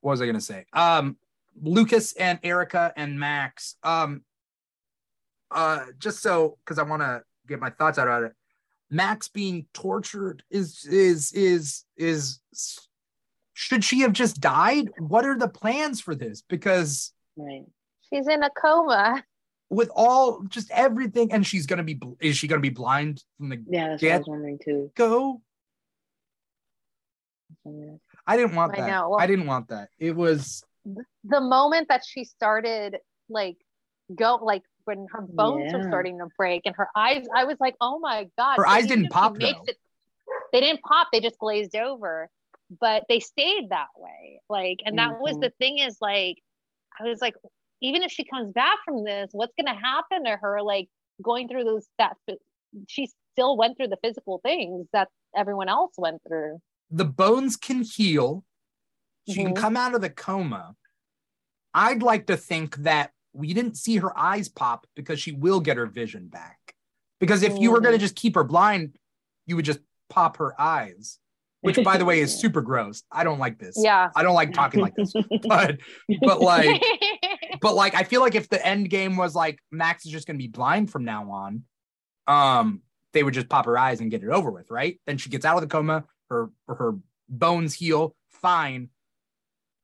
[0.00, 0.66] What was I gonna say?
[0.72, 1.16] Um.
[1.60, 3.76] Lucas and Erica and Max.
[3.82, 4.24] Um.
[5.50, 5.86] Uh.
[5.98, 8.32] Just so because I want to get my thoughts out on it.
[8.90, 12.40] Max being tortured is is is is
[13.60, 14.90] should she have just died?
[14.98, 16.42] What are the plans for this?
[16.48, 17.64] Because Right.
[18.08, 19.22] She's in a coma.
[19.68, 23.62] with all just everything, and she's gonna be is she gonna be blind from the
[23.68, 24.90] Yeah, that's what I Get- was wondering too.
[24.96, 25.42] go?
[28.26, 28.90] I didn't want I that.
[28.90, 29.10] know.
[29.10, 29.90] Well- I didn't want that.
[29.98, 30.64] It was
[31.24, 32.96] The moment that she started
[33.28, 33.58] like
[34.14, 37.76] go like when her bones were starting to break and her eyes, I was like,
[37.82, 38.56] oh my god.
[38.56, 39.64] Her eyes didn't pop, makes though.
[39.68, 39.78] it-
[40.52, 41.08] they didn't pop.
[41.12, 42.28] They just glazed over,
[42.80, 44.40] but they stayed that way.
[44.48, 45.40] Like, and that was Mhm.
[45.40, 46.38] the thing is like,
[46.98, 47.34] I was like,
[47.80, 50.62] even if she comes back from this, what's gonna happen to her?
[50.62, 50.88] Like
[51.22, 52.16] going through those that
[52.86, 56.60] she still went through the physical things that everyone else went through.
[56.92, 58.44] the bones can heal.
[59.28, 59.56] She can Mhm.
[59.56, 60.74] come out of the coma.
[61.72, 65.76] I'd like to think that we didn't see her eyes pop because she will get
[65.76, 66.74] her vision back.
[67.20, 68.00] Because if you were going to Mhm.
[68.00, 68.98] just keep her blind,
[69.46, 69.78] you would just
[70.08, 71.20] pop her eyes,
[71.62, 73.02] which, by the way, is super gross.
[73.12, 73.76] I don't like this.
[73.78, 74.10] Yeah.
[74.16, 75.12] I don't like talking like this.
[75.48, 75.78] But
[76.22, 76.82] but like
[77.60, 80.38] but like I feel like if the end game was like Max is just gonna
[80.38, 81.64] be blind from now on,
[82.26, 82.80] um,
[83.12, 85.00] they would just pop her eyes and get it over with, right?
[85.06, 86.94] Then she gets out of the coma, her her
[87.28, 88.88] bones heal, fine,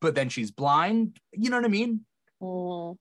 [0.00, 1.18] but then she's blind.
[1.32, 2.04] You know what I mean?
[2.42, 2.96] Mhm.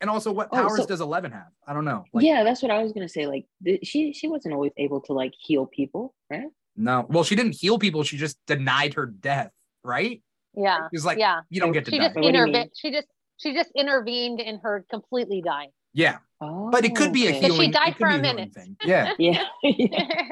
[0.00, 1.50] And also, what Oh, powers so- does Eleven have?
[1.66, 2.04] I don't know.
[2.12, 3.26] Like, yeah, that's what I was gonna say.
[3.26, 6.46] Like, th- she she wasn't always able to like heal people, right?
[6.78, 7.06] No.
[7.08, 8.02] Well, she didn't heal people.
[8.04, 9.50] She just denied her death,
[9.84, 10.22] right?
[10.54, 10.88] Yeah.
[10.92, 11.40] She's like, yeah.
[11.50, 12.04] you don't get to She die.
[12.06, 13.06] just What do interve- she just
[13.36, 15.70] she just intervened in her completely dying.
[15.94, 17.48] Yeah, Oh, but it could be a okay.
[17.48, 18.52] But she died for a minute.
[18.54, 18.76] Thing.
[18.84, 19.44] Yeah, Yeah.
[19.62, 20.28] yeah.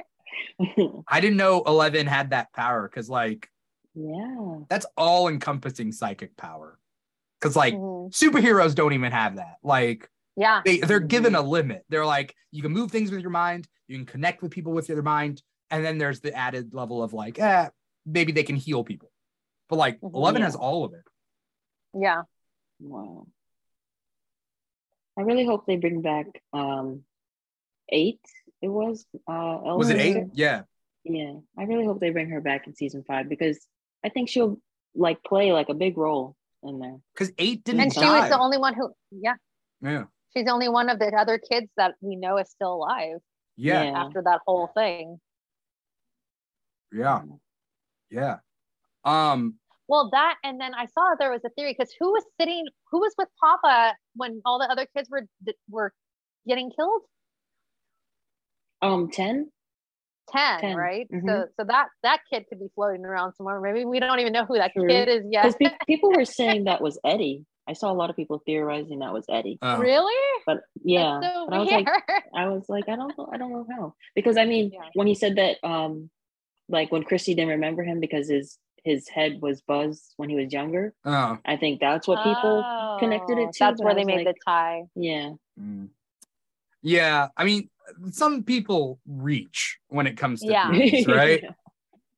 [1.08, 3.48] I didn't know Eleven had that power because like
[3.94, 4.58] yeah.
[4.68, 6.78] that's all encompassing psychic power.
[7.40, 8.10] Because like Mhm.
[8.12, 9.56] superheroes don't even have that.
[9.62, 10.62] Like Yeah.
[10.64, 11.44] they they're given Mm-hmm.
[11.46, 11.84] a limit.
[11.88, 14.88] They're like you can move things with your mind, you can connect with people with
[14.88, 17.68] your mind, and then there's the added level of like, eh,
[18.04, 19.10] maybe they can heal people.
[19.68, 20.14] But like Mhm.
[20.14, 20.46] Eleven Yeah.
[20.46, 21.04] has all of it.
[21.94, 22.22] Yeah.
[22.80, 23.26] Wow.
[25.18, 27.04] I really hope they bring back um
[27.88, 28.20] eight.
[28.62, 30.16] It was uh Was it eight?
[30.16, 30.30] Elsa.
[30.34, 30.62] Yeah.
[31.04, 31.34] Yeah.
[31.58, 33.58] I really hope they bring her back in season five because
[34.04, 34.58] I think she'll
[34.94, 36.98] like play like a big role in there.
[37.14, 39.34] Because eight didn't And she was the only one who, yeah,
[39.80, 40.04] yeah.
[40.32, 43.18] she's the only one of the other kids that we know is still alive
[43.56, 43.82] Yeah.
[43.84, 44.04] Yeah.
[44.04, 45.20] after that whole thing.
[46.92, 47.22] Yeah.
[48.10, 48.36] Yeah.
[49.04, 49.58] Um,
[49.88, 53.00] Well, that, and then I saw there was a theory because who was sitting, who
[53.00, 55.26] was with Papa when all the other kids were
[55.68, 55.92] were
[56.46, 57.02] getting killed?
[58.82, 59.50] Um, ten.
[60.32, 61.06] 10, 10, right?
[61.08, 61.44] So mhm.
[61.56, 63.60] so that that kid could be floating around somewhere.
[63.60, 64.88] Maybe we don't even know who that True.
[64.88, 65.42] kid is yet.
[65.44, 67.46] Because pe- people were saying that was Eddie.
[67.68, 69.58] I saw a lot of people theorizing that was Eddie.
[69.62, 70.14] uh, really?
[70.44, 71.88] But yeah, so but I was like,
[72.34, 73.94] I was like, I don't know, I don't know how.
[74.16, 74.88] Because I mean, Yeah.
[74.94, 76.10] when he said that, um,
[76.68, 80.52] like when Chrissy didn't remember him because his his head was buzzed when he was
[80.52, 80.94] younger.
[81.04, 82.96] uh, I think that's what people.
[83.00, 84.82] connected it Oh, to, That's where they made like- the tie.
[84.94, 85.32] Yeah.
[85.60, 85.88] mm.
[86.82, 87.28] yeah.
[87.36, 87.68] I mean,
[88.12, 90.70] some people reach when it comes to Yeah.
[90.70, 91.44] theories, right?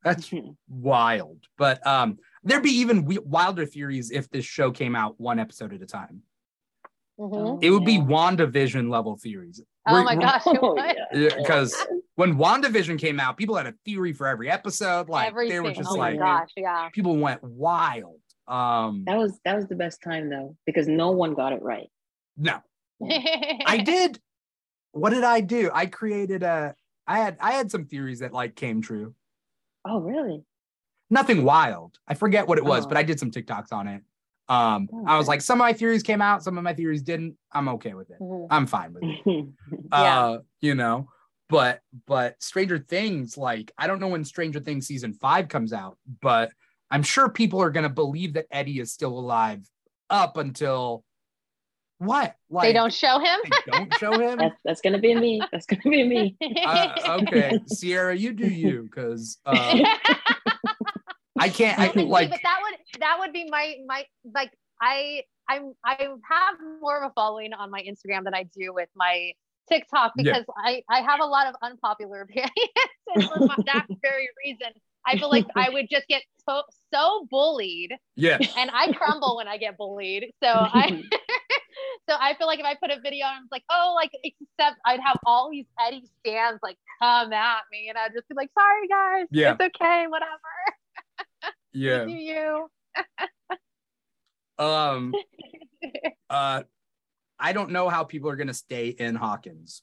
[0.04, 0.30] That's
[0.68, 1.38] wild.
[1.56, 5.80] But um, there'd be even wilder theories if this show came out one episode at
[5.82, 6.22] a time.
[7.18, 7.60] Mhm.
[7.62, 8.00] It would be Yeah.
[8.02, 9.60] WandaVision level theories.
[9.86, 10.46] Oh We're- my gosh.
[10.46, 10.94] it Oh, was.
[11.14, 11.34] yeah.
[11.36, 11.74] Because
[12.18, 15.08] when WandaVision came out, people had a theory for every episode.
[15.08, 15.54] Like Everything.
[15.54, 16.88] they were just oh like my gosh, yeah.
[16.92, 18.18] people went wild.
[18.48, 21.88] Um That was that was the best time though because no one got it right.
[22.36, 22.58] no.
[23.08, 24.18] I did.
[24.90, 25.70] What did I do?
[25.72, 26.74] I created a.
[27.06, 29.14] I had I had some theories that like came true.
[29.86, 30.42] Oh really?
[31.10, 31.98] Nothing wild.
[32.08, 32.88] I forget what it was, Oh.
[32.88, 34.02] but I did some TikToks on it.
[34.48, 37.36] Um, I was like, some of my theories came out, some of my theories didn't.
[37.52, 38.18] I'm okay with it.
[38.20, 38.48] Mhm.
[38.50, 39.46] I'm fine with it.
[39.92, 40.20] Yeah.
[40.26, 41.08] Uh, you know,
[41.48, 45.96] but but Stranger Things, like I don't know when Stranger Things season five comes out,
[46.20, 46.50] but
[46.90, 49.66] I'm sure people are gonna believe that Eddie is still alive
[50.10, 51.04] up until
[51.98, 52.36] what?
[52.48, 53.38] Like they don't show him.
[53.44, 54.38] they don't show him.
[54.38, 55.42] that's that's gonna be me.
[55.50, 56.36] That's gonna be me.
[56.66, 59.80] uh, okay, Cierra, you do you, because uh,
[61.38, 61.78] I can't.
[61.78, 62.30] I Honestly, like.
[62.30, 64.04] but that would that would be my my
[64.34, 68.72] like I I'm I have more of a following on my Instagram than I do
[68.72, 69.32] with my
[69.68, 70.22] TikTok Yeah.
[70.24, 72.50] because I I have a lot of unpopular opinions
[73.14, 74.68] and for that very reason
[75.06, 76.62] I feel like I would just get so
[76.92, 81.02] so bullied Yeah, and I crumble when I get bullied so I
[82.08, 84.76] so I feel like if I put a video and it's like oh like except
[84.84, 88.50] I'd have all these Eddie stands like come at me and I'd just be like
[88.58, 89.52] sorry guys Yeah.
[89.58, 92.06] it's okay whatever yeah.
[92.06, 92.68] you
[94.58, 95.14] Um.
[96.28, 96.62] Uh,
[97.38, 99.82] I don't know how people are gonna stay in Hawkins.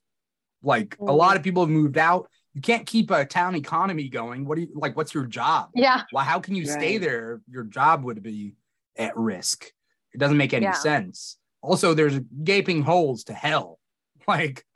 [0.64, 1.16] Like a mm-hmm.
[1.16, 2.30] lot of people have moved out.
[2.54, 4.46] You can't keep a town economy going.
[4.46, 4.96] What do you like?
[4.96, 5.70] What's your job?
[5.76, 6.24] yeah Why?
[6.24, 7.42] How can you stay there?
[7.50, 8.56] Your job would be
[8.98, 9.72] at risk.
[10.14, 10.72] It doesn't make any Yeah.
[10.72, 11.38] sense.
[11.62, 13.80] Also, there's gaping holes to hell.
[14.28, 14.66] Like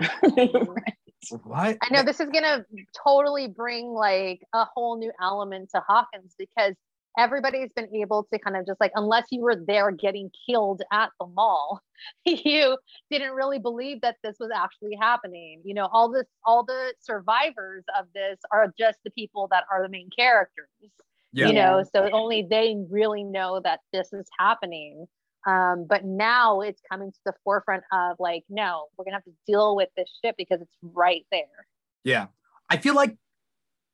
[1.44, 1.78] what?
[1.82, 2.64] I know this is gonna
[3.04, 6.76] totally bring like a whole new element to Hawkins because
[7.20, 11.10] everybody's been able to kind of just like unless you were there getting killed at
[11.20, 11.82] the mall,
[12.26, 12.78] you
[13.12, 15.62] didn't really believe that this was actually happening.
[15.66, 19.84] You know, all this all the survivors of this are just the people that are
[19.84, 20.68] the main characters.
[21.34, 21.48] Yeah.
[21.48, 25.06] You know, so only they really know that this is happening.
[25.46, 29.34] Um, but now it's coming to the forefront of like, no, we're gonna have to
[29.46, 31.68] deal with this shit because it's right there.
[32.04, 32.28] Yeah.
[32.70, 33.16] I feel like,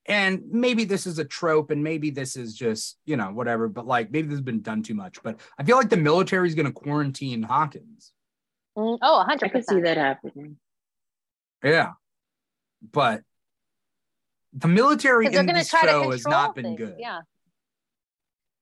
[0.07, 3.87] and maybe this is a trope and maybe this is just, you know, whatever, but
[3.87, 5.21] like maybe this has been done too much.
[5.23, 8.11] But I feel like the military is going to quarantine Hawkins.
[8.77, 9.51] Mm, oh, I 100%.
[9.51, 10.57] could see that happening.
[11.63, 11.93] Yeah.
[12.91, 13.21] But
[14.53, 16.95] the military in this show control has not been things, good.
[16.99, 17.21] Yeah.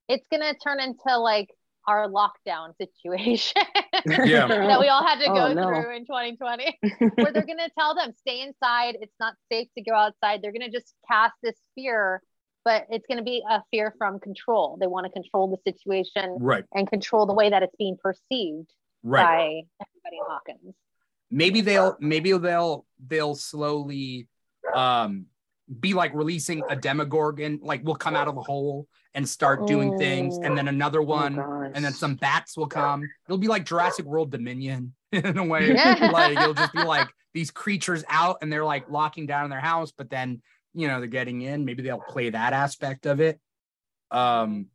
[0.08, 1.50] It's going to turn into like
[1.88, 3.62] our lockdown situation
[4.06, 4.48] Yeah.
[4.48, 5.68] that we all had to Oh, go no.
[5.68, 6.80] through in 2020,
[7.16, 8.98] where they're going to tell them, stay inside.
[9.02, 10.42] It's not safe to go outside.
[10.42, 12.22] They're going to just cast this fear,
[12.66, 14.78] but it's going to be a fear from control.
[14.80, 16.66] They want to control the situation Right.
[16.74, 18.72] and control the way that it's being perceived
[19.04, 19.24] Right.
[19.24, 20.76] by everybody in Hawkins.
[21.32, 24.28] maybe they'll maybe they'll they'll slowly
[24.76, 25.26] um
[25.80, 29.98] be like releasing a demogorgon like will come out of a hole and start doing
[29.98, 31.72] things and then another Oh, one gosh.
[31.76, 35.74] and then some bats will come it'll be like jurassic world dominion in a way
[35.74, 36.10] Yeah.
[36.12, 39.60] like it'll just be like these creatures out and they're like locking down in their
[39.60, 40.42] house but then
[40.74, 43.40] you know they're getting in maybe they'll play that aspect of it
[44.12, 44.68] um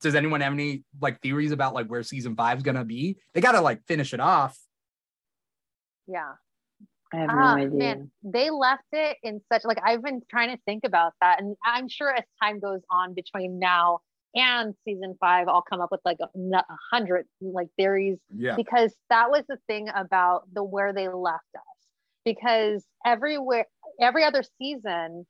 [0.00, 3.40] does anyone have any like theories about like where season five is gonna be they
[3.40, 4.58] gotta like finish it off
[6.08, 6.34] yeah.
[7.12, 7.78] I have no Ah, idea.
[7.78, 11.56] man, they left it in such like I've been trying to think about that, and
[11.64, 14.00] I'm sure as time goes on between now
[14.34, 16.62] and season five, I'll come up with like a
[16.92, 21.62] hundred like theories yeah because that was the thing about the where they left us.
[22.24, 23.66] Because everywhere,
[24.00, 25.26] every other season,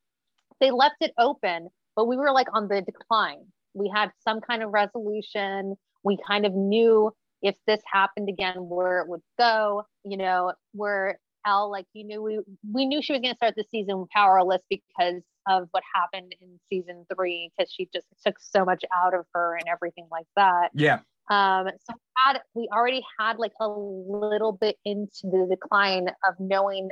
[0.61, 3.45] they left it open, but we were like on the decline.
[3.75, 5.77] We had some kind of resolution.
[6.03, 7.13] We kind of knew
[7.43, 9.85] if this happened again, where it would go.
[10.05, 12.41] You know, where El, like you knew we
[12.73, 16.59] we knew she was going to start the season powerless because of what happened in
[16.69, 20.71] season three, because she just took so much out of her and everything like that.
[20.75, 20.99] yeah
[21.31, 26.35] Um, so we had we already had like a little bit into the decline of
[26.41, 26.91] knowing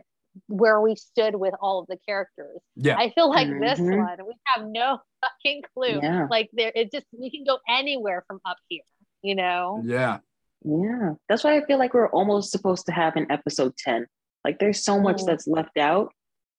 [0.48, 2.60] where we stood with all of the characters.
[2.76, 3.98] yeah I feel like this Mhm.
[3.98, 6.00] one, we have no fucking clue.
[6.02, 6.26] Yeah.
[6.30, 8.82] Like there, it just we can go anywhere from up here,
[9.22, 9.82] you know?
[9.84, 10.18] yeah
[10.64, 14.06] Yeah, that's why I feel like we're almost supposed to have an episode 10.
[14.44, 15.26] Like there's so much Mm.
[15.26, 16.12] that's left out.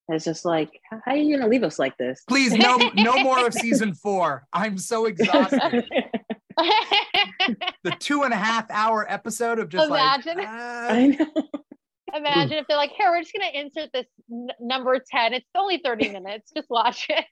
[0.09, 2.21] It's just like, how how are you gonna leave us like this?
[2.27, 5.83] please no no more of season four i'm so exhausted
[7.83, 10.37] the two and a half hour episode of just Imagine.
[10.37, 11.49] like uh, I know.
[12.15, 15.33] Imagine if they're like, "Here, we're just gonna insert this n- number ten.
[15.33, 16.51] It's only thirty minutes.
[16.55, 17.25] Just watch it."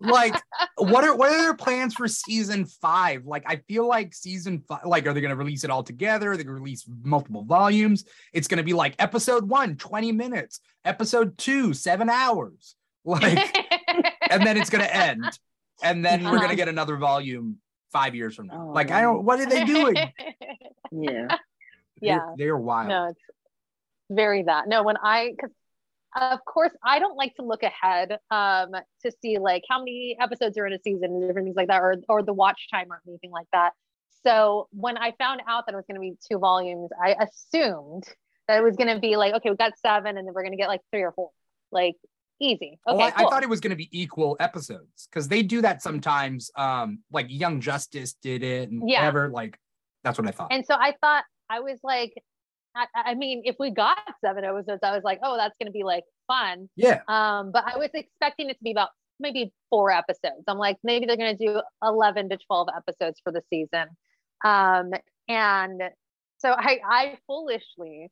[0.00, 0.34] like
[0.78, 4.80] what are what are their plans for season five like i feel like season five
[4.86, 7.42] like are they going to release it all together are they going to release multiple
[7.42, 13.56] volumes it's going to be like episode one 20 minutes episode two seven hours like
[14.30, 15.24] and then it's going to end
[15.82, 16.54] and then we're going to Uh-huh.
[16.54, 17.56] get another volume
[17.92, 20.12] five years from now Oh, like i don't what are they doing Yeah.
[20.92, 21.38] They're-
[22.00, 22.20] Yeah.
[22.38, 23.20] they're wild no, it's
[24.10, 24.68] very that.
[24.68, 25.50] No, when I, because
[26.20, 28.72] of course I don't like to look ahead um
[29.02, 31.80] to see like how many episodes are in a season and different things like that,
[31.80, 33.72] or or the watch time or anything like that.
[34.26, 38.04] So when I found out that it was going to be two volumes, I assumed
[38.48, 40.52] that it was going to be like, okay, we got seven, and then we're going
[40.52, 41.30] to get like three or four,
[41.70, 41.94] like
[42.40, 42.78] easy.
[42.88, 43.30] Okay, I, I cool.
[43.30, 46.50] thought it was going to be equal episodes because they do that sometimes.
[46.56, 49.00] Um, like Young Justice did it, and Yeah.
[49.00, 49.28] whatever.
[49.28, 49.58] Like
[50.02, 50.48] that's what I thought.
[50.50, 52.12] And so I thought I was like,
[52.74, 55.72] I, I mean, if we got seven episodes, I was like, oh, that's going to
[55.72, 56.68] be like fun.
[56.76, 60.44] yeah, Um, but I was expecting it to be about maybe four episodes.
[60.46, 63.88] I'm like, maybe they're going to do 11 to 12 episodes for the season.
[64.44, 64.92] Um,
[65.28, 65.82] and
[66.38, 68.10] so I, I foolishly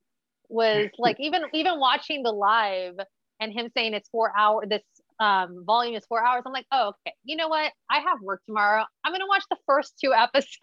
[0.48, 2.94] was like, even, even watching the live
[3.40, 4.82] and him saying it's four hour, this,
[5.20, 6.43] um, volume is four hours.
[6.47, 7.14] I'm like, oh, okay.
[7.24, 7.72] You know what?
[7.90, 8.85] I have work tomorrow.
[9.02, 10.56] I'm going to watch the first two episodes.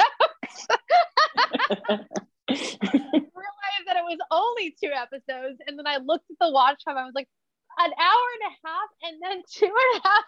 [3.79, 5.59] realized that it was only two episodes.
[5.67, 6.97] And then I looked at the watch time.
[6.97, 7.27] I was like,
[7.77, 10.23] an hour and a half and then two and a half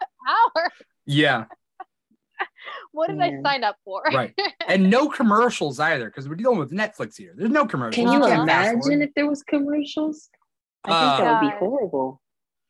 [0.56, 0.72] hours.
[1.06, 1.46] yeah,
[2.92, 3.40] What did Yeah.
[3.40, 4.04] I sign up for?
[4.14, 4.34] right.
[4.68, 7.34] and no commercials either because we're dealing with Netflix here.
[7.36, 7.96] There's no commercials.
[7.96, 8.36] Can you Uh-huh.
[8.36, 10.30] can't fast imagine if there was commercials?
[10.84, 12.22] I think that would be Uh, horrible.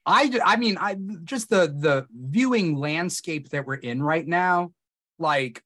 [0.06, 0.96] I mean, I
[1.26, 4.72] just the the viewing landscape that we're in right now,
[5.20, 5.62] like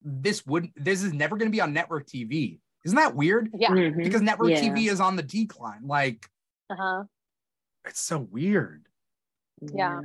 [0.00, 2.60] this would this is never going to be on network TV.
[2.84, 3.50] Isn't that weird?
[3.54, 3.70] Yeah.
[3.70, 4.02] Mhm.
[4.02, 4.60] Because network Yeah.
[4.60, 5.86] TV is on the decline.
[5.86, 6.28] Like
[6.70, 7.04] Uh-huh.
[7.84, 8.86] it's so weird.
[9.60, 10.00] Yeah.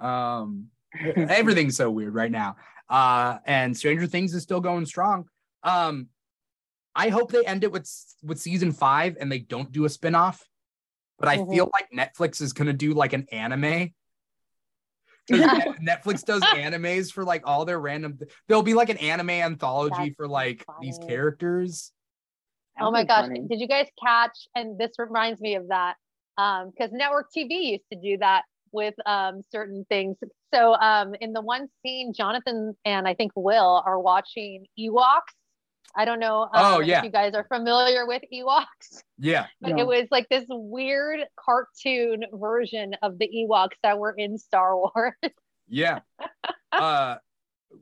[0.00, 2.56] Um, everything's so weird right now.
[2.88, 5.28] Uh, and Stranger Things is still going strong.
[5.62, 6.08] Um,
[6.94, 7.88] I hope they end it with
[8.22, 10.42] with season five and they don't do a spinoff.
[11.18, 11.50] But I Mhm.
[11.52, 13.92] feel like Netflix is gonna do like an anime.
[15.28, 18.18] 'Cause Net- Netflix does animes for like all their random.
[18.46, 21.92] There'll be like an anime anthology That's for like these characters.
[22.76, 23.26] That Oh my be gosh.
[23.26, 23.42] funny.
[23.48, 24.46] Did you guys catch?
[24.54, 25.96] And this reminds me of that.
[26.36, 30.16] Um, because network TV used to do that with um certain things.
[30.54, 35.20] So um in the one scene, Jonathan and I think Will are watching Ewoks.
[35.98, 36.98] I don't know um, Oh, yeah.
[36.98, 39.02] if you guys are familiar with Ewoks.
[39.18, 39.78] Yeah, But No.
[39.82, 45.14] it was like this weird cartoon version of the Ewoks that were in Star Wars.
[45.68, 45.98] yeah.
[46.70, 47.16] uh,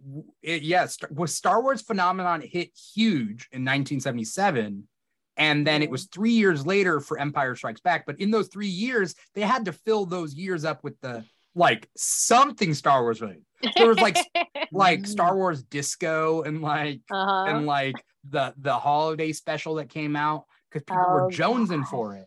[0.04, 0.86] w- it, yeah.
[0.86, 4.88] Star, was Star Wars phenomenon hit huge in 1977,
[5.36, 5.92] and then it Mhm.
[5.92, 8.06] was three years later for Empire Strikes Back.
[8.06, 11.22] But in those three years, they had to fill those years up with the
[11.56, 13.42] like something Star Wars related.
[13.76, 14.18] There was like
[14.72, 15.06] like.
[15.06, 17.44] Star Wars Disco and like uh-huh.
[17.48, 17.96] and like
[18.28, 21.90] the the holiday special that came out because people were Oh, jonesing gosh.
[21.90, 22.26] for it.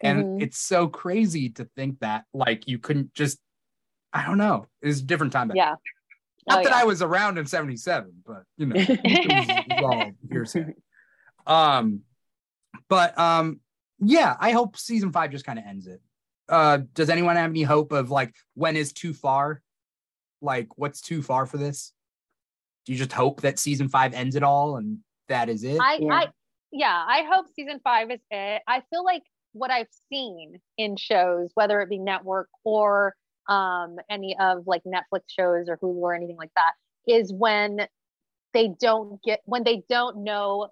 [0.00, 0.42] And Mhm.
[0.42, 3.38] it's so crazy to think that like you couldn't just
[4.12, 4.66] I don't know.
[4.80, 5.48] It was a different time.
[5.48, 5.74] back Yeah.
[6.48, 6.80] Not Oh, that yeah.
[6.80, 10.74] I was around in 77, but you know, it was, it was all hearsay.
[11.46, 12.00] Um,
[12.88, 13.60] but um,
[14.00, 16.00] yeah, I hope season five just kind of ends it.
[16.48, 19.62] Uh, does anyone have any hope of like when is too far?
[20.40, 21.92] Like, what's too far for this?
[22.84, 24.98] Do you just hope that season five ends it all and
[25.28, 25.80] that is it?
[25.80, 26.14] I, Yeah.
[26.14, 26.26] I,
[26.70, 28.62] yeah, I hope season five is it.
[28.66, 29.22] I feel like
[29.52, 33.14] what I've seen in shows, whether it be network or
[33.48, 36.72] um, any of like Netflix shows or Hulu or anything like that,
[37.06, 37.86] is when
[38.52, 40.68] they don't get when they don't know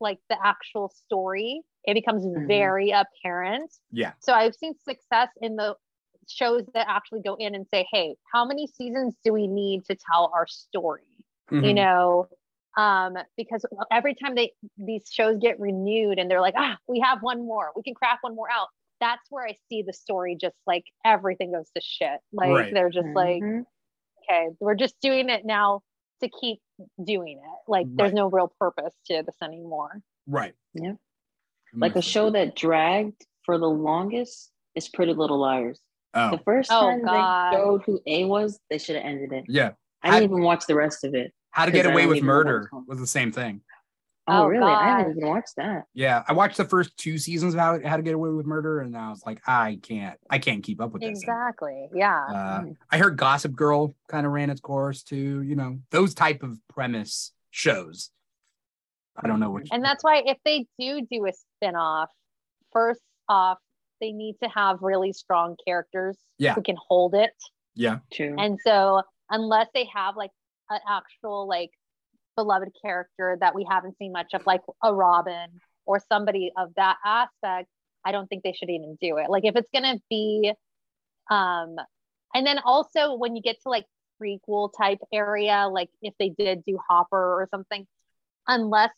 [0.00, 2.46] like the actual story, it becomes Mhm.
[2.46, 3.72] very apparent.
[3.92, 5.76] yeah, So I've seen success in the
[6.28, 9.94] shows that actually go in and say, "Hey, how many seasons do we need to
[9.94, 11.02] tell our story?"
[11.50, 11.74] you Mhm.
[11.76, 12.28] know
[12.78, 17.22] um because every time they these shows get renewed and they're like ah we have
[17.22, 20.56] one more we can craft one more out that's where i see the story just
[20.66, 22.72] like everything goes to shit like Right.
[22.74, 23.66] they're just like Mhm.
[24.22, 25.82] okay we're just doing it now
[26.22, 26.60] to keep
[27.04, 30.54] doing it like there's no real purpose to this anymore right.
[30.72, 30.94] Yeah.
[31.74, 35.80] I'm like a show that dragged for the longest is Pretty Little Liars.
[36.14, 37.52] Oh, The first Oh, time God.
[37.52, 39.44] they showed who A was, they should have ended it.
[39.48, 39.72] yeah.
[40.02, 41.32] I didn't even watch the rest of it.
[41.50, 43.62] How to Get Away with even know what Murder was the same thing.
[44.26, 44.64] Oh, Oh, really?
[44.70, 44.98] I God.
[44.98, 45.84] haven't even watched that.
[45.94, 48.80] Yeah, I watched the first two seasons of How, How to Get Away with Murder,
[48.80, 51.10] and I was like, I can't, I can't keep up with this.
[51.10, 52.76] exactly yeah Uh, Mm.
[52.90, 55.42] I heard Gossip Girl kind of ran its course too.
[55.42, 58.10] You know, those type of premise shows.
[59.22, 59.68] I don't know which.
[59.72, 62.10] and that's why if they do do a spin-off
[62.72, 63.58] first off
[64.00, 66.54] they need to have really strong characters Yeah.
[66.54, 67.32] who can hold it
[67.76, 68.36] yeah, True.
[68.38, 70.30] And so unless they have like
[70.70, 71.70] an actual like
[72.36, 76.98] beloved character that we haven't seen much of, like a Robin or somebody of that
[77.04, 77.68] aspect,
[78.04, 79.28] I don't think they should even do it.
[79.28, 80.52] Like if it's gonna be
[81.32, 81.74] um
[82.32, 83.86] and then also when you get to like
[84.22, 87.86] prequel type area, like if they did do Hopper or something,
[88.46, 88.92] unless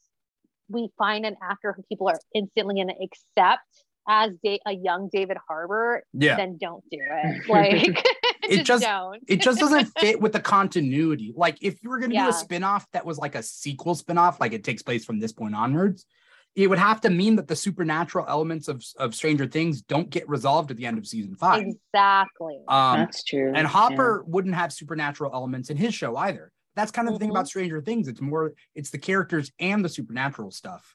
[0.69, 3.63] we find an actor who people are instantly gonna accept
[4.09, 6.37] as da- a young David Harbour, yeah.
[6.37, 7.43] then don't do it.
[7.49, 8.07] Like
[8.49, 9.21] It just- don't.
[9.27, 11.33] It just doesn't fit with the continuity.
[11.37, 14.39] Like if you were going to do a spin-off that was like a sequel spin-off,
[14.41, 16.07] like it takes place from this point onwards,
[16.55, 20.29] it would have to mean that the supernatural elements of, of Stranger Things don't get
[20.29, 21.65] resolved at the end of season five.
[21.67, 22.61] Exactly.
[22.69, 23.53] Um, That's true.
[23.55, 26.53] and Hopper wouldn't have supernatural elements in his show either.
[26.77, 28.07] That's kind of the thing about Stranger Things.
[28.07, 30.95] It's more, it's the characters and the supernatural stuff.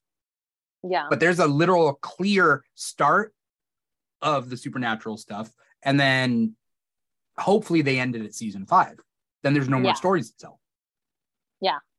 [0.87, 1.07] yeah.
[1.09, 3.33] but there's a literal clear start
[4.21, 5.49] of the supernatural stuff
[5.83, 6.55] and then
[7.37, 8.97] hopefully they ended at season five
[9.43, 10.59] then there's no more stories to tell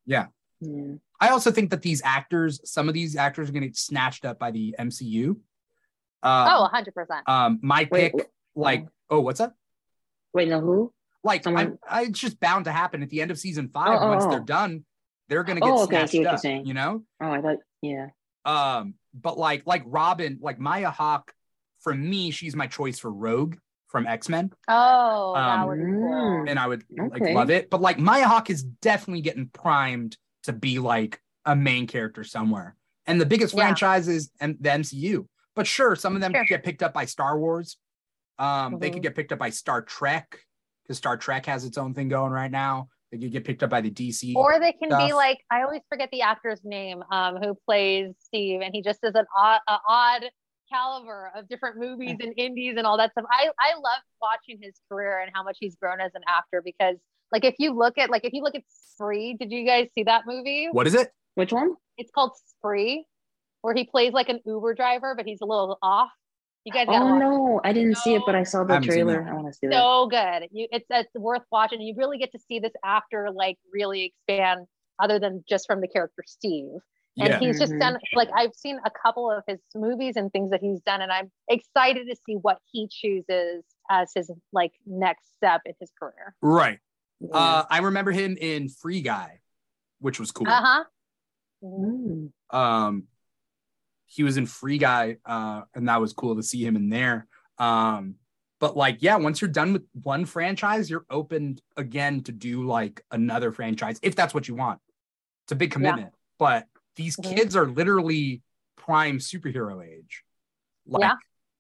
[0.07, 0.27] Yeah.
[0.63, 0.97] Mm-hmm.
[1.21, 4.25] i also think that these actors some of these actors are going to get snatched
[4.25, 5.37] up by the mcu um,
[6.23, 7.23] oh, 100%.
[7.29, 9.55] um my pick wait, like oh what's up
[10.35, 10.93] Wait, no, who?
[11.25, 13.99] Like I, Someone- I, it's just bound to happen at the end of season five
[14.01, 14.31] Oh, oh, once oh.
[14.31, 14.85] they're done
[15.29, 16.29] they're going to get Oh, okay, snatched you're
[16.59, 18.09] up you know Oh, I thought, yeah.
[18.45, 21.33] Um, but like like Robin, like Maya Hawke,
[21.81, 23.55] for me, she's my choice for Rogue
[23.89, 25.77] from X Men, Oh, um, cool.
[25.77, 26.51] Mm.
[26.51, 27.71] and I would like love it.
[27.71, 32.75] But like Maya Hawke is definitely getting primed to be like a main character somewhere.
[33.07, 33.63] And the biggest Yeah.
[33.65, 35.27] franchise is M- the MCU.
[35.55, 36.45] But sure, some of them Sure.
[36.45, 37.77] get picked up by Star Wars.
[38.39, 39.05] Um, they could Mhm.
[39.05, 40.39] get picked up by Star Trek
[40.83, 42.89] because Star Trek has its own thing going right now.
[43.11, 44.35] They could get picked up by the DC.
[44.35, 48.63] Or they can be like, I always forget the actor's name um, who plays Steve,
[48.63, 50.25] and he just is an odd, a odd
[50.73, 53.27] caliber of different movies and indies and all that stuff.
[53.31, 56.97] I, I love watching his career and how much he's grown as an actor because,
[57.31, 60.05] like, if you look at, like, if you look at Spree, did you guys see
[60.05, 60.69] that movie?
[60.73, 61.11] what is it?
[61.35, 61.75] Which one?
[61.99, 63.07] It's called Spree,
[63.61, 66.11] where he plays like an Uber driver, but he's a little off.
[66.65, 68.89] You guys gotta Oh watch no, I didn't see it, but I saw the haven't
[68.89, 69.27] trailer.
[69.29, 69.75] I want to see that.
[69.75, 70.49] so good.
[70.53, 71.81] You, it's it's worth watching.
[71.81, 74.67] You really get to see this actor like really expand,
[75.01, 76.71] other than just from the character Steve.
[77.19, 77.39] And Yeah.
[77.41, 77.81] he's just Mhm.
[77.81, 81.11] done like I've seen a couple of his movies and things that he's done, and
[81.11, 86.35] I'm excited to see what he chooses as his like next step in his career.
[86.41, 86.79] Right.
[87.21, 87.37] Yeah.
[87.37, 89.41] Uh, I remember him in Free Guy,
[89.99, 90.49] which was cool.
[90.49, 90.85] Uh huh.
[91.65, 92.33] Mm.
[92.51, 93.05] um
[94.15, 97.27] he was in free guy uh and that was cool to see him in there
[97.59, 98.15] um
[98.61, 103.03] but like yeah once you're done with one franchise you're open again to do like
[103.11, 104.81] another franchise if that's what you want
[105.45, 106.67] it's a big commitment but
[106.97, 107.37] these Mhm.
[107.37, 108.43] kids are literally
[108.77, 110.25] prime superhero age
[110.87, 111.15] like Yeah.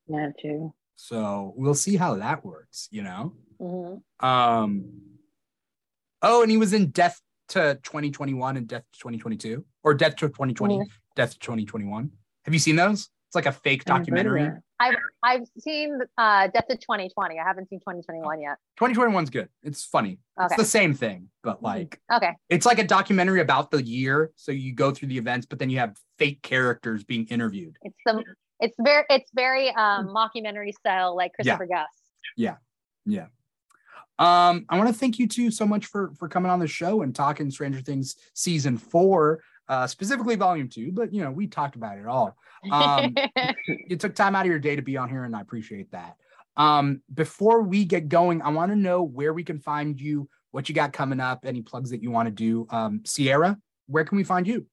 [0.08, 0.74] Yeah, too.
[0.96, 4.84] so we'll see how that works you know hmm um
[6.22, 10.28] oh and he was in death to 2021 and death to 2022 or death to
[10.28, 10.86] 2020 Mhm.
[11.16, 12.10] death to 2021
[12.44, 14.60] have you seen those it's like a fake I haven't heard of documentary.
[14.78, 17.39] I've I've seen uh Death of 2020.
[17.39, 18.56] I haven't seen 2021 yet.
[18.78, 19.48] 2021's good.
[19.62, 20.19] It's funny.
[20.39, 20.47] Okay.
[20.47, 22.32] It's the same thing, but like Okay.
[22.51, 24.32] it's like a documentary about the year.
[24.36, 27.78] So you go through the events, but then you have fake characters being interviewed.
[27.81, 28.23] It's the
[28.60, 31.89] it's very it's very um mockumentary style like Christopher Guest.
[32.36, 32.56] Yeah,
[33.06, 33.28] yeah.
[34.19, 37.01] Um, I want to thank you two so much for for coming on the show
[37.01, 41.76] and talking Stranger Things season four, uh, specifically volume two, but you know, we talked
[41.76, 42.36] about it all.
[42.70, 43.14] Um,
[43.89, 46.16] you took time out of your day to be on here, and I appreciate that.
[46.56, 50.68] Um, before we get going, I want to know where we can find you, what
[50.68, 52.66] you got coming up, any plugs that you want to do.
[52.70, 54.66] Um, Cierra, where can we find you?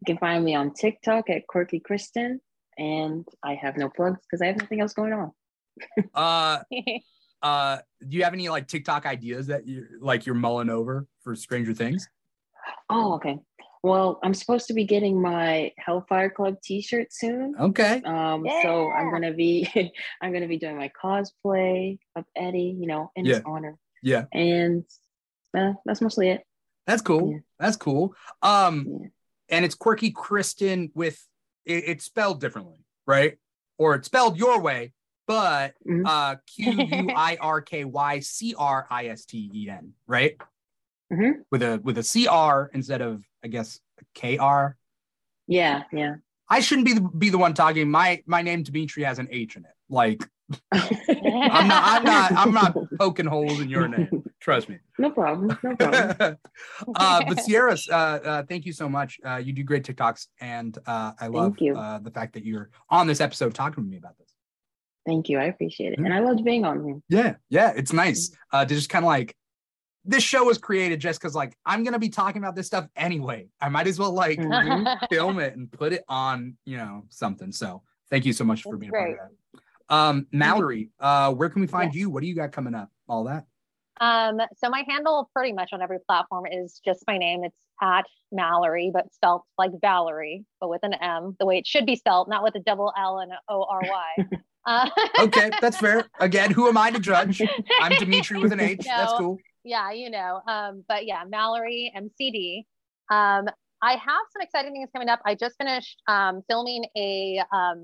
[0.00, 2.40] You can find me on TikTok at Quirky Cristen,
[2.78, 5.32] and I have no plugs because I have nothing else going on.
[6.14, 6.58] Uh,
[7.42, 11.34] uh, do you have any like TikTok ideas that you like you're mulling over for
[11.34, 12.08] Stranger Things?
[12.88, 13.38] Oh, okay.
[13.82, 17.54] Well, I'm supposed to be getting my Hellfire Club T-shirt soon.
[17.58, 18.02] Okay.
[18.04, 19.68] Um, so I'm gonna be
[20.22, 23.76] I'm gonna be doing my cosplay of Eddie, you know, in his honor.
[24.02, 24.24] Yeah.
[24.32, 24.84] And
[25.56, 26.42] uh, that's mostly it.
[26.86, 27.30] That's cool.
[27.32, 27.38] Yeah.
[27.58, 28.14] That's cool.
[28.42, 29.08] Um, Yeah.
[29.48, 31.26] and it's quirky Cristen with
[31.64, 33.38] it, it's spelled differently, right?
[33.78, 34.92] Or it's spelled your way,
[35.26, 36.02] but Mhm.
[36.06, 40.36] uh Q U I R K Y C R I S T E N, right?
[41.10, 41.44] Mhm.
[41.50, 43.80] With a with a C R instead of I guess
[44.14, 44.76] K R.
[45.46, 46.16] Yeah, yeah.
[46.48, 47.90] I shouldn't be the, be the one talking.
[47.90, 49.70] My my name Dimithri has an H in it.
[49.88, 50.22] Like
[50.72, 54.24] I'm not I'm not I'm not poking holes in your name.
[54.40, 54.78] Trust me.
[54.98, 55.56] no problem.
[55.62, 56.36] No problem.
[56.96, 59.20] uh, but Cierra, uh, uh, thank you so much.
[59.24, 63.06] Uh, you do great TikToks, and uh, I love uh, the fact that you're on
[63.06, 64.28] this episode talking to me about this.
[65.06, 65.38] Thank you.
[65.38, 65.98] I appreciate it.
[65.98, 66.06] Mhm.
[66.06, 67.00] And I loved being on here.
[67.08, 69.36] Yeah, yeah, it's nice uh, to just kind of like
[70.04, 73.48] this show was created just because like I'm gonna be talking about this stuff anyway.
[73.60, 74.98] I might as well like Mhm.
[75.10, 77.52] film it and put it on, you know, something.
[77.52, 79.94] So thank you so much for That's being a part of that.
[79.94, 82.10] Um, Malerie, uh, where can we find you?
[82.10, 82.90] What do you got coming up?
[83.08, 83.44] All that.
[84.00, 87.44] Um, so my handle pretty much on every platform is just my name.
[87.44, 91.84] It's at Malerie, but spelled like Valerie, but with an M, the way it should
[91.86, 94.26] be spelled, not with a double L and O R Y.
[94.66, 96.04] Uh, Okay, that's fair.
[96.20, 97.40] Again, who am I to judge?
[97.80, 98.80] I'm Dimithri with an H.
[98.84, 99.38] That's cool.
[99.64, 100.40] Yeah, you know.
[100.46, 102.64] Um, but yeah, Malerie MCD.
[103.14, 103.48] Um,
[103.82, 105.20] I have some exciting things coming up.
[105.24, 107.82] I just finished um, filming a um,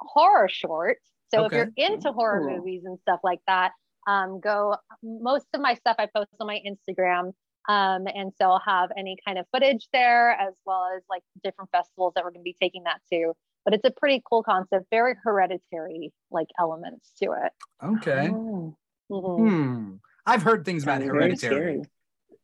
[0.00, 0.98] horror short.
[1.32, 1.60] So Okay.
[1.60, 2.58] if you're into horror Cool.
[2.58, 3.72] movies and stuff like that,
[4.06, 4.76] um, go.
[5.02, 7.32] Most of my stuff I post on my Instagram.
[7.68, 11.70] Um, and so I'll have any kind of footage there as well as like different
[11.72, 13.32] festivals that we're going to be taking that to.
[13.64, 17.52] But it's a pretty cool concept, very hereditary like elements to it.
[17.84, 18.30] Okay.
[18.32, 18.76] Oh,
[19.10, 19.50] Mhm.
[19.50, 19.94] Hmm.
[20.26, 21.54] I've heard things about sounds very Hereditary.
[21.56, 21.82] scary.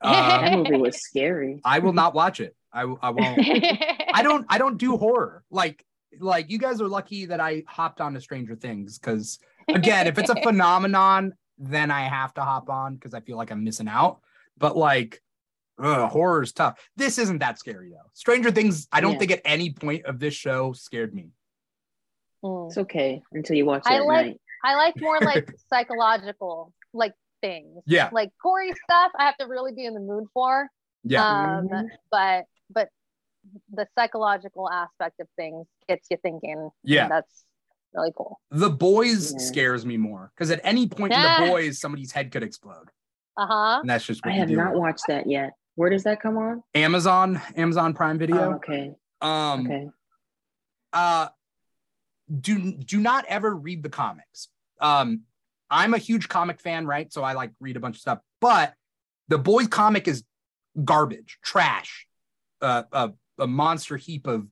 [0.01, 1.61] Uh, That movie was scary.
[1.65, 2.57] I will not watch it.
[2.73, 3.39] I, I won't.
[4.15, 4.47] I don't.
[4.49, 5.45] I don't do horror.
[5.51, 5.85] Like
[6.21, 9.39] like you guys are lucky that I hopped on to Stranger Things because
[9.69, 13.51] again, if it's a phenomenon, then I have to hop on because I feel like
[13.51, 14.21] I'm missing out.
[14.59, 15.23] But like,
[15.83, 16.79] ugh, horror is tough.
[16.97, 18.11] This isn't that scary though.
[18.15, 18.89] Stranger Things.
[18.93, 19.19] I don't Yeah.
[19.19, 21.29] think at any point of this show scared me.
[22.45, 24.41] It's okay until you watch it I like- night.
[24.65, 27.82] I like more like psychological like things.
[27.86, 28.09] Yeah.
[28.12, 30.69] Like gory stuff, I have to really be in the mood for.
[31.05, 31.27] Yeah.
[31.27, 31.89] Um, Mhm.
[32.10, 32.89] but but
[33.73, 36.70] the psychological aspect of things gets you thinking.
[36.85, 37.09] Yeah.
[37.09, 37.44] that's
[37.93, 38.40] really cool.
[38.51, 39.39] the boys Yeah.
[39.39, 42.89] scares me more because at any point in the boys, somebody's head could explode,
[43.36, 43.78] Uh huh.
[43.82, 44.56] and that's just I what you have do.
[44.56, 45.51] not watched that yet.
[45.74, 46.62] Where does that come on?
[46.74, 48.52] Amazon, Amazon Prime Oh, Video.
[48.55, 48.93] okay.
[49.20, 49.89] Um, Okay.
[50.94, 51.28] uh
[52.40, 54.48] do do not ever read the comics
[54.81, 55.23] um
[55.73, 58.74] i'm a huge comic fan right so i like read a bunch of stuff but
[59.28, 60.23] the boys comic is
[60.85, 62.07] garbage trash
[62.61, 64.47] uh, a, a monster heap of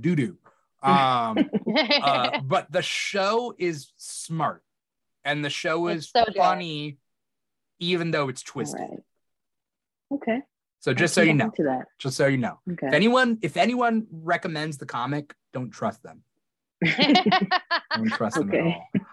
[0.00, 0.36] doo-doo
[0.82, 1.48] um
[2.02, 4.62] uh, but the show is smart
[5.24, 6.36] and the show is so good.
[6.36, 6.98] funny
[7.78, 8.98] even though it's twisted right.
[10.12, 10.40] Okay.
[10.80, 11.50] so just so you know
[11.98, 12.86] just so you know Okay.
[12.88, 16.22] if anyone if anyone recommends the comic don't trust them
[16.84, 18.58] don't trust them Okay.
[18.58, 19.03] at all.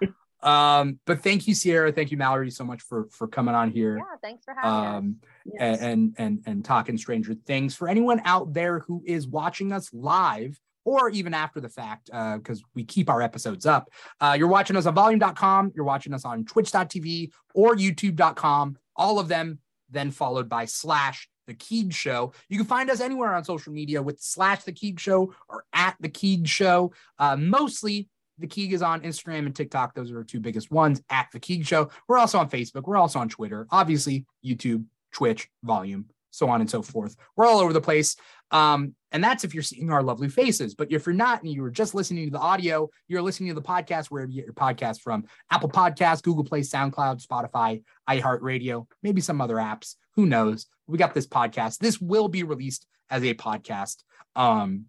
[0.44, 1.92] Um, but thank you, Cierra.
[1.92, 3.98] Thank you, Malerie, so much for for coming on here.
[3.98, 4.96] yeah, thanks for having us.
[4.98, 5.16] Um,
[5.46, 5.80] Yes.
[5.80, 7.76] and, and and and talking Stranger Things.
[7.76, 12.64] For anyone out there who is watching us live or even after the fact, because
[12.76, 13.90] we keep our episodes up,
[14.20, 19.28] uh, you're watching us on volume.com, you're watching us on twitch.tv or youtube.com, all of
[19.28, 19.60] them
[19.90, 22.34] then followed by slash the Keeg Show.
[22.50, 25.96] You can find us anywhere on social media with slash the Keeg Show or at
[26.00, 26.94] the Keeg Show.
[27.20, 28.08] Uh, mostly
[28.42, 29.94] the Keeg is on Instagram and TikTok.
[29.94, 31.90] Those are our two biggest ones at the Keeg Show.
[32.08, 32.84] We're also on Facebook.
[32.86, 33.68] We're also on Twitter.
[33.70, 37.16] Obviously, YouTube, Twitch, Volume, so on and so forth.
[37.36, 38.16] We're all over the place.
[38.50, 40.74] Um, and that's if you're seeing our lovely faces.
[40.76, 43.56] But if you're not and you were just listening to the audio, you're listening to
[43.56, 48.88] the podcast wherever you get your podcast from Apple Podcasts, Google Play, SoundCloud, Spotify, iHeartRadio,
[49.04, 49.96] maybe some other apps.
[50.16, 50.66] Who knows?
[50.88, 51.78] We got this podcast.
[51.78, 54.04] This will be released as a podcast
[54.36, 54.86] um,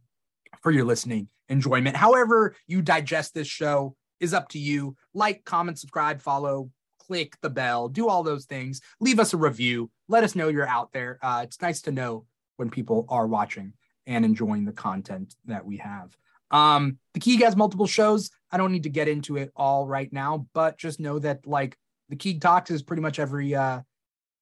[0.63, 1.97] for your listening enjoyment.
[1.97, 4.97] However, you digest this show is up to you.
[5.15, 8.81] Like, comment, subscribe, follow, click the bell, do all those things.
[9.01, 9.91] Leave us a review.
[10.09, 11.19] Let us know you're out there.
[11.23, 12.25] Uh, it's nice to know
[12.57, 13.75] when people are watching
[14.07, 16.17] and enjoying the content that we have.
[16.51, 18.31] Um, the Keeg has multiple shows.
[18.51, 21.77] I don't need to get into it all right now, but just know that like
[22.09, 23.81] the Keeg Talks is pretty much every uh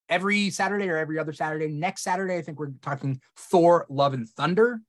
[0.08, 1.68] every Saturday or every other Saturday.
[1.68, 4.80] Next Saturday, I think we're talking Thor Love and Thunder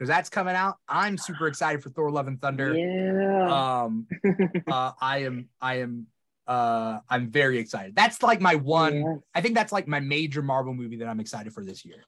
[0.00, 0.78] because that's coming out.
[0.88, 2.74] I'm super excited for Thor Love and Thunder.
[2.74, 3.84] Yeah.
[3.84, 4.06] Um
[4.66, 6.06] uh I am I am
[6.46, 7.94] uh I'm very excited.
[7.94, 9.18] That's like my one Yes.
[9.34, 11.98] I think that's like my major Marvel movie that I'm excited for this year.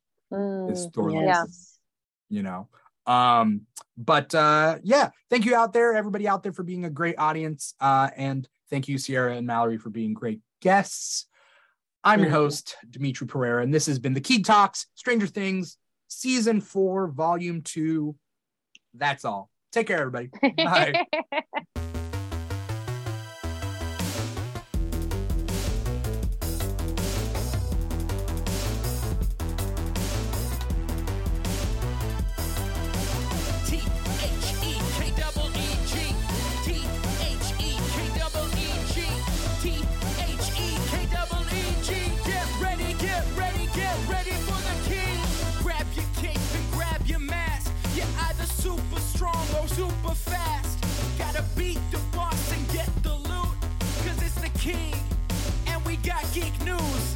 [0.71, 1.45] Is Mm, Thor Love Yeah.
[2.31, 2.69] You know.
[3.07, 3.67] Um
[3.99, 7.75] but uh yeah, thank you out there everybody out there for being a great audience
[7.79, 11.27] uh and thank you Cierra and Malerie for being great guests.
[12.03, 15.77] I'm your host Dimithri Perera and this has been the Keeg Talks Stranger Things
[16.21, 18.15] season 4 volume 2.
[18.95, 19.51] That's all.
[19.73, 20.31] Take care everybody.
[20.57, 21.07] Bye.
[49.23, 50.85] strong or super fast.
[51.17, 53.57] Gotta beat the boss and get the loot,
[54.05, 54.95] cause it's the king.
[55.69, 57.15] And we got geek news.